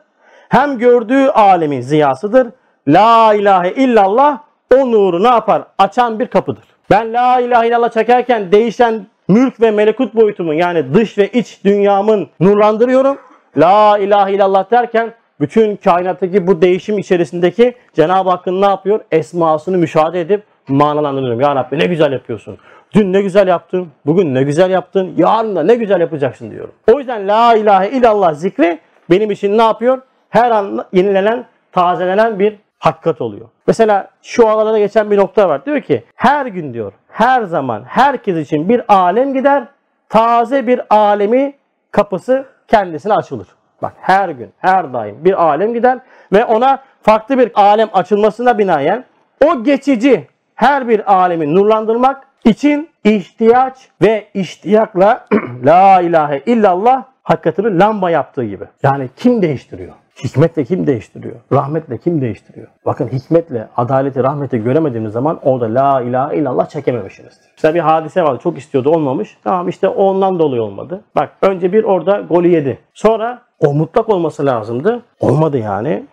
hem 0.48 0.78
gördüğü 0.78 1.28
alemin 1.28 1.80
ziyasıdır. 1.80 2.48
La 2.88 3.34
ilahe 3.34 3.70
illallah 3.70 4.38
o 4.74 4.92
nuru 4.92 5.22
ne 5.22 5.28
yapar? 5.28 5.62
Açan 5.78 6.18
bir 6.18 6.26
kapıdır. 6.26 6.64
Ben 6.90 7.12
la 7.12 7.40
ilahe 7.40 7.68
illallah 7.68 7.90
çekerken 7.90 8.52
değişen 8.52 9.06
mülk 9.28 9.60
ve 9.60 9.70
melekut 9.70 10.14
boyutumu 10.14 10.54
yani 10.54 10.94
dış 10.94 11.18
ve 11.18 11.28
iç 11.28 11.60
dünyamın 11.64 12.28
nurlandırıyorum. 12.40 13.18
La 13.56 13.98
ilahe 13.98 14.32
illallah 14.32 14.70
derken 14.70 15.14
bütün 15.40 15.76
kainattaki 15.76 16.46
bu 16.46 16.62
değişim 16.62 16.98
içerisindeki 16.98 17.74
Cenab-ı 17.94 18.30
Hakk'ın 18.30 18.62
ne 18.62 18.66
yapıyor? 18.66 19.00
Esmasını 19.12 19.78
müşahede 19.78 20.20
edip 20.20 20.42
manalandırıyorum. 20.68 21.40
Ya 21.40 21.57
Rabbi 21.57 21.79
ne 21.79 21.87
güzel 21.87 22.12
yapıyorsun. 22.12 22.59
Dün 22.94 23.12
ne 23.12 23.22
güzel 23.22 23.48
yaptın, 23.48 23.88
bugün 24.07 24.35
ne 24.35 24.42
güzel 24.42 24.70
yaptın, 24.70 25.14
yarın 25.16 25.57
da 25.57 25.62
ne 25.62 25.74
güzel 25.74 26.00
yapacaksın 26.00 26.50
diyorum. 26.50 26.72
O 26.92 26.98
yüzden 26.98 27.29
la 27.29 27.55
ilahe 27.55 27.90
illallah 27.90 28.35
zikri 28.35 28.79
benim 29.11 29.31
için 29.31 29.59
ne 29.59 29.62
yapıyor? 29.62 30.03
Her 30.29 30.50
an 30.50 30.85
yenilenen, 30.92 31.44
tazelenen 31.72 32.38
bir 32.38 32.57
hakikat 32.79 33.20
oluyor. 33.20 33.48
Mesela 33.66 34.11
şu 34.22 34.48
alanlarda 34.48 34.79
geçen 34.79 35.11
bir 35.11 35.16
nokta 35.16 35.48
var. 35.48 35.66
Diyor 35.66 35.81
ki 35.81 36.05
her 36.14 36.46
gün 36.46 36.74
diyor, 36.74 36.92
her 37.09 37.42
zaman 37.42 37.83
herkes 37.87 38.37
için 38.37 38.68
bir 38.68 38.83
alem 38.88 39.35
gider, 39.35 39.64
taze 40.09 40.66
bir 40.66 40.81
alemi 40.90 41.55
kapısı 41.90 42.44
kendisine 42.68 43.14
açılır. 43.14 43.48
Bak 43.83 43.92
her 44.00 44.29
gün, 44.29 44.53
her 44.59 44.92
daim 44.92 45.24
bir 45.24 45.44
alem 45.44 45.74
gider 45.74 45.98
ve 46.33 46.44
ona 46.44 46.83
farklı 47.03 47.38
bir 47.38 47.50
alem 47.55 47.88
açılmasına 47.92 48.59
binaen 48.59 49.05
o 49.44 49.64
geçici 49.64 50.29
her 50.54 50.88
bir 50.88 51.12
alemi 51.14 51.54
nurlandırmak 51.54 52.26
için 52.44 52.88
ihtiyaç 53.04 53.88
ve 54.02 54.28
iştiyakla 54.34 55.26
la 55.64 56.00
ilahe 56.00 56.42
illallah 56.46 57.04
hakikatini 57.22 57.78
lamba 57.78 58.10
yaptığı 58.10 58.44
gibi. 58.44 58.64
Yani 58.82 59.08
kim 59.16 59.42
değiştiriyor? 59.42 59.92
Hikmetle 60.24 60.64
kim 60.64 60.86
değiştiriyor? 60.86 61.34
Rahmetle 61.52 61.98
kim 61.98 62.20
değiştiriyor? 62.20 62.66
Bakın 62.86 63.08
hikmetle, 63.08 63.68
adaleti, 63.76 64.22
rahmeti 64.22 64.62
göremediğimiz 64.62 65.12
zaman 65.12 65.38
orada 65.42 65.74
la 65.74 66.02
ilahe 66.02 66.36
illallah 66.36 66.68
çekememişsinizdir. 66.68 67.50
Mesela 67.56 67.74
bir 67.74 67.80
hadise 67.80 68.22
vardı. 68.22 68.40
Çok 68.42 68.58
istiyordu 68.58 68.90
olmamış. 68.90 69.36
Tamam 69.44 69.68
işte 69.68 69.88
ondan 69.88 70.38
dolayı 70.38 70.62
olmadı. 70.62 71.00
Bak 71.16 71.32
önce 71.42 71.72
bir 71.72 71.84
orada 71.84 72.20
golü 72.20 72.48
yedi. 72.48 72.78
Sonra 72.94 73.42
o 73.60 73.74
mutlak 73.74 74.08
olması 74.08 74.46
lazımdı. 74.46 75.02
Olmadı 75.20 75.58
yani. 75.58 76.04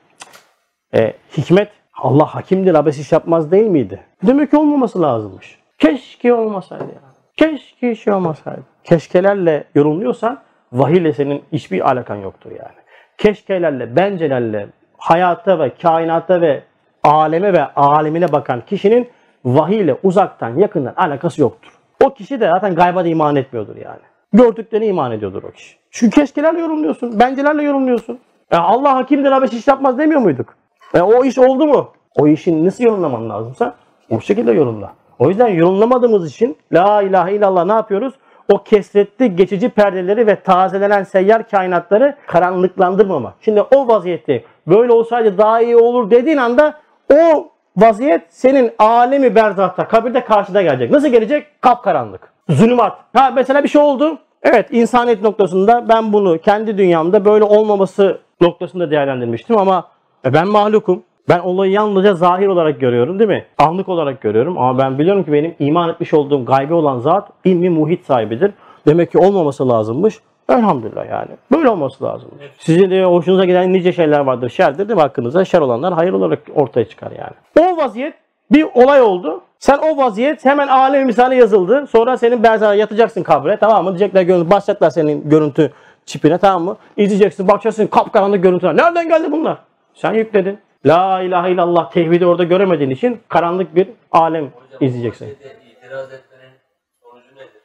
E, 0.93 1.13
hikmet 1.37 1.69
Allah 2.01 2.25
hakimdir, 2.25 2.73
abes 2.73 2.99
iş 2.99 3.11
yapmaz 3.11 3.51
değil 3.51 3.67
miydi? 3.67 3.99
Demek 4.27 4.51
ki 4.51 4.57
olmaması 4.57 5.01
lazımmış. 5.01 5.57
Keşke 5.79 6.33
olmasaydı 6.33 6.83
yani. 6.83 7.11
Keşke 7.37 7.95
şey 7.95 8.13
olmasaydı. 8.13 8.61
Keşkelerle 8.83 9.63
yorumluyorsan 9.75 10.39
vahiyle 10.73 11.13
senin 11.13 11.43
hiçbir 11.51 11.91
alakan 11.91 12.15
yoktur 12.15 12.51
yani. 12.51 12.81
Keşkelerle, 13.17 13.95
bencelerle, 13.95 14.67
hayata 14.97 15.59
ve 15.59 15.71
kainata 15.81 16.41
ve 16.41 16.63
aleme 17.03 17.53
ve 17.53 17.65
alemine 17.65 18.31
bakan 18.31 18.61
kişinin 18.65 19.09
vahiyle 19.45 19.97
uzaktan 20.03 20.59
yakından 20.59 20.93
alakası 20.97 21.41
yoktur. 21.41 21.71
O 22.03 22.13
kişi 22.13 22.39
de 22.39 22.49
zaten 22.53 22.75
gayba 22.75 23.03
da 23.03 23.07
iman 23.07 23.35
etmiyordur 23.35 23.75
yani. 23.75 24.01
Gördüklerine 24.33 24.87
iman 24.87 25.11
ediyordur 25.11 25.43
o 25.43 25.51
kişi. 25.51 25.77
Çünkü 25.91 26.15
keşkelerle 26.15 26.59
yorumluyorsun, 26.59 27.19
bencelerle 27.19 27.63
yorumluyorsun. 27.63 28.19
E 28.51 28.55
Allah 28.55 28.95
hakimdir, 28.95 29.31
abes 29.31 29.53
iş 29.53 29.67
yapmaz 29.67 29.97
demiyor 29.97 30.21
muyduk? 30.21 30.60
E 30.93 31.01
o 31.01 31.23
iş 31.25 31.37
oldu 31.37 31.67
mu? 31.67 31.91
O 32.19 32.27
işin 32.27 32.65
nasıl 32.65 32.83
yorumlaman 32.83 33.29
lazımsa 33.29 33.75
o 34.09 34.19
şekilde 34.19 34.51
yorumla. 34.51 34.93
O 35.19 35.29
yüzden 35.29 35.47
yorumlamadığımız 35.47 36.31
için 36.31 36.57
La 36.73 37.01
ilahe 37.01 37.35
illallah 37.35 37.65
ne 37.65 37.71
yapıyoruz? 37.71 38.13
O 38.53 38.63
kesretli 38.63 39.35
geçici 39.35 39.69
perdeleri 39.69 40.27
ve 40.27 40.35
tazelenen 40.35 41.03
seyyar 41.03 41.49
kainatları 41.49 42.15
karanlıklandırmama. 42.27 43.33
Şimdi 43.41 43.61
o 43.61 43.87
vaziyette 43.87 44.43
böyle 44.67 44.91
olsaydı 44.91 45.37
daha 45.37 45.61
iyi 45.61 45.77
olur 45.77 46.11
dediğin 46.11 46.37
anda 46.37 46.73
o 47.13 47.47
vaziyet 47.77 48.21
senin 48.29 48.71
alemi 48.79 49.35
berzahta, 49.35 49.87
kabirde 49.87 50.25
karşıda 50.25 50.61
gelecek. 50.61 50.91
Nasıl 50.91 51.07
gelecek? 51.07 51.61
Kapkaranlık. 51.61 52.33
Zulümat. 52.49 52.97
Ha 53.13 53.31
mesela 53.35 53.63
bir 53.63 53.69
şey 53.69 53.81
oldu. 53.81 54.17
Evet 54.43 54.67
insaniyet 54.71 55.21
noktasında 55.21 55.89
ben 55.89 56.13
bunu 56.13 56.37
kendi 56.37 56.77
dünyamda 56.77 57.25
böyle 57.25 57.43
olmaması 57.43 58.19
noktasında 58.41 58.91
değerlendirmiştim 58.91 59.57
ama 59.57 59.87
e, 60.25 60.33
ben 60.33 60.47
mahlukum. 60.47 61.03
Ben 61.29 61.39
olayı 61.39 61.71
yalnızca 61.71 62.13
zahir 62.13 62.47
olarak 62.47 62.79
görüyorum 62.79 63.19
değil 63.19 63.29
mi? 63.29 63.45
Anlık 63.57 63.89
olarak 63.89 64.21
görüyorum 64.21 64.57
ama 64.57 64.77
ben 64.77 64.99
biliyorum 64.99 65.23
ki 65.23 65.33
benim 65.33 65.55
iman 65.59 65.89
etmiş 65.89 66.13
olduğum 66.13 66.45
gaybi 66.45 66.73
olan 66.73 66.99
zat 66.99 67.29
ilmi 67.45 67.69
muhit 67.69 68.05
sahibidir. 68.05 68.51
Demek 68.87 69.11
ki 69.11 69.17
olmaması 69.17 69.69
lazımmış. 69.69 70.19
Elhamdülillah 70.49 71.09
yani. 71.09 71.29
Böyle 71.51 71.69
olması 71.69 72.03
lazım. 72.03 72.29
Sizin 72.57 72.91
de 72.91 73.03
hoşunuza 73.03 73.45
giden 73.45 73.73
nice 73.73 73.93
şeyler 73.93 74.19
vardır. 74.19 74.49
Şerdir 74.49 74.77
değil 74.77 74.97
mi 74.97 75.01
hakkınızda? 75.01 75.45
Şer 75.45 75.61
olanlar 75.61 75.93
hayır 75.93 76.13
olarak 76.13 76.39
ortaya 76.55 76.85
çıkar 76.85 77.11
yani. 77.11 77.33
O 77.59 77.77
vaziyet 77.77 78.13
bir 78.51 78.67
olay 78.73 79.01
oldu. 79.01 79.41
Sen 79.59 79.77
o 79.77 79.97
vaziyet 79.97 80.45
hemen 80.45 80.67
alem 80.67 81.05
misali 81.05 81.35
yazıldı. 81.35 81.87
Sonra 81.87 82.17
senin 82.17 82.43
berzana 82.43 82.75
yatacaksın 82.75 83.23
kabre. 83.23 83.57
Tamam 83.57 83.83
mı? 83.83 83.89
Diyecekler 83.89 84.21
görüntü, 84.21 84.51
başlayacaklar 84.51 84.89
senin 84.89 85.29
görüntü 85.29 85.71
çipine 86.05 86.37
tamam 86.37 86.63
mı? 86.63 86.77
İzleyeceksin 86.97 87.47
bakacaksın 87.47 87.87
kapkaranlık 87.87 88.43
görüntüler. 88.43 88.77
Nereden 88.77 89.09
geldi 89.09 89.31
bunlar? 89.31 89.57
Sen 90.01 90.13
yükledin. 90.13 90.59
La 90.85 91.21
ilahe 91.21 91.51
illallah 91.51 91.91
tevhidi 91.91 92.25
orada 92.25 92.43
göremediğin 92.43 92.89
için 92.89 93.19
karanlık 93.27 93.75
bir 93.75 93.87
alem 94.11 94.49
izleyeceksin. 94.79 95.25
Hocam 95.25 95.37
şeyde 95.41 95.71
itiraz 95.71 96.13
etmenin 96.13 96.53
sonucu 97.01 97.35
nedir? 97.35 97.61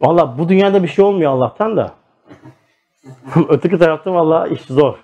Valla 0.00 0.38
bu 0.38 0.48
dünyada 0.48 0.82
bir 0.82 0.88
şey 0.88 1.04
olmuyor 1.04 1.32
Allah'tan 1.32 1.76
da. 1.76 1.90
Öteki 3.48 3.78
tarafta 3.78 4.14
valla 4.14 4.46
iş 4.46 4.60
zor. 4.60 4.94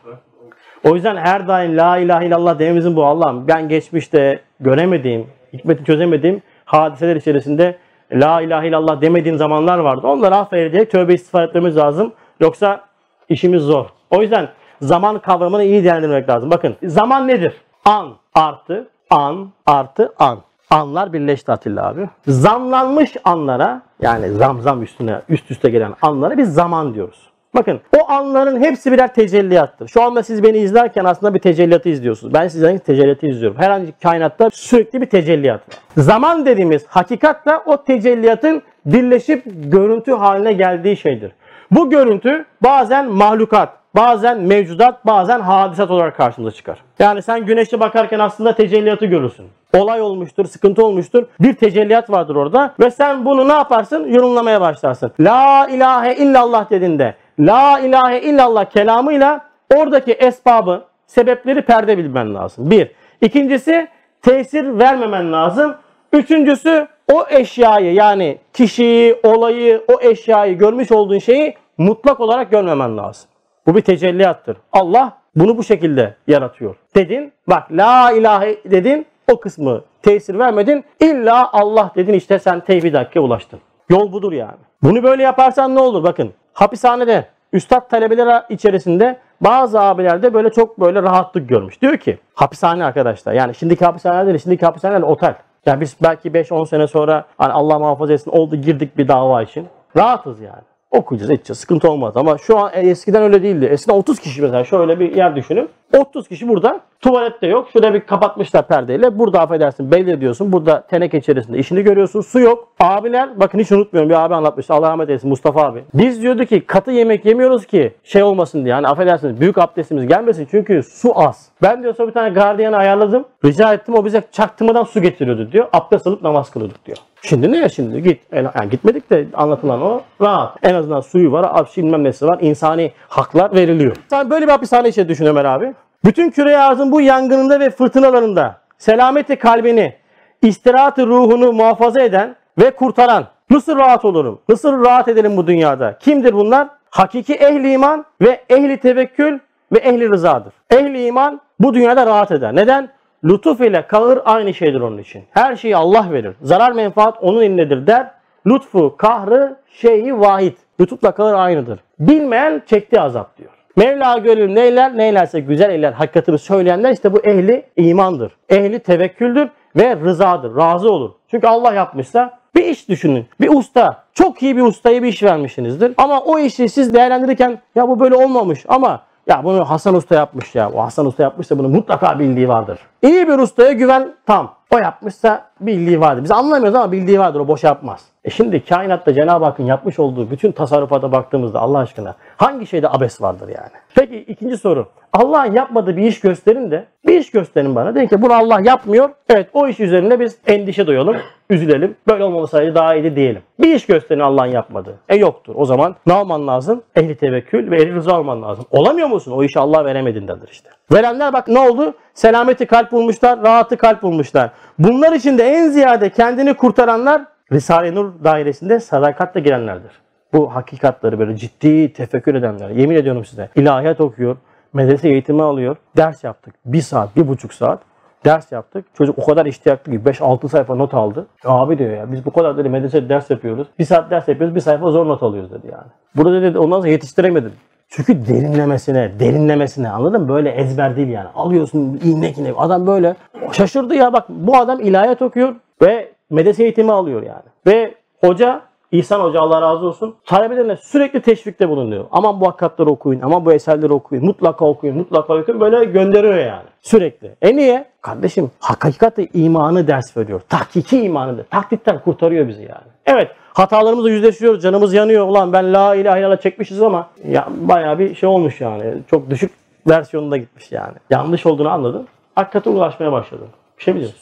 O 0.84 0.94
yüzden 0.94 1.16
her 1.16 1.48
daim 1.48 1.76
la 1.76 1.98
ilahe 1.98 2.26
illallah 2.26 2.58
dememizin 2.58 2.96
bu 2.96 3.04
Allah'ım. 3.04 3.48
Ben 3.48 3.68
geçmişte 3.68 4.40
göremediğim, 4.60 5.26
hikmeti 5.52 5.84
çözemediğim 5.84 6.42
hadiseler 6.64 7.16
içerisinde 7.16 7.78
la 8.12 8.40
ilahe 8.40 8.68
illallah 8.68 9.00
demediğim 9.00 9.38
zamanlar 9.38 9.78
vardı. 9.78 10.06
Onları 10.06 10.36
affedecek 10.36 10.90
tövbe 10.90 11.14
istiğfar 11.14 11.44
etmemiz 11.48 11.76
lazım. 11.76 12.12
Yoksa 12.40 12.84
işimiz 13.28 13.62
zor. 13.62 13.86
O 14.10 14.22
yüzden 14.22 14.48
zaman 14.82 15.18
kavramını 15.18 15.64
iyi 15.64 15.84
değerlendirmek 15.84 16.28
lazım. 16.28 16.50
Bakın 16.50 16.76
zaman 16.82 17.28
nedir? 17.28 17.52
An 17.84 18.12
artı 18.34 18.88
an 19.10 19.50
artı 19.66 20.12
an. 20.18 20.38
Anlar 20.70 21.12
birleşti 21.12 21.52
Atilla 21.52 21.88
abi. 21.88 22.08
Zamlanmış 22.26 23.16
anlara 23.24 23.82
yani 24.02 24.30
zam 24.30 24.60
zam 24.60 24.82
üstüne 24.82 25.20
üst 25.28 25.50
üste 25.50 25.70
gelen 25.70 25.94
anlara 26.02 26.38
biz 26.38 26.54
zaman 26.54 26.94
diyoruz. 26.94 27.30
Bakın 27.54 27.80
o 27.98 28.10
anların 28.10 28.60
hepsi 28.60 28.92
birer 28.92 29.14
tecelliyattır. 29.14 29.88
Şu 29.88 30.02
anda 30.02 30.22
siz 30.22 30.42
beni 30.42 30.58
izlerken 30.58 31.04
aslında 31.04 31.34
bir 31.34 31.38
tecelliyatı 31.38 31.88
izliyorsunuz. 31.88 32.34
Ben 32.34 32.48
sizden 32.48 32.78
tecelliyatı 32.78 33.26
izliyorum. 33.26 33.58
Herhangi 33.58 33.92
kainatta 34.02 34.50
sürekli 34.52 35.00
bir 35.00 35.06
tecelliyat 35.06 35.60
var. 35.68 35.76
Zaman 35.96 36.46
dediğimiz 36.46 36.86
hakikat 36.86 37.46
da 37.46 37.62
o 37.66 37.84
tecelliyatın 37.84 38.62
birleşip 38.86 39.42
görüntü 39.46 40.12
haline 40.12 40.52
geldiği 40.52 40.96
şeydir. 40.96 41.32
Bu 41.70 41.90
görüntü 41.90 42.44
bazen 42.62 43.10
mahlukat, 43.10 43.68
bazen 43.96 44.40
mevcudat, 44.40 45.06
bazen 45.06 45.40
hadisat 45.40 45.90
olarak 45.90 46.16
karşımıza 46.16 46.56
çıkar. 46.56 46.78
Yani 46.98 47.22
sen 47.22 47.46
güneşe 47.46 47.80
bakarken 47.80 48.18
aslında 48.18 48.54
tecelliyatı 48.54 49.06
görürsün. 49.06 49.46
Olay 49.76 50.00
olmuştur, 50.00 50.44
sıkıntı 50.44 50.86
olmuştur. 50.86 51.26
Bir 51.40 51.54
tecelliyat 51.54 52.10
vardır 52.10 52.36
orada 52.36 52.74
ve 52.80 52.90
sen 52.90 53.24
bunu 53.24 53.48
ne 53.48 53.52
yaparsın? 53.52 54.08
Yorumlamaya 54.08 54.60
başlarsın. 54.60 55.12
La 55.20 55.68
ilahe 55.70 56.14
illallah 56.14 56.70
dediğinde 56.70 57.14
La 57.38 57.78
ilahe 57.78 58.20
illallah 58.20 58.64
kelamıyla 58.64 59.40
oradaki 59.76 60.12
esbabı, 60.12 60.84
sebepleri 61.06 61.62
perde 61.62 61.98
bilmen 61.98 62.34
lazım. 62.34 62.70
Bir. 62.70 62.90
İkincisi 63.20 63.88
tesir 64.22 64.78
vermemen 64.78 65.32
lazım. 65.32 65.74
Üçüncüsü 66.12 66.88
o 67.12 67.24
eşyayı 67.30 67.94
yani 67.94 68.38
kişiyi, 68.52 69.16
olayı, 69.22 69.84
o 69.88 70.00
eşyayı 70.00 70.58
görmüş 70.58 70.92
olduğun 70.92 71.18
şeyi 71.18 71.54
mutlak 71.78 72.20
olarak 72.20 72.50
görmemen 72.50 72.96
lazım. 72.96 73.29
Bu 73.70 73.74
bir 73.74 73.80
tecelliyattır. 73.80 74.56
Allah 74.72 75.12
bunu 75.36 75.58
bu 75.58 75.64
şekilde 75.64 76.14
yaratıyor. 76.26 76.76
Dedin, 76.96 77.32
bak 77.48 77.72
la 77.72 78.12
ilahe 78.12 78.70
dedin, 78.70 79.06
o 79.32 79.40
kısmı 79.40 79.82
tesir 80.02 80.38
vermedin. 80.38 80.84
İlla 81.00 81.52
Allah 81.52 81.92
dedin 81.94 82.12
işte 82.12 82.38
sen 82.38 82.60
tevhid 82.60 82.94
hakkı 82.94 83.20
ulaştın. 83.20 83.60
Yol 83.88 84.12
budur 84.12 84.32
yani. 84.32 84.58
Bunu 84.82 85.02
böyle 85.02 85.22
yaparsan 85.22 85.74
ne 85.74 85.80
olur? 85.80 86.02
Bakın 86.02 86.32
hapishanede 86.52 87.26
üstad 87.52 87.90
talebeler 87.90 88.44
içerisinde 88.48 89.18
bazı 89.40 89.80
abilerde 89.80 90.34
böyle 90.34 90.50
çok 90.50 90.80
böyle 90.80 91.02
rahatlık 91.02 91.48
görmüş. 91.48 91.82
Diyor 91.82 91.96
ki 91.96 92.18
hapishane 92.34 92.84
arkadaşlar 92.84 93.32
yani 93.32 93.54
şimdiki 93.54 93.84
hapishaneler 93.84 94.26
değil 94.26 94.38
şimdiki 94.38 94.66
hapishaneler 94.66 95.02
otel. 95.02 95.34
Yani 95.66 95.80
biz 95.80 95.96
belki 96.02 96.28
5-10 96.28 96.66
sene 96.66 96.86
sonra 96.86 97.24
hani 97.38 97.52
Allah 97.52 97.78
muhafaza 97.78 98.12
etsin 98.12 98.30
oldu 98.30 98.56
girdik 98.56 98.98
bir 98.98 99.08
dava 99.08 99.42
için. 99.42 99.68
Rahatız 99.96 100.40
yani. 100.40 100.69
Okuyacağız, 100.90 101.30
edeceğiz. 101.30 101.58
Sıkıntı 101.58 101.90
olmaz. 101.90 102.16
Ama 102.16 102.38
şu 102.38 102.58
an 102.58 102.70
eskiden 102.74 103.22
öyle 103.22 103.42
değildi. 103.42 103.64
Eskiden 103.64 103.94
30 103.96 104.18
kişi 104.18 104.42
mesela 104.42 104.64
şöyle 104.64 105.00
bir 105.00 105.16
yer 105.16 105.36
düşünün. 105.36 105.68
30 105.98 106.28
kişi 106.28 106.48
burada. 106.48 106.80
Tuvalette 107.00 107.46
yok. 107.46 107.68
Şurada 107.72 107.94
bir 107.94 108.00
kapatmışlar 108.00 108.68
perdeyle. 108.68 109.18
Burada 109.18 109.40
affedersin 109.40 109.90
belli 109.90 110.20
diyorsun. 110.20 110.52
Burada 110.52 110.80
teneke 110.80 111.18
içerisinde 111.18 111.58
işini 111.58 111.82
görüyorsun. 111.82 112.20
Su 112.20 112.40
yok. 112.40 112.68
Abiler 112.80 113.40
bakın 113.40 113.58
hiç 113.58 113.72
unutmuyorum. 113.72 114.10
Bir 114.10 114.24
abi 114.24 114.34
anlatmıştı. 114.34 114.74
Allah 114.74 114.90
rahmet 114.90 115.08
eylesin 115.08 115.30
Mustafa 115.30 115.62
abi. 115.62 115.84
Biz 115.94 116.22
diyordu 116.22 116.44
ki 116.44 116.66
katı 116.66 116.90
yemek 116.90 117.24
yemiyoruz 117.24 117.66
ki 117.66 117.92
şey 118.04 118.22
olmasın 118.22 118.64
diye. 118.64 118.74
Hani 118.74 118.88
affedersiniz 118.88 119.40
büyük 119.40 119.58
abdestimiz 119.58 120.06
gelmesin. 120.06 120.48
Çünkü 120.50 120.82
su 120.82 121.20
az. 121.20 121.48
Ben 121.62 121.82
diyor 121.82 121.94
sonra 121.94 122.08
bir 122.08 122.14
tane 122.14 122.30
gardiyanı 122.30 122.76
ayarladım. 122.76 123.24
Rica 123.44 123.74
ettim. 123.74 123.94
O 123.94 124.04
bize 124.04 124.22
çaktırmadan 124.32 124.84
su 124.84 125.02
getiriyordu 125.02 125.52
diyor. 125.52 125.68
Abdest 125.72 126.06
alıp 126.06 126.22
namaz 126.22 126.50
kılıyorduk 126.50 126.86
diyor. 126.86 126.98
Şimdi 127.22 127.52
ne 127.52 127.58
ya 127.58 127.68
şimdi 127.68 128.02
git. 128.02 128.20
Yani 128.32 128.70
gitmedik 128.70 129.10
de 129.10 129.26
anlatılan 129.34 129.82
o 129.82 130.00
rahat. 130.20 130.56
En 130.62 130.74
azından 130.74 131.00
suyu 131.00 131.32
var, 131.32 131.66
bilmem 131.76 132.04
nesi 132.04 132.26
var. 132.26 132.38
insani 132.40 132.92
haklar 133.08 133.54
veriliyor. 133.54 133.96
Sen 134.10 134.30
böyle 134.30 134.46
bir 134.46 134.50
hapishane 134.50 134.88
içinde 134.88 135.08
düşün 135.08 135.26
Ömer 135.26 135.44
abi. 135.44 135.74
Bütün 136.04 136.30
küre 136.30 136.58
arzın 136.58 136.92
bu 136.92 137.00
yangınında 137.00 137.60
ve 137.60 137.70
fırtınalarında 137.70 138.60
selameti 138.78 139.36
kalbini, 139.36 139.94
istirahatı 140.42 141.06
ruhunu 141.06 141.52
muhafaza 141.52 142.00
eden 142.00 142.36
ve 142.58 142.70
kurtaran. 142.70 143.26
Nasıl 143.50 143.76
rahat 143.76 144.04
olurum? 144.04 144.40
Nasıl 144.48 144.84
rahat 144.84 145.08
edelim 145.08 145.36
bu 145.36 145.46
dünyada? 145.46 145.98
Kimdir 145.98 146.32
bunlar? 146.32 146.68
Hakiki 146.90 147.34
ehli 147.34 147.72
iman 147.72 148.04
ve 148.20 148.40
ehli 148.50 148.76
tevekkül 148.76 149.38
ve 149.72 149.78
ehli 149.78 150.10
rızadır. 150.10 150.52
Ehli 150.70 151.06
iman 151.06 151.40
bu 151.60 151.74
dünyada 151.74 152.06
rahat 152.06 152.30
eder. 152.30 152.56
Neden? 152.56 152.88
Lütuf 153.24 153.60
ile 153.60 153.86
kahır 153.86 154.18
aynı 154.24 154.54
şeydir 154.54 154.80
onun 154.80 154.98
için. 154.98 155.24
Her 155.30 155.56
şeyi 155.56 155.76
Allah 155.76 156.12
verir. 156.12 156.34
Zarar 156.42 156.72
menfaat 156.72 157.22
onun 157.22 157.42
elindedir 157.42 157.86
der. 157.86 158.10
Lütfu, 158.46 158.96
kahrı, 158.96 159.56
şeyi 159.72 160.20
vahid. 160.20 160.56
Lütufla 160.80 161.12
kahır 161.12 161.34
aynıdır. 161.34 161.80
Bilmeyen 161.98 162.62
çektiği 162.66 163.00
azap 163.00 163.38
diyor. 163.38 163.59
Mevla 163.76 164.18
gönül 164.18 164.52
neyler, 164.52 164.96
neylerse 164.96 165.40
güzel 165.40 165.70
eyler. 165.70 165.92
Hakikatini 165.92 166.38
söyleyenler 166.38 166.92
işte 166.92 167.12
bu 167.12 167.20
ehli 167.20 167.66
imandır. 167.76 168.32
Ehli 168.48 168.78
tevekküldür 168.78 169.48
ve 169.76 169.96
rızadır. 169.96 170.56
Razı 170.56 170.92
olur. 170.92 171.10
Çünkü 171.30 171.46
Allah 171.46 171.74
yapmışsa 171.74 172.38
bir 172.54 172.64
iş 172.64 172.88
düşünün. 172.88 173.26
Bir 173.40 173.48
usta. 173.48 174.04
Çok 174.14 174.42
iyi 174.42 174.56
bir 174.56 174.62
ustaya 174.62 175.02
bir 175.02 175.08
iş 175.08 175.22
vermişsinizdir. 175.22 175.94
Ama 175.96 176.20
o 176.20 176.38
işi 176.38 176.68
siz 176.68 176.94
değerlendirirken 176.94 177.58
ya 177.74 177.88
bu 177.88 178.00
böyle 178.00 178.14
olmamış 178.14 178.64
ama 178.68 179.02
ya 179.26 179.44
bunu 179.44 179.70
Hasan 179.70 179.94
Usta 179.94 180.14
yapmış 180.14 180.54
ya. 180.54 180.70
O 180.70 180.82
Hasan 180.82 181.06
Usta 181.06 181.22
yapmışsa 181.22 181.58
bunu 181.58 181.68
mutlaka 181.68 182.18
bildiği 182.18 182.48
vardır. 182.48 182.78
İyi 183.02 183.28
bir 183.28 183.38
ustaya 183.38 183.72
güven 183.72 184.14
tam. 184.26 184.54
O 184.70 184.78
yapmışsa 184.78 185.44
bildiği 185.60 186.00
vardır. 186.00 186.24
Biz 186.24 186.30
anlamıyoruz 186.30 186.74
ama 186.74 186.92
bildiği 186.92 187.18
vardır. 187.18 187.40
O 187.40 187.48
boş 187.48 187.64
yapmaz. 187.64 188.09
E 188.24 188.30
şimdi 188.30 188.64
kainatta 188.64 189.14
Cenab-ı 189.14 189.44
Hakk'ın 189.44 189.64
yapmış 189.64 189.98
olduğu 189.98 190.30
bütün 190.30 190.52
tasarrufata 190.52 191.12
baktığımızda 191.12 191.60
Allah 191.60 191.78
aşkına 191.78 192.14
hangi 192.36 192.66
şeyde 192.66 192.88
abes 192.88 193.22
vardır 193.22 193.48
yani? 193.48 193.70
Peki 193.94 194.16
ikinci 194.16 194.56
soru. 194.56 194.88
Allah'ın 195.12 195.52
yapmadığı 195.52 195.96
bir 195.96 196.02
iş 196.02 196.20
gösterin 196.20 196.70
de 196.70 196.86
bir 197.06 197.20
iş 197.20 197.30
gösterin 197.30 197.74
bana. 197.74 197.94
Deyin 197.94 198.08
ki 198.08 198.22
bunu 198.22 198.32
Allah 198.32 198.60
yapmıyor. 198.64 199.10
Evet 199.28 199.48
o 199.52 199.68
iş 199.68 199.80
üzerine 199.80 200.20
biz 200.20 200.38
endişe 200.46 200.86
duyalım, 200.86 201.16
üzülelim. 201.50 201.96
Böyle 202.08 202.24
olmamasaydı 202.24 202.74
daha 202.74 202.94
iyiydi 202.94 203.16
diyelim. 203.16 203.42
Bir 203.60 203.74
iş 203.74 203.86
gösterin 203.86 204.20
Allah'ın 204.20 204.50
yapmadığı. 204.50 204.94
E 205.08 205.16
yoktur. 205.16 205.54
O 205.56 205.64
zaman 205.64 205.96
ne 206.06 206.12
olman 206.12 206.46
lazım? 206.46 206.82
Ehli 206.96 207.16
tevekkül 207.16 207.70
ve 207.70 207.82
ehli 207.82 207.94
rıza 207.94 208.18
olman 208.20 208.42
lazım. 208.42 208.64
Olamıyor 208.70 209.08
musun? 209.08 209.32
O 209.32 209.44
işi 209.44 209.58
Allah 209.58 209.84
veremedindendir 209.84 210.48
işte. 210.48 210.70
Verenler 210.92 211.32
bak 211.32 211.48
ne 211.48 211.58
oldu? 211.58 211.94
Selameti 212.14 212.66
kalp 212.66 212.92
bulmuşlar, 212.92 213.42
rahatı 213.42 213.76
kalp 213.76 214.02
bulmuşlar. 214.02 214.50
Bunlar 214.78 215.12
içinde 215.12 215.44
en 215.44 215.68
ziyade 215.68 216.10
kendini 216.10 216.54
kurtaranlar 216.54 217.22
Risale-i 217.52 217.94
Nur 217.94 218.12
dairesinde 218.24 218.80
sadakatle 218.80 219.40
girenlerdir. 219.40 219.92
Bu 220.32 220.54
hakikatları 220.54 221.18
böyle 221.18 221.36
ciddi 221.36 221.92
tefekkür 221.92 222.34
edenler. 222.34 222.70
Yemin 222.70 222.96
ediyorum 222.96 223.24
size. 223.24 223.48
İlahiyat 223.56 224.00
okuyor, 224.00 224.36
medrese 224.72 225.08
eğitimi 225.08 225.42
alıyor. 225.42 225.76
Ders 225.96 226.24
yaptık. 226.24 226.54
Bir 226.64 226.80
saat, 226.80 227.16
bir 227.16 227.28
buçuk 227.28 227.54
saat 227.54 227.80
ders 228.24 228.52
yaptık. 228.52 228.84
Çocuk 228.94 229.18
o 229.18 229.26
kadar 229.26 229.46
iştiyaklı 229.46 229.92
ki 229.92 229.98
5-6 229.98 230.48
sayfa 230.48 230.74
not 230.74 230.94
aldı. 230.94 231.26
Abi 231.44 231.78
diyor 231.78 231.90
ya 231.90 232.12
biz 232.12 232.26
bu 232.26 232.30
kadar 232.30 232.56
dedi 232.56 232.68
medrese 232.68 233.08
ders 233.08 233.30
yapıyoruz. 233.30 233.68
Bir 233.78 233.84
saat 233.84 234.10
ders 234.10 234.28
yapıyoruz, 234.28 234.54
bir 234.54 234.60
sayfa 234.60 234.90
zor 234.90 235.06
not 235.06 235.22
alıyoruz 235.22 235.52
dedi 235.52 235.66
yani. 235.72 235.88
Burada 236.16 236.42
dedi 236.42 236.58
ondan 236.58 236.76
sonra 236.76 236.88
yetiştiremedim. 236.88 237.52
Çünkü 237.88 238.26
derinlemesine, 238.26 239.12
derinlemesine 239.20 239.90
anladın 239.90 240.22
mı? 240.22 240.28
Böyle 240.28 240.50
ezber 240.50 240.96
değil 240.96 241.08
yani. 241.08 241.28
Alıyorsun 241.34 242.00
iğnek 242.04 242.38
iğnek. 242.38 242.54
Adam 242.58 242.86
böyle 242.86 243.14
şaşırdı 243.52 243.94
ya 243.94 244.12
bak 244.12 244.24
bu 244.28 244.56
adam 244.56 244.80
ilahiyat 244.80 245.22
okuyor 245.22 245.54
ve 245.82 246.12
medrese 246.30 246.62
eğitimi 246.62 246.92
alıyor 246.92 247.22
yani. 247.22 247.42
Ve 247.66 247.94
hoca 248.20 248.62
İhsan 248.92 249.20
Hoca 249.20 249.40
Allah 249.40 249.62
razı 249.62 249.86
olsun 249.86 250.14
talebelerine 250.26 250.76
sürekli 250.76 251.20
teşvikte 251.20 251.68
bulunuyor. 251.68 252.04
Aman 252.10 252.40
bu 252.40 252.48
hakikatleri 252.48 252.88
okuyun, 252.88 253.20
aman 253.20 253.44
bu 253.44 253.52
eserleri 253.52 253.92
okuyun, 253.92 254.24
mutlaka 254.24 254.64
okuyun, 254.64 254.96
mutlaka 254.96 255.36
okuyun. 255.36 255.60
Böyle 255.60 255.84
gönderiyor 255.84 256.38
yani 256.38 256.62
sürekli. 256.82 257.30
E 257.42 257.56
niye? 257.56 257.84
Kardeşim 258.02 258.50
hakikati 258.60 259.28
imanı 259.34 259.86
ders 259.86 260.16
veriyor. 260.16 260.40
Tahkiki 260.48 261.02
imanı. 261.02 261.44
Taklitten 261.44 262.00
kurtarıyor 262.00 262.48
bizi 262.48 262.62
yani. 262.62 262.90
Evet 263.06 263.30
hatalarımızla 263.54 264.10
yüzleşiyoruz. 264.10 264.62
Canımız 264.62 264.94
yanıyor. 264.94 265.26
Ulan 265.26 265.52
ben 265.52 265.74
la 265.74 265.94
ilahe 265.94 266.20
illallah 266.20 266.40
çekmişiz 266.40 266.82
ama 266.82 267.08
ya 267.28 267.48
bayağı 267.60 267.98
bir 267.98 268.14
şey 268.14 268.28
olmuş 268.28 268.60
yani. 268.60 268.94
Çok 269.10 269.30
düşük 269.30 269.50
versiyonunda 269.88 270.36
gitmiş 270.36 270.72
yani. 270.72 270.94
Yanlış 271.10 271.46
olduğunu 271.46 271.68
anladım. 271.68 272.06
Hakikate 272.34 272.70
ulaşmaya 272.70 273.12
başladım. 273.12 273.48
Bir 273.78 273.82
şey 273.82 273.94
mi 273.94 274.00
diyorsun? 274.00 274.20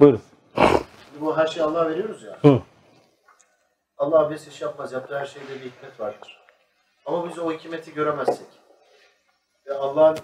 Buyurun. 0.00 0.20
Bu 1.20 1.36
her 1.36 1.46
şeyi 1.46 1.64
Allah'a 1.64 1.88
veriyoruz 1.90 2.22
ya. 2.22 2.38
Hı. 2.42 2.62
Allah 3.98 4.18
abes 4.20 4.48
iş 4.48 4.62
yapmaz. 4.62 4.92
Yaptığı 4.92 5.18
her 5.18 5.26
şeyde 5.26 5.54
bir 5.54 5.60
hikmet 5.70 6.00
vardır. 6.00 6.40
Ama 7.06 7.28
biz 7.28 7.38
o 7.38 7.52
hikmeti 7.52 7.94
göremezsek 7.94 8.46
ve 9.66 9.74
Allah'ın 9.74 10.18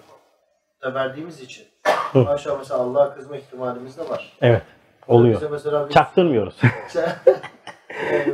da 0.83 0.93
verdiğimiz 0.93 1.41
için 1.41 1.67
maşallah 2.13 2.59
mesela 2.59 2.79
Allah'a 2.79 3.15
kızma 3.15 3.37
ihtimalimiz 3.37 3.97
de 3.97 4.09
var. 4.09 4.37
Evet. 4.41 4.61
Oluyor. 5.07 5.35
Bize 5.35 5.49
mesela 5.49 5.89
bir- 5.89 5.93
Çaktırmıyoruz. 5.93 6.55
Yani 6.95 7.13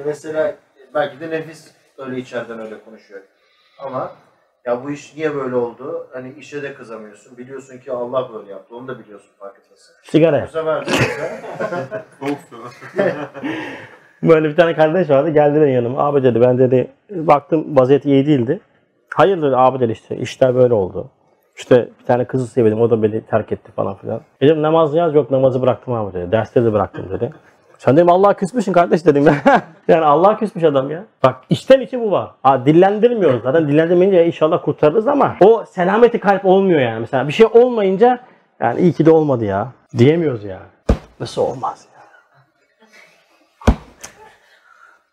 mesela 0.06 0.56
belki 0.94 1.20
de 1.20 1.30
nefis 1.30 1.72
öyle 1.98 2.18
içeriden 2.18 2.60
öyle 2.60 2.84
konuşuyor. 2.84 3.22
Ama 3.80 4.12
ya 4.66 4.84
bu 4.84 4.92
iş 4.92 5.16
niye 5.16 5.36
böyle 5.36 5.56
oldu? 5.56 6.08
Hani 6.14 6.34
işe 6.34 6.64
de 6.64 6.74
kızamıyorsun. 6.74 7.38
Biliyorsun 7.38 7.78
ki 7.78 7.92
Allah 7.92 8.30
böyle 8.34 8.52
yaptı. 8.52 8.76
Onu 8.76 8.88
da 8.88 9.00
biliyorsun 9.00 9.30
farkındasın. 9.40 9.96
Sigara 10.04 10.44
Bu 10.44 10.48
sefer 10.52 10.86
de. 10.86 10.92
Böyle 14.24 14.50
bir 14.50 14.56
tane 14.56 14.76
kardeş 14.76 15.10
vardı. 15.10 15.30
Geldiler 15.30 15.68
yanıma. 15.68 16.00
Abi 16.00 16.24
dedi 16.24 16.42
ben 16.42 16.58
dedi 16.58 16.92
baktım 17.10 17.78
vaziyeti 17.78 18.10
iyi 18.10 18.28
değildi. 18.28 18.60
Hayırdır 19.16 19.54
abi 19.54 19.80
dedi 19.80 19.92
işte 19.92 20.18
işler 20.18 20.56
böyle 20.56 20.74
oldu. 20.74 21.10
İşte 21.58 21.90
bir 22.00 22.06
tane 22.06 22.26
kızı 22.26 22.48
sevdim 22.48 22.82
o 22.82 22.90
da 22.90 23.04
beni 23.04 23.22
terk 23.22 23.52
etti 23.52 23.72
falan 23.72 23.96
filan. 23.96 24.22
Dedim 24.42 24.62
namaz 24.62 24.96
yaz 24.96 25.16
yok 25.16 25.32
namazı 25.32 25.62
bıraktım 25.62 25.94
abi 25.94 26.14
dedi. 26.14 26.32
Dersleri 26.32 26.66
de 26.66 26.74
bıraktım 26.74 27.10
dedi. 27.10 27.34
Sen 27.84 27.98
dedim 27.98 28.10
Allah'a 28.10 28.34
küsmüşsün 28.34 28.74
kardeş 28.74 29.06
dedim 29.06 29.28
ya. 29.28 29.36
yani 29.88 30.06
Allah'a 30.06 30.38
küsmüş 30.38 30.64
adam 30.64 30.92
ya. 30.92 31.06
Bak 31.24 31.36
içten 31.50 31.80
içe 31.80 32.00
bu 32.00 32.12
var. 32.12 32.32
Ha, 32.44 32.66
dillendirmiyoruz. 32.66 33.44
Zaten 33.44 33.68
dillendirmeyince 33.68 34.26
inşallah 34.26 34.64
kurtarırız 34.64 35.08
ama 35.08 35.38
o 35.42 35.66
selameti 35.66 36.20
kalp 36.20 36.46
olmuyor 36.46 36.80
yani. 36.80 37.00
Mesela 37.00 37.28
bir 37.28 37.34
şey 37.34 37.46
olmayınca 37.46 38.20
yani 38.60 38.82
iyi 38.82 38.94
ki 38.94 39.06
de 39.06 39.12
olmadı 39.12 39.46
ya. 39.46 39.72
Diyemiyoruz 39.98 40.44
ya. 40.44 40.60
Nasıl 41.20 41.42
olmaz 41.42 41.88
ya. 41.96 42.04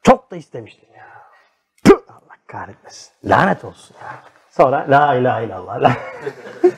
Çok 0.03 0.31
da 0.31 0.37
istemiştim 0.37 0.89
ya. 0.97 1.07
Tüh, 1.85 1.99
Allah 2.09 2.37
kahretmesin. 2.47 3.13
Lanet 3.25 3.65
olsun 3.65 3.97
ya. 4.03 4.09
Sonra 4.51 4.87
la 4.89 5.15
ilahe 5.15 5.45
illallah. 5.45 5.81
La. 5.83 5.93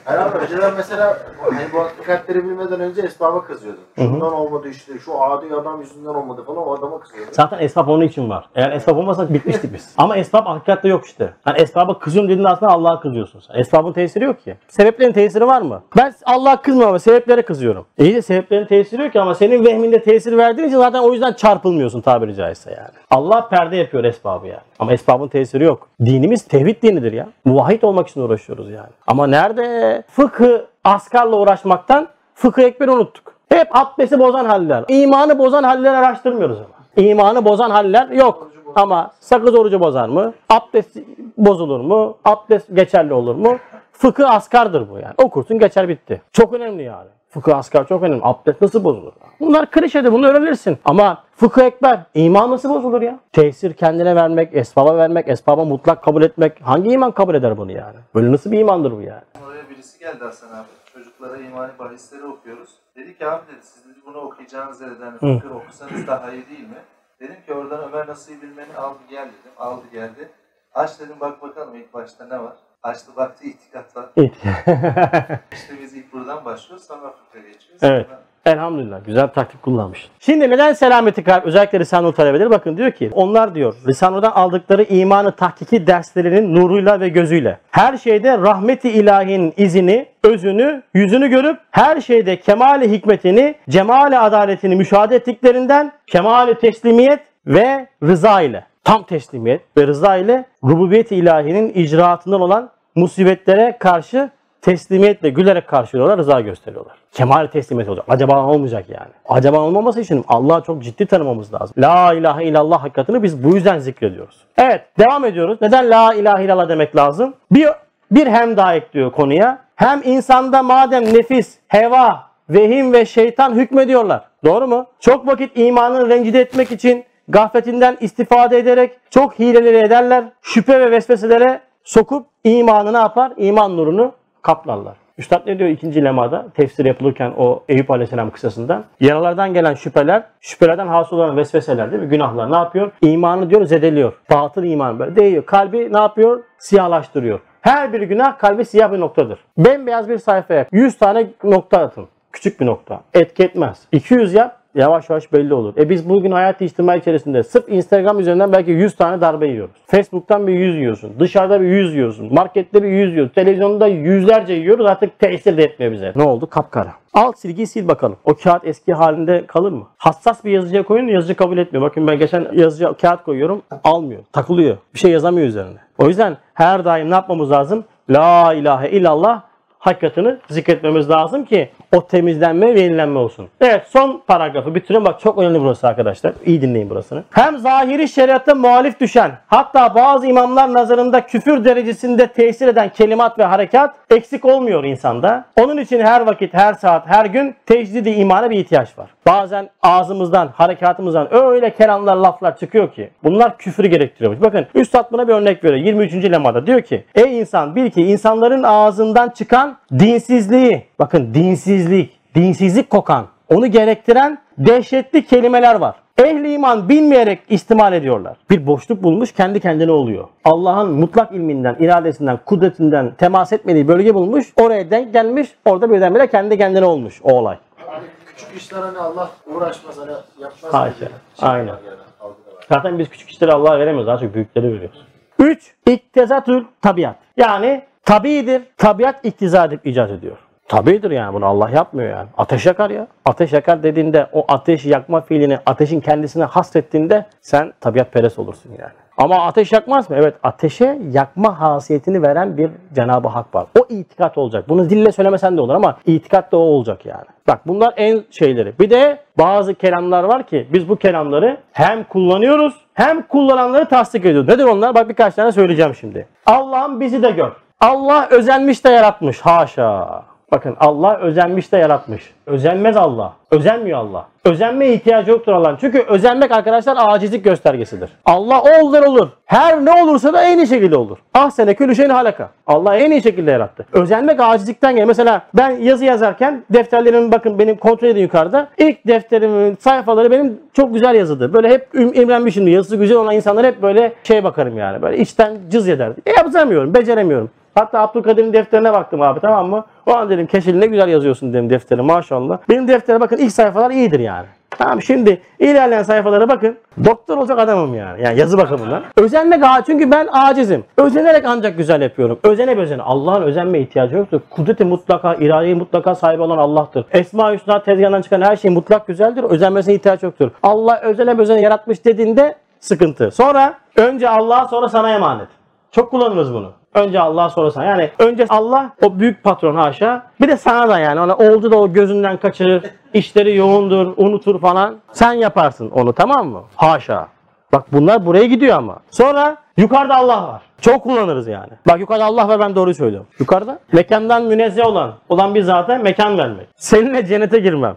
Herhalde 0.05 0.39
önceden 0.39 0.73
mesela 0.77 1.19
hani 1.43 1.61
bu 1.73 1.79
hakikatleri 1.79 2.45
bilmeden 2.45 2.81
önce 2.81 3.03
esbaba 3.03 3.45
kızıyordum. 3.45 3.83
Şundan 3.99 4.33
olmadı 4.33 4.69
işte, 4.69 4.99
şu 4.99 5.23
adi 5.23 5.55
adam 5.55 5.81
yüzünden 5.81 6.15
olmadı 6.15 6.45
falan 6.47 6.69
o 6.69 6.75
adama 6.75 7.01
kızıyordum. 7.01 7.35
Zaten 7.35 7.59
esbab 7.59 7.89
onun 7.89 8.05
için 8.05 8.31
var. 8.31 8.49
Eğer 8.55 8.73
esbab 8.73 8.97
olmasa 8.97 9.35
bitmiştik 9.35 9.75
biz. 9.75 9.95
Ama 9.99 10.17
esbab 10.17 10.47
hakikatte 10.47 10.89
yok 10.89 11.05
işte. 11.05 11.33
Yani 11.47 11.61
esbaba 11.61 11.99
kızıyorum 11.99 12.31
dediğinde 12.31 12.49
aslında 12.49 12.73
Allah'a 12.73 13.01
kızıyorsun 13.01 13.41
sen. 13.41 13.55
Esbabın 13.55 13.93
tesiri 13.93 14.25
yok 14.25 14.45
ki. 14.45 14.57
Sebeplerin 14.69 15.13
tesiri 15.13 15.47
var 15.47 15.63
mı? 15.63 15.83
Ben 15.97 16.15
Allah'a 16.27 16.63
kızmıyorum 16.63 16.89
ama 16.91 16.99
sebeplere 16.99 17.43
kızıyorum. 17.43 17.87
İyi 17.99 18.15
de 18.15 18.23
sebeplerin 18.23 18.67
tesiri 18.67 19.03
yok 19.03 19.13
ki 19.13 19.21
ama 19.21 19.35
senin 19.35 19.65
vehminde 19.65 20.03
tesir 20.03 20.37
verdiğin 20.37 20.69
için 20.69 20.79
zaten 20.79 21.01
o 21.03 21.13
yüzden 21.13 21.33
çarpılmıyorsun 21.33 22.01
tabiri 22.01 22.35
caizse 22.35 22.71
yani. 22.71 22.91
Allah 23.11 23.49
perde 23.49 23.77
yapıyor 23.77 24.05
esbabı 24.05 24.47
yani. 24.47 24.61
Ama 24.79 24.93
esbabın 24.93 25.29
tesiri 25.29 25.65
yok. 25.65 25.89
Dinimiz 26.05 26.45
tevhid 26.45 26.83
dinidir 26.83 27.13
ya. 27.13 27.29
Muvahhid 27.63 27.83
olmak 27.83 28.09
için 28.09 28.21
uğraşıyoruz 28.21 28.71
yani. 28.71 28.89
Ama 29.07 29.27
nerede 29.27 30.03
fıkı 30.09 30.67
askarla 30.85 31.37
uğraşmaktan 31.37 32.09
fıkı 32.35 32.63
ekberi 32.63 32.91
unuttuk. 32.91 33.35
Hep 33.49 33.77
abdesti 33.77 34.19
bozan 34.19 34.45
haller. 34.45 34.85
İmanı 34.89 35.39
bozan 35.39 35.63
haller 35.63 35.95
araştırmıyoruz 35.95 36.59
ama. 36.59 37.07
İmanı 37.07 37.45
bozan 37.45 37.71
haller 37.71 38.09
yok. 38.09 38.51
Ama 38.75 39.11
sakız 39.21 39.55
orucu 39.55 39.81
bozar 39.81 40.09
mı? 40.09 40.33
Abdest 40.49 40.97
bozulur 41.39 41.81
mu? 41.81 42.17
Abdest 42.25 42.77
geçerli 42.77 43.15
olur 43.15 43.35
mu? 43.35 43.59
Fıkıh 43.93 44.31
askardır 44.31 44.91
bu 44.91 44.99
yani. 44.99 45.15
Okursun 45.19 45.59
geçer 45.59 45.89
bitti. 45.89 46.23
Çok 46.33 46.53
önemli 46.53 46.83
yani. 46.83 47.09
Fıkıh 47.33 47.59
asgar 47.59 47.89
çok 47.89 48.03
önemli. 48.03 48.21
Abdest 48.25 48.63
nasıl 48.63 48.85
bozulur? 48.85 49.13
Bunlar 49.41 49.71
klişedir 49.71 50.13
bunu 50.13 50.27
öğrenirsin. 50.27 50.79
Ama 50.85 51.25
fıkıh 51.37 51.63
ekber 51.63 52.01
iman 52.15 52.51
nasıl 52.51 52.71
bozulur 52.71 53.03
ya? 53.03 53.21
Tesir 53.33 53.73
kendine 53.73 54.17
vermek, 54.17 54.55
esbaba 54.57 54.97
vermek, 54.97 55.29
esbaba 55.29 55.65
mutlak 55.65 56.05
kabul 56.05 56.23
etmek. 56.23 56.61
Hangi 56.63 56.91
iman 56.91 57.11
kabul 57.11 57.35
eder 57.35 57.57
bunu 57.57 57.73
yani? 57.73 57.97
Böyle 58.15 58.33
nasıl 58.33 58.53
bir 58.53 58.59
imandır 58.59 58.93
bu 58.93 59.01
yani? 59.01 59.23
Oraya 59.47 59.71
birisi 59.71 59.99
geldi 59.99 60.25
Hasan 60.25 60.49
abi. 60.49 60.67
Çocuklara 60.93 61.37
imani 61.37 61.73
bahisleri 61.79 62.25
okuyoruz. 62.25 62.71
Dedi 62.97 63.19
ki 63.19 63.27
abi 63.27 63.43
dedi 63.53 63.63
siz 63.63 63.85
dedi 63.85 63.99
bunu 64.07 64.19
okuyacağınız 64.19 64.81
yerden 64.81 65.13
fıkıh 65.13 65.57
okusanız 65.57 66.07
daha 66.07 66.33
iyi 66.33 66.49
değil 66.49 66.69
mi? 66.69 66.83
Dedim 67.21 67.37
ki 67.47 67.55
oradan 67.55 67.81
Ömer 67.89 68.07
Nasuhi 68.07 68.43
Bilmen'i 68.43 68.77
aldı 68.77 68.99
gel 69.11 69.25
dedim. 69.27 69.53
Aldı 69.59 69.83
geldi. 69.93 70.29
Aç 70.75 71.01
dedim 71.01 71.17
bak 71.21 71.43
bakalım 71.43 71.75
ilk 71.77 71.95
başta 71.95 72.25
ne 72.25 72.39
var? 72.43 72.53
Açtı 72.83 73.17
baktı 73.17 73.45
itikat 73.47 73.97
var. 73.97 74.07
Evet. 74.17 74.33
İşte 75.53 75.75
biz 75.83 75.95
ilk 75.95 76.13
buradan 76.13 76.45
başlıyoruz 76.45 76.87
sonra 76.87 77.01
fıkha 77.11 77.39
geçiyoruz. 77.39 77.83
Evet. 77.83 78.07
Sonra 78.07 78.23
Elhamdülillah. 78.47 79.05
Güzel 79.07 79.29
taktik 79.29 79.63
kullanmış. 79.63 80.11
Şimdi 80.21 80.51
neden 80.51 80.73
selameti 80.73 81.25
kalp 81.25 81.47
özellikle 81.47 81.81
Risale-i 81.81 82.13
talebeleri 82.13 82.51
bakın 82.51 82.77
diyor 82.77 82.91
ki 82.91 83.11
onlar 83.13 83.55
diyor 83.55 83.75
Risale'den 83.87 84.31
aldıkları 84.31 84.83
imanı 84.83 85.33
tahkiki 85.33 85.87
derslerinin 85.87 86.55
nuruyla 86.55 87.01
ve 87.01 87.09
gözüyle 87.09 87.59
her 87.71 87.97
şeyde 87.97 88.39
rahmeti 88.39 88.91
ilahinin 88.91 89.55
izini, 89.57 90.07
özünü, 90.25 90.83
yüzünü 90.95 91.29
görüp 91.29 91.59
her 91.71 92.01
şeyde 92.01 92.41
kemali 92.41 92.91
hikmetini, 92.91 93.55
cemali 93.69 94.19
adaletini 94.19 94.77
müşahede 94.77 95.17
ettiklerinden 95.17 95.93
kemali 96.07 96.59
teslimiyet 96.59 97.21
ve 97.47 97.87
rıza 98.03 98.41
ile 98.41 98.65
tam 98.85 99.03
teslimiyet 99.03 99.63
ve 99.77 99.87
rıza 99.87 100.17
ile 100.17 100.45
rububiyet 100.65 101.13
ilahinin 101.13 101.73
icraatından 101.75 102.41
olan 102.41 102.71
musibetlere 102.95 103.77
karşı 103.81 104.31
teslimiyetle 104.63 105.31
gülerek 105.31 105.69
karşılıyorlar, 105.69 106.19
rıza 106.19 106.41
gösteriyorlar. 106.41 106.97
Kemal 107.13 107.47
teslimiyet 107.47 107.89
olacak. 107.89 108.07
Acaba 108.09 108.47
olmayacak 108.47 108.85
yani. 108.89 109.11
Acaba 109.29 109.61
olmaması 109.61 110.01
için 110.01 110.25
Allah'ı 110.29 110.63
çok 110.63 110.83
ciddi 110.83 111.07
tanımamız 111.07 111.55
lazım. 111.55 111.75
La 111.79 112.15
ilahe 112.15 112.45
illallah 112.45 112.83
hakikatini 112.83 113.23
biz 113.23 113.45
bu 113.45 113.55
yüzden 113.55 113.79
zikrediyoruz. 113.79 114.37
Evet, 114.59 114.83
devam 114.99 115.25
ediyoruz. 115.25 115.59
Neden 115.61 115.91
la 115.91 116.15
ilahe 116.15 116.45
illallah 116.45 116.69
demek 116.69 116.97
lazım? 116.97 117.35
Bir, 117.51 117.69
bir 118.11 118.27
hem 118.27 118.57
daha 118.57 118.75
ekliyor 118.75 119.13
konuya. 119.13 119.59
Hem 119.77 120.03
insanda 120.05 120.63
madem 120.63 121.05
nefis, 121.05 121.59
heva, 121.69 122.23
vehim 122.51 122.93
ve 122.93 123.07
şeytan 123.07 123.55
hükmediyorlar. 123.55 124.25
Doğru 124.45 124.67
mu? 124.67 124.87
Çok 125.01 125.27
vakit 125.27 125.59
imanını 125.59 126.09
rencide 126.09 126.41
etmek 126.41 126.73
için 126.73 127.05
gafletinden 127.29 127.97
istifade 128.01 128.59
ederek 128.59 128.93
çok 129.11 129.39
hileleri 129.39 129.87
ederler. 129.87 130.25
Şüphe 130.43 130.81
ve 130.81 130.91
vesveselere 130.91 131.61
sokup 131.85 132.27
imanı 132.45 132.93
ne 132.93 132.99
yapar? 132.99 133.33
İman 133.37 133.77
nurunu 133.77 134.13
kaplarlar. 134.43 135.03
Üstad 135.19 135.47
ne 135.47 135.59
diyor 135.59 135.71
ikinci 135.71 136.05
lemada 136.05 136.47
tefsir 136.55 136.85
yapılırken 136.85 137.33
o 137.39 137.63
Eyüp 137.69 137.91
Aleyhisselam 137.91 138.31
kıssasından? 138.31 138.85
Yaralardan 139.01 139.55
gelen 139.55 139.75
şüpheler, 139.75 140.23
şüphelerden 140.41 140.87
hasıl 140.87 141.17
olan 141.17 141.37
vesveseler 141.37 141.93
değil 141.93 142.03
mi? 142.03 142.09
Günahlar 142.09 142.53
ne 142.53 142.57
yapıyor? 142.57 142.91
İmanı 143.03 143.51
diyor 143.51 143.65
zedeliyor. 143.65 144.13
Batıl 144.31 144.65
iman 144.65 144.99
böyle 144.99 145.17
değiyor. 145.17 145.47
Kalbi 145.47 145.93
ne 145.93 145.99
yapıyor? 145.99 146.43
Siyahlaştırıyor. 146.59 147.41
Her 147.61 147.93
bir 147.93 148.03
günah 148.03 148.39
kalbi 148.39 148.65
siyah 148.65 148.93
bir 148.93 149.01
noktadır. 149.01 149.39
Bembeyaz 149.59 150.09
bir 150.09 150.19
sayfaya 150.19 150.67
100 150.73 150.99
tane 150.99 151.27
nokta 151.45 151.79
atın. 151.79 152.09
Küçük 152.33 152.61
bir 152.61 152.67
nokta. 152.67 153.01
Etki 153.15 153.43
etmez. 153.43 153.87
200 153.93 154.35
yap 154.35 154.62
yavaş 154.75 155.11
yavaş 155.11 155.33
belli 155.33 155.55
olur. 155.55 155.75
E 155.77 155.91
biz 155.91 156.09
bugün 156.09 156.31
hayat 156.31 156.63
içtimai 156.63 156.99
içerisinde 156.99 157.43
sırf 157.43 157.69
Instagram 157.69 158.21
üzerinden 158.21 158.53
belki 158.53 158.71
100 158.71 158.97
tane 158.97 159.21
darbe 159.21 159.47
yiyoruz. 159.47 159.77
Facebook'tan 159.87 160.47
bir 160.47 160.53
100 160.53 160.77
yiyorsun. 160.77 161.13
Dışarıda 161.19 161.61
bir 161.61 161.67
100 161.67 161.95
yiyorsun. 161.95 162.35
Markette 162.35 162.83
bir 162.83 162.89
100 162.89 163.13
yiyorsun. 163.13 163.35
Televizyonda 163.35 163.87
yüzlerce 163.87 164.53
yiyoruz. 164.53 164.87
Artık 164.87 165.19
tesir 165.19 165.57
de 165.57 165.63
etmiyor 165.63 165.93
bize. 165.93 166.13
Ne 166.17 166.23
oldu? 166.23 166.47
Kapkara. 166.47 166.93
Al 167.15 167.33
silgiyi 167.33 167.67
sil 167.73 167.85
bakalım. 167.89 168.17
O 168.25 168.35
kağıt 168.35 168.67
eski 168.67 168.93
halinde 168.93 169.47
kalır 169.47 169.73
mı? 169.73 169.89
Hassas 169.97 170.45
bir 170.45 170.51
yazıcıya 170.51 170.83
koyun 170.83 171.07
yazıcı 171.07 171.35
kabul 171.35 171.59
etmiyor. 171.59 171.87
Bakın 171.87 172.07
ben 172.07 172.19
geçen 172.19 172.47
yazıcıya 172.53 172.93
kağıt 172.93 173.25
koyuyorum. 173.25 173.63
Almıyor. 173.85 174.23
Takılıyor. 174.33 174.77
Bir 174.95 174.99
şey 174.99 175.11
yazamıyor 175.11 175.47
üzerine. 175.47 175.79
O 175.99 176.09
yüzden 176.09 176.37
her 176.55 176.85
daim 176.85 177.11
ne 177.11 177.15
yapmamız 177.15 177.51
lazım? 177.51 177.85
La 178.11 178.55
ilahe 178.55 178.91
illallah 178.91 179.43
hakikatini 179.79 180.37
zikretmemiz 180.49 181.11
lazım 181.11 181.45
ki 181.45 181.71
o 181.97 182.07
temizlenme 182.07 182.75
ve 182.75 182.81
yenilenme 182.81 183.19
olsun. 183.19 183.49
Evet 183.61 183.83
son 183.89 184.23
paragrafı 184.27 184.75
bitiriyorum. 184.75 185.07
Bak 185.07 185.21
çok 185.21 185.39
önemli 185.39 185.61
burası 185.61 185.89
arkadaşlar. 185.89 186.33
İyi 186.47 186.63
dinleyin 186.63 186.91
burasını. 186.91 187.25
Hem 187.31 187.59
zahiri 187.59 188.09
şeriata 188.09 188.55
muhalif 188.55 189.01
düşen 189.01 189.33
hatta 189.47 189.95
bazı 189.95 190.27
imamlar 190.27 190.73
nazarında 190.73 191.27
küfür 191.27 191.65
derecesinde 191.65 192.27
tesir 192.27 192.69
eden 192.69 192.89
kelimat 192.89 193.39
ve 193.39 193.45
harekat 193.45 193.95
eksik 194.11 194.45
olmuyor 194.45 194.85
insanda. 194.85 195.45
Onun 195.61 195.77
için 195.77 196.01
her 196.01 196.21
vakit, 196.21 196.55
her 196.55 196.75
saat, 196.75 197.07
her 197.07 197.27
gün 197.27 197.55
tecdidi 197.67 198.11
imana 198.11 198.51
bir 198.51 198.59
ihtiyaç 198.59 198.99
var. 198.99 199.11
Bazen 199.27 199.71
ağzımızdan, 199.83 200.49
harekatımızdan 200.55 201.35
öyle 201.35 201.75
kelamlar, 201.75 202.17
laflar 202.17 202.57
çıkıyor 202.57 202.93
ki 202.93 203.11
bunlar 203.25 203.59
küfrü 203.59 203.87
gerektiriyormuş. 203.87 204.43
Bakın 204.43 204.67
Üstad 204.75 205.13
buna 205.13 205.29
bir 205.29 205.33
örnek 205.33 205.65
veriyor. 205.65 205.87
23. 205.87 206.15
lemada 206.15 206.67
diyor 206.67 206.81
ki 206.81 207.05
Ey 207.15 207.41
insan 207.41 207.77
bil 207.77 207.91
ki 207.91 208.03
insanların 208.03 208.63
ağzından 208.63 209.29
çıkan 209.29 209.77
dinsizliği, 209.99 210.85
bakın 211.03 211.35
dinsizlik, 211.35 212.19
dinsizlik 212.35 212.91
kokan, 212.91 213.27
onu 213.49 213.67
gerektiren 213.67 214.39
dehşetli 214.59 215.27
kelimeler 215.27 215.75
var. 215.75 215.95
Ehli 216.19 216.53
iman 216.53 216.89
bilmeyerek 216.89 217.41
istimal 217.49 217.93
ediyorlar. 217.93 218.37
Bir 218.51 218.67
boşluk 218.67 219.03
bulmuş 219.03 219.33
kendi 219.33 219.61
kendine 219.61 219.91
oluyor. 219.91 220.29
Allah'ın 220.45 220.91
mutlak 220.91 221.33
ilminden, 221.33 221.77
iradesinden, 221.81 222.39
kudretinden 222.47 223.15
temas 223.15 223.53
etmediği 223.53 223.89
bölge 223.89 224.15
bulmuş. 224.15 224.53
Oraya 224.57 224.91
denk 224.91 225.13
gelmiş. 225.13 225.49
Orada 225.65 225.91
birdenbire 225.91 226.27
kendi 226.27 226.59
kendine 226.59 226.85
olmuş 226.85 227.21
o 227.23 227.33
olay. 227.33 227.57
Hani 227.87 228.05
küçük 228.27 228.57
işler 228.57 228.81
hani 228.81 228.99
Allah 228.99 229.31
uğraşmaz 229.55 229.99
hani 229.99 230.13
yapmaz. 230.41 230.75
Haşa. 230.75 231.09
Aynen. 231.41 231.67
Yani, 231.67 231.79
algıda 232.21 232.57
var. 232.57 232.67
Zaten 232.69 232.99
biz 232.99 233.09
küçük 233.09 233.31
işleri 233.31 233.53
Allah'a 233.53 233.79
veremiyoruz. 233.79 234.07
Daha 234.07 234.19
çok 234.19 234.35
büyükleri 234.35 234.73
veriyoruz. 234.73 235.07
Üç, 235.39 235.75
iktizatül 235.87 236.65
tabiat. 236.83 237.17
Yani 237.37 237.83
tabidir, 238.05 238.63
tabiat 238.77 239.25
iktiza 239.25 239.65
edip 239.65 239.87
icat 239.87 240.11
ediyor. 240.11 240.37
Tabidir 240.69 241.11
yani 241.11 241.35
bunu 241.35 241.47
Allah 241.47 241.71
yapmıyor 241.71 242.11
yani. 242.11 242.29
Ateş 242.39 242.67
yakar 242.67 242.91
ya. 242.91 243.07
Ateş 243.25 243.53
yakar 243.53 243.83
dediğinde 243.83 244.27
o 244.33 244.45
ateş 244.49 244.85
yakma 244.85 245.21
fiilini 245.21 245.59
ateşin 245.67 246.01
kendisine 246.01 246.45
hasrettiğinde 246.45 247.27
sen 247.41 247.73
tabiat 247.81 248.13
perest 248.13 248.39
olursun 248.39 248.71
yani. 248.79 248.93
Ama 249.19 249.47
ateş 249.47 249.73
yakmaz 249.73 250.11
mı? 250.11 250.17
Evet 250.19 250.35
ateşe 250.43 250.99
yakma 251.13 251.61
hasiyetini 251.61 252.23
veren 252.23 252.57
bir 252.57 252.71
Cenab-ı 252.95 253.29
Hak 253.29 253.55
var. 253.55 253.67
O 253.81 253.87
itikat 253.89 254.39
olacak. 254.39 254.69
Bunu 254.69 254.91
dille 254.91 255.13
söylemesen 255.13 255.57
de 255.57 255.61
olur 255.61 255.75
ama 255.75 255.99
itikat 256.07 256.53
da 256.53 256.57
o 256.57 256.61
olacak 256.61 257.07
yani. 257.07 257.25
Bak 257.49 257.61
bunlar 257.67 257.95
en 257.97 258.23
şeyleri. 258.31 258.79
Bir 258.79 258.91
de 258.91 259.19
bazı 259.39 259.75
kelamlar 259.75 260.25
var 260.25 260.47
ki 260.47 260.69
biz 260.73 260.89
bu 260.89 260.97
kelamları 260.97 261.57
hem 261.73 262.05
kullanıyoruz 262.05 262.75
hem 262.95 263.23
kullananları 263.23 263.89
tasdik 263.89 264.25
ediyoruz. 264.25 264.49
Nedir 264.49 264.65
onlar? 264.65 264.95
Bak 264.95 265.09
birkaç 265.09 265.35
tane 265.35 265.53
söyleyeceğim 265.53 265.95
şimdi. 265.95 266.27
Allah'ım 266.47 267.01
bizi 267.01 267.23
de 267.23 267.31
gör. 267.31 267.53
Allah 267.81 268.29
özenmiş 268.31 268.85
de 268.85 268.89
yaratmış. 268.89 269.41
Haşa. 269.41 270.23
Bakın 270.53 270.77
Allah 270.81 271.19
özenmiş 271.19 271.73
de 271.73 271.77
yaratmış. 271.79 272.35
Özenmez 272.47 272.97
Allah. 272.97 273.33
Özenmiyor 273.51 273.99
Allah. 273.99 274.27
Özenmeye 274.45 274.95
ihtiyacı 274.95 275.31
yoktur 275.31 275.53
Allah'ın. 275.53 275.77
Çünkü 275.81 275.99
özenmek 276.09 276.53
arkadaşlar 276.53 276.97
acizlik 277.01 277.45
göstergesidir. 277.45 278.11
Allah 278.25 278.63
olur 278.63 279.03
olur. 279.03 279.29
Her 279.47 279.85
ne 279.85 280.03
olursa 280.03 280.33
da 280.33 280.43
en 280.43 280.59
iyi 280.59 280.67
şekilde 280.67 280.97
olur. 280.97 281.19
Ah 281.35 281.51
sene 281.51 281.75
külü 281.75 281.97
şeyin 281.97 282.11
halaka. 282.11 282.49
Allah 282.67 282.97
en 282.97 283.11
iyi 283.11 283.23
şekilde 283.23 283.51
yarattı. 283.51 283.87
Özenmek 283.93 284.41
acizlikten 284.41 284.91
geliyor. 284.93 285.07
Mesela 285.09 285.43
ben 285.55 285.71
yazı 285.71 286.05
yazarken 286.05 286.65
defterlerimin 286.71 287.33
bakın 287.33 287.59
benim 287.59 287.77
kontrol 287.77 288.09
edin 288.09 288.21
yukarıda. 288.21 288.69
İlk 288.79 289.07
defterimin 289.07 289.77
sayfaları 289.81 290.31
benim 290.31 290.61
çok 290.73 290.95
güzel 290.95 291.15
yazıdır. 291.15 291.53
Böyle 291.53 291.69
hep 291.69 291.95
im- 291.95 292.23
imrenmişim. 292.23 292.69
Yazısı 292.69 292.97
güzel 292.97 293.17
olan 293.17 293.35
insanlar 293.35 293.67
hep 293.67 293.83
böyle 293.83 294.13
şey 294.25 294.45
bakarım 294.45 294.79
yani. 294.79 295.03
Böyle 295.03 295.19
içten 295.19 295.59
cız 295.71 295.89
ederdi. 295.89 296.21
E 296.27 296.31
yapamıyorum. 296.31 296.95
Beceremiyorum. 296.95 297.51
Hatta 297.75 298.01
Abdülkadir'in 298.01 298.53
defterine 298.53 298.93
baktım 298.93 299.23
abi 299.23 299.41
tamam 299.41 299.69
mı? 299.71 299.85
O 300.07 300.13
an 300.13 300.31
dedim 300.31 300.47
Keşil 300.47 300.75
ne 300.75 300.87
güzel 300.87 301.09
yazıyorsun 301.09 301.53
dedim 301.53 301.71
defteri 301.71 302.03
maşallah. 302.03 302.59
Benim 302.69 302.89
deftere 302.89 303.21
bakın 303.21 303.37
ilk 303.37 303.53
sayfalar 303.53 303.91
iyidir 303.91 304.21
yani. 304.21 304.47
Tamam 304.79 305.03
şimdi 305.03 305.43
ilerleyen 305.59 306.03
sayfalara 306.03 306.49
bakın. 306.49 306.77
Doktor 307.05 307.37
olacak 307.37 307.59
adamım 307.59 307.95
yani. 307.95 308.23
Yani 308.23 308.39
yazı 308.39 308.59
bakımından. 308.59 309.03
Özenmek 309.17 309.65
ağa 309.65 309.85
çünkü 309.87 310.11
ben 310.11 310.29
acizim. 310.33 310.85
Özenerek 310.97 311.45
ancak 311.47 311.77
güzel 311.77 312.03
yapıyorum. 312.03 312.39
Özene 312.43 312.79
özene. 312.79 313.03
Allah'ın 313.03 313.43
özenme 313.43 313.81
ihtiyacı 313.81 314.17
yoktur. 314.17 314.41
Kudreti 314.51 314.85
mutlaka, 314.85 315.35
iradeyi 315.35 315.75
mutlaka 315.75 316.15
sahibi 316.15 316.43
olan 316.43 316.59
Allah'tır. 316.59 317.05
Esma-i 317.13 317.57
Hüsna 317.57 317.83
tezgahından 317.83 318.23
çıkan 318.23 318.41
her 318.41 318.57
şey 318.57 318.71
mutlak 318.71 319.07
güzeldir. 319.07 319.43
Özenmesine 319.45 319.95
ihtiyaç 319.95 320.23
yoktur. 320.23 320.51
Allah 320.63 321.01
özene 321.01 321.41
özene 321.41 321.61
yaratmış 321.61 322.05
dediğinde 322.05 322.55
sıkıntı. 322.81 323.31
Sonra 323.31 323.75
önce 323.97 324.29
Allah'a 324.29 324.69
sonra 324.69 324.89
sana 324.89 325.11
emanet. 325.15 325.49
Çok 325.91 326.11
kullanırız 326.11 326.55
bunu. 326.55 326.73
Önce 326.95 327.21
Allah 327.21 327.51
sonra 327.51 327.71
sana. 327.71 327.85
Yani 327.85 328.11
önce 328.19 328.47
Allah 328.49 328.91
o 329.03 329.19
büyük 329.19 329.45
patron 329.45 329.77
haşa. 329.77 330.27
Bir 330.41 330.49
de 330.49 330.57
sana 330.57 330.89
da 330.89 330.99
yani. 330.99 331.21
Ona 331.21 331.37
oldu 331.37 331.71
da 331.71 331.77
o 331.77 331.93
gözünden 331.93 332.37
kaçırır. 332.37 332.83
işleri 333.15 333.57
yoğundur, 333.57 334.15
unutur 334.17 334.61
falan. 334.61 334.97
Sen 335.13 335.33
yaparsın 335.33 335.91
onu 335.91 336.13
tamam 336.13 336.49
mı? 336.49 336.63
Haşa. 336.77 337.29
Bak 337.73 337.85
bunlar 337.93 338.27
buraya 338.27 338.47
gidiyor 338.47 338.77
ama. 338.77 338.99
Sonra 339.11 339.57
yukarıda 339.77 340.17
Allah 340.17 340.49
var. 340.49 340.63
Çok 340.81 341.03
kullanırız 341.03 341.47
yani. 341.49 341.71
Bak 341.89 342.01
yukarıda 342.01 342.25
Allah 342.25 342.49
var 342.49 342.61
ben 342.61 342.77
doğruyu 342.77 342.95
söylüyorum. 342.95 343.27
Yukarıda 343.39 343.79
mekandan 343.93 344.43
münezzeh 344.43 344.87
olan 344.87 345.15
olan 345.29 345.55
bir 345.55 345.63
zata 345.63 345.99
mekan 345.99 346.39
vermek. 346.39 346.67
Seninle 346.77 347.27
cennete 347.27 347.59
girmem. 347.59 347.97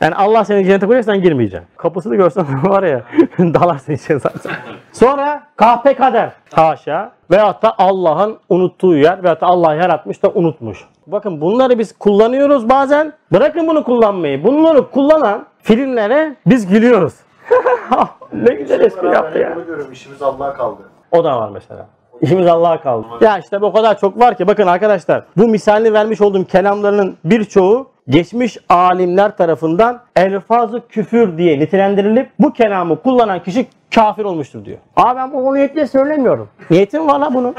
Yani 0.00 0.14
Allah 0.14 0.44
seni 0.44 0.64
cennete 0.64 0.86
koyarsa 0.86 1.12
sen 1.12 1.22
girmeyeceksin. 1.22 1.68
Kapısını 1.76 2.16
görsen 2.16 2.46
var 2.70 2.82
ya 2.82 3.02
dalarsın 3.38 3.92
içine 3.92 4.18
zaten. 4.18 4.52
Sonra 4.92 5.42
kahpe 5.56 5.94
kader. 5.94 6.32
Haşa. 6.52 7.12
Veyahut 7.30 7.62
da 7.62 7.74
Allah'ın 7.78 8.38
unuttuğu 8.48 8.96
yer 8.96 9.22
veyahut 9.22 9.40
da 9.40 9.46
Allah 9.46 9.74
yaratmış 9.74 10.22
da 10.22 10.30
unutmuş. 10.34 10.84
Bakın 11.06 11.40
bunları 11.40 11.78
biz 11.78 11.98
kullanıyoruz 11.98 12.68
bazen. 12.68 13.12
Bırakın 13.32 13.68
bunu 13.68 13.84
kullanmayı. 13.84 14.44
Bunları 14.44 14.90
kullanan 14.90 15.46
filmlere 15.62 16.36
biz 16.46 16.66
gülüyoruz. 16.66 17.14
ne 18.32 18.54
güzel 18.54 18.80
espri 18.80 19.06
yaptı 19.06 19.38
ya. 19.38 19.50
görüyorum. 19.50 19.92
İşimiz 19.92 20.22
Allah'a 20.22 20.54
kaldı. 20.54 20.82
O 21.12 21.24
da 21.24 21.40
var 21.40 21.50
mesela. 21.52 21.86
İşimiz 22.20 22.46
Allah'a 22.46 22.80
kaldı. 22.80 23.06
Ya 23.20 23.38
işte 23.38 23.60
bu 23.60 23.72
kadar 23.72 23.98
çok 23.98 24.20
var 24.20 24.36
ki 24.36 24.46
bakın 24.46 24.66
arkadaşlar 24.66 25.24
bu 25.36 25.48
misalini 25.48 25.92
vermiş 25.92 26.20
olduğum 26.20 26.44
kelamlarının 26.44 27.16
birçoğu 27.24 27.89
geçmiş 28.10 28.58
alimler 28.68 29.36
tarafından 29.36 30.00
elfazı 30.16 30.82
küfür 30.88 31.38
diye 31.38 31.60
nitelendirilip 31.60 32.30
bu 32.38 32.52
kelamı 32.52 33.02
kullanan 33.02 33.42
kişi 33.42 33.66
kafir 33.94 34.24
olmuştur 34.24 34.64
diyor. 34.64 34.78
Aa 34.96 35.16
ben 35.16 35.32
bu 35.32 35.54
niyetle 35.54 35.86
söylemiyorum. 35.86 36.48
Niyetim 36.70 37.08
var 37.08 37.20
la 37.20 37.34
bunun. 37.34 37.54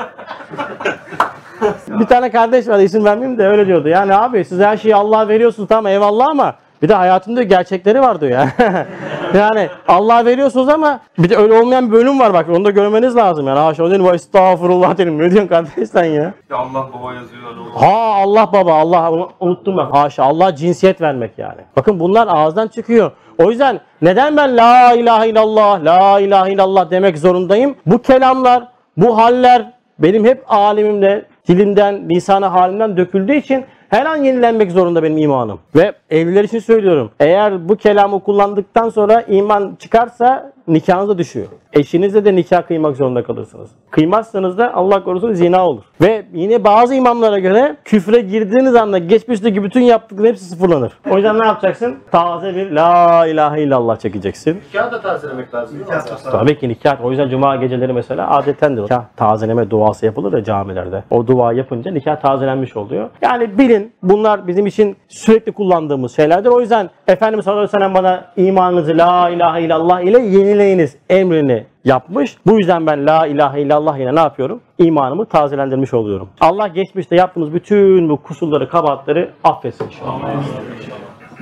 bir 2.00 2.06
tane 2.06 2.32
kardeş 2.32 2.68
var 2.68 2.80
isim 2.80 3.06
vermeyeyim 3.06 3.40
de 3.40 3.48
öyle 3.48 3.68
diyordu. 3.68 3.88
Yani 3.88 4.16
abi 4.16 4.46
siz 4.46 4.60
her 4.60 4.78
şeyi 4.78 4.96
Allah'a 4.96 5.28
veriyorsunuz 5.28 5.70
tamam 5.70 5.88
eyvallah 5.88 6.28
ama 6.28 6.56
bir 6.82 6.90
de 6.90 6.94
hayatında 6.94 7.44
gerçekleri 7.44 8.02
var 8.02 8.22
diyor 8.22 8.32
ya. 8.32 8.48
yani 9.34 9.70
Allah 9.88 10.26
veriyorsunuz 10.26 10.70
ama 10.70 11.00
bir 11.18 11.30
de 11.30 11.38
öyle 11.38 11.54
olmayan 11.54 11.88
bir 11.88 11.92
bölüm 11.92 12.20
var 12.20 12.34
bak 12.34 12.50
onu 12.50 12.66
da 12.66 12.70
görmeniz 12.70 13.16
lazım 13.16 13.48
yani. 13.48 13.60
Haşa 13.60 13.92
dedim 13.92 14.06
vay 14.06 14.16
estağfurullah 14.16 14.98
dedim. 14.98 15.18
Ne 15.18 15.32
diyorsun 15.32 15.48
kardeş 15.48 15.90
sen 15.90 16.04
ya? 16.04 16.34
Ya 16.50 16.58
Allah 16.58 16.88
baba 16.94 17.14
yazıyorlar 17.14 17.52
oğlum. 17.52 17.72
Ha 17.76 18.14
Allah 18.24 18.50
baba 18.54 18.74
Allah 18.74 19.28
unuttum 19.40 19.78
ben. 19.78 19.86
Haşa 19.86 20.24
Allah 20.24 20.56
cinsiyet 20.56 21.02
vermek 21.02 21.32
yani. 21.38 21.62
Bakın 21.76 22.00
bunlar 22.00 22.28
ağızdan 22.28 22.68
çıkıyor. 22.68 23.12
O 23.38 23.50
yüzden 23.50 23.80
neden 24.02 24.38
ben 24.38 24.58
la 24.58 24.94
ilahe 24.94 25.30
illallah 25.30 25.84
la 25.84 26.20
ilahe 26.20 26.52
illallah 26.52 26.92
demek 26.92 27.18
zorundayım? 27.18 27.76
Bu 27.86 28.02
kelamlar, 28.02 28.68
bu 28.98 29.18
haller 29.18 29.72
benim 30.00 30.26
hep 30.26 30.44
alimimde, 30.48 31.26
dilimden, 31.48 32.10
lisana 32.10 32.54
halimden 32.54 32.98
döküldüğü 32.98 33.36
için 33.36 33.66
her 33.92 34.06
an 34.06 34.16
yenilenmek 34.16 34.72
zorunda 34.72 35.04
benim 35.04 35.18
imanım. 35.18 35.60
Ve 35.76 35.94
evliler 36.10 36.44
için 36.44 36.60
söylüyorum. 36.60 37.12
Eğer 37.20 37.70
bu 37.70 37.76
kelamı 37.76 38.20
kullandıktan 38.20 38.90
sonra 38.90 39.22
iman 39.22 39.76
çıkarsa 39.80 40.54
nikahınız 40.74 41.10
da 41.10 41.18
düşüyor. 41.18 41.48
Eşinizle 41.74 42.26
de 42.26 42.36
nikah 42.36 42.68
kıymak 42.68 42.98
zorunda 42.98 43.24
kalırsınız. 43.24 43.70
Kıymazsanız 43.92 44.58
da 44.58 44.74
Allah 44.74 45.04
korusun 45.04 45.34
zina 45.34 45.66
olur. 45.66 45.84
Ve 46.02 46.26
yine 46.34 46.64
bazı 46.64 46.96
imamlara 46.96 47.40
göre 47.40 47.76
küfre 47.86 48.22
girdiğiniz 48.22 48.76
anda 48.76 48.98
geçmişteki 48.98 49.64
bütün 49.64 49.82
yaptıkların 49.82 50.28
hepsi 50.28 50.46
sıfırlanır. 50.46 50.92
O 51.12 51.16
yüzden 51.16 51.40
ne 51.40 51.46
yapacaksın? 51.48 51.96
Taze 52.12 52.56
bir 52.56 52.72
la 52.72 53.28
ilahe 53.28 53.64
illallah 53.64 54.00
çekeceksin. 54.00 54.62
Nikahı 54.68 54.92
da 54.92 55.02
tazelemek 55.02 55.54
lazım 55.54 55.78
mi? 55.78 55.84
Aslında? 55.92 56.32
Tabii 56.32 56.60
ki 56.60 56.70
nikah. 56.70 57.06
O 57.06 57.10
yüzden 57.10 57.30
cuma 57.30 57.56
geceleri 57.56 57.94
mesela 57.94 58.38
adetendir. 58.38 58.84
Nikah 58.84 59.04
tazeleme 59.16 59.70
duası 59.70 60.06
yapılır 60.06 60.34
ya 60.38 60.44
camilerde. 60.44 61.04
O 61.10 61.28
dua 61.28 61.54
yapınca 61.54 61.92
nikah 61.92 62.16
tazelenmiş 62.16 62.78
oluyor. 62.78 63.10
Yani 63.22 63.58
bilin 63.58 63.94
bunlar 64.04 64.48
bizim 64.48 64.66
için 64.66 64.98
sürekli 65.08 65.52
kullandığımız 65.52 66.16
şeylerdir. 66.16 66.50
O 66.50 66.62
yüzden 66.62 66.90
Efendimiz 67.08 67.46
sallallahu 67.46 67.60
aleyhi 67.64 67.76
ve 67.76 67.80
sellem 67.80 67.94
bana 67.94 68.26
imanınızı 68.38 68.98
la 68.98 69.30
ilahe 69.30 69.62
illallah 69.62 70.02
ile 70.02 70.20
yenileyiniz 70.62 70.96
emrini 71.10 71.66
yapmış. 71.86 72.38
Bu 72.46 72.58
yüzden 72.58 72.88
ben 72.88 73.08
la 73.08 73.28
ilahe 73.28 73.62
illallah 73.62 73.98
ile 73.98 74.16
ne 74.16 74.20
yapıyorum? 74.20 74.62
İmanımı 74.78 75.26
tazelendirmiş 75.26 75.94
oluyorum. 75.94 76.30
Allah 76.42 76.68
geçmişte 76.68 77.16
yaptığımız 77.16 77.54
bütün 77.54 78.10
bu 78.10 78.18
kusurları, 78.18 78.70
kabahatleri 78.70 79.30
affetsin 79.44 79.86
inşallah. 79.86 80.22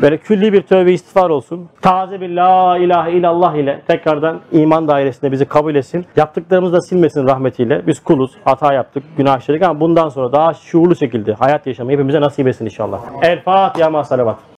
Böyle 0.01 0.17
külli 0.17 0.53
bir 0.53 0.61
tövbe 0.61 0.91
istiğfar 0.93 1.29
olsun. 1.29 1.69
Taze 1.81 2.21
bir 2.21 2.29
la 2.29 2.77
ilahe 2.77 3.11
illallah 3.11 3.55
ile 3.55 3.81
tekrardan 3.87 4.39
iman 4.51 4.87
dairesinde 4.87 5.31
bizi 5.31 5.45
kabul 5.45 5.75
etsin. 5.75 6.05
Yaptıklarımızı 6.15 6.73
da 6.73 6.81
silmesin 6.81 7.27
rahmetiyle. 7.27 7.87
Biz 7.87 8.03
kuluz, 8.03 8.31
hata 8.45 8.73
yaptık, 8.73 9.03
günah 9.17 9.39
işledik 9.39 9.63
ama 9.63 9.79
bundan 9.79 10.09
sonra 10.09 10.31
daha 10.31 10.53
şuurlu 10.53 10.95
şekilde 10.95 11.33
hayat 11.33 11.67
yaşamayı 11.67 11.97
hepimize 11.97 12.21
nasip 12.21 12.47
etsin 12.47 12.65
inşallah. 12.65 12.99
El 13.21 13.41
Fatiha 13.41 13.89
ma 13.89 14.03
salavat. 14.03 14.58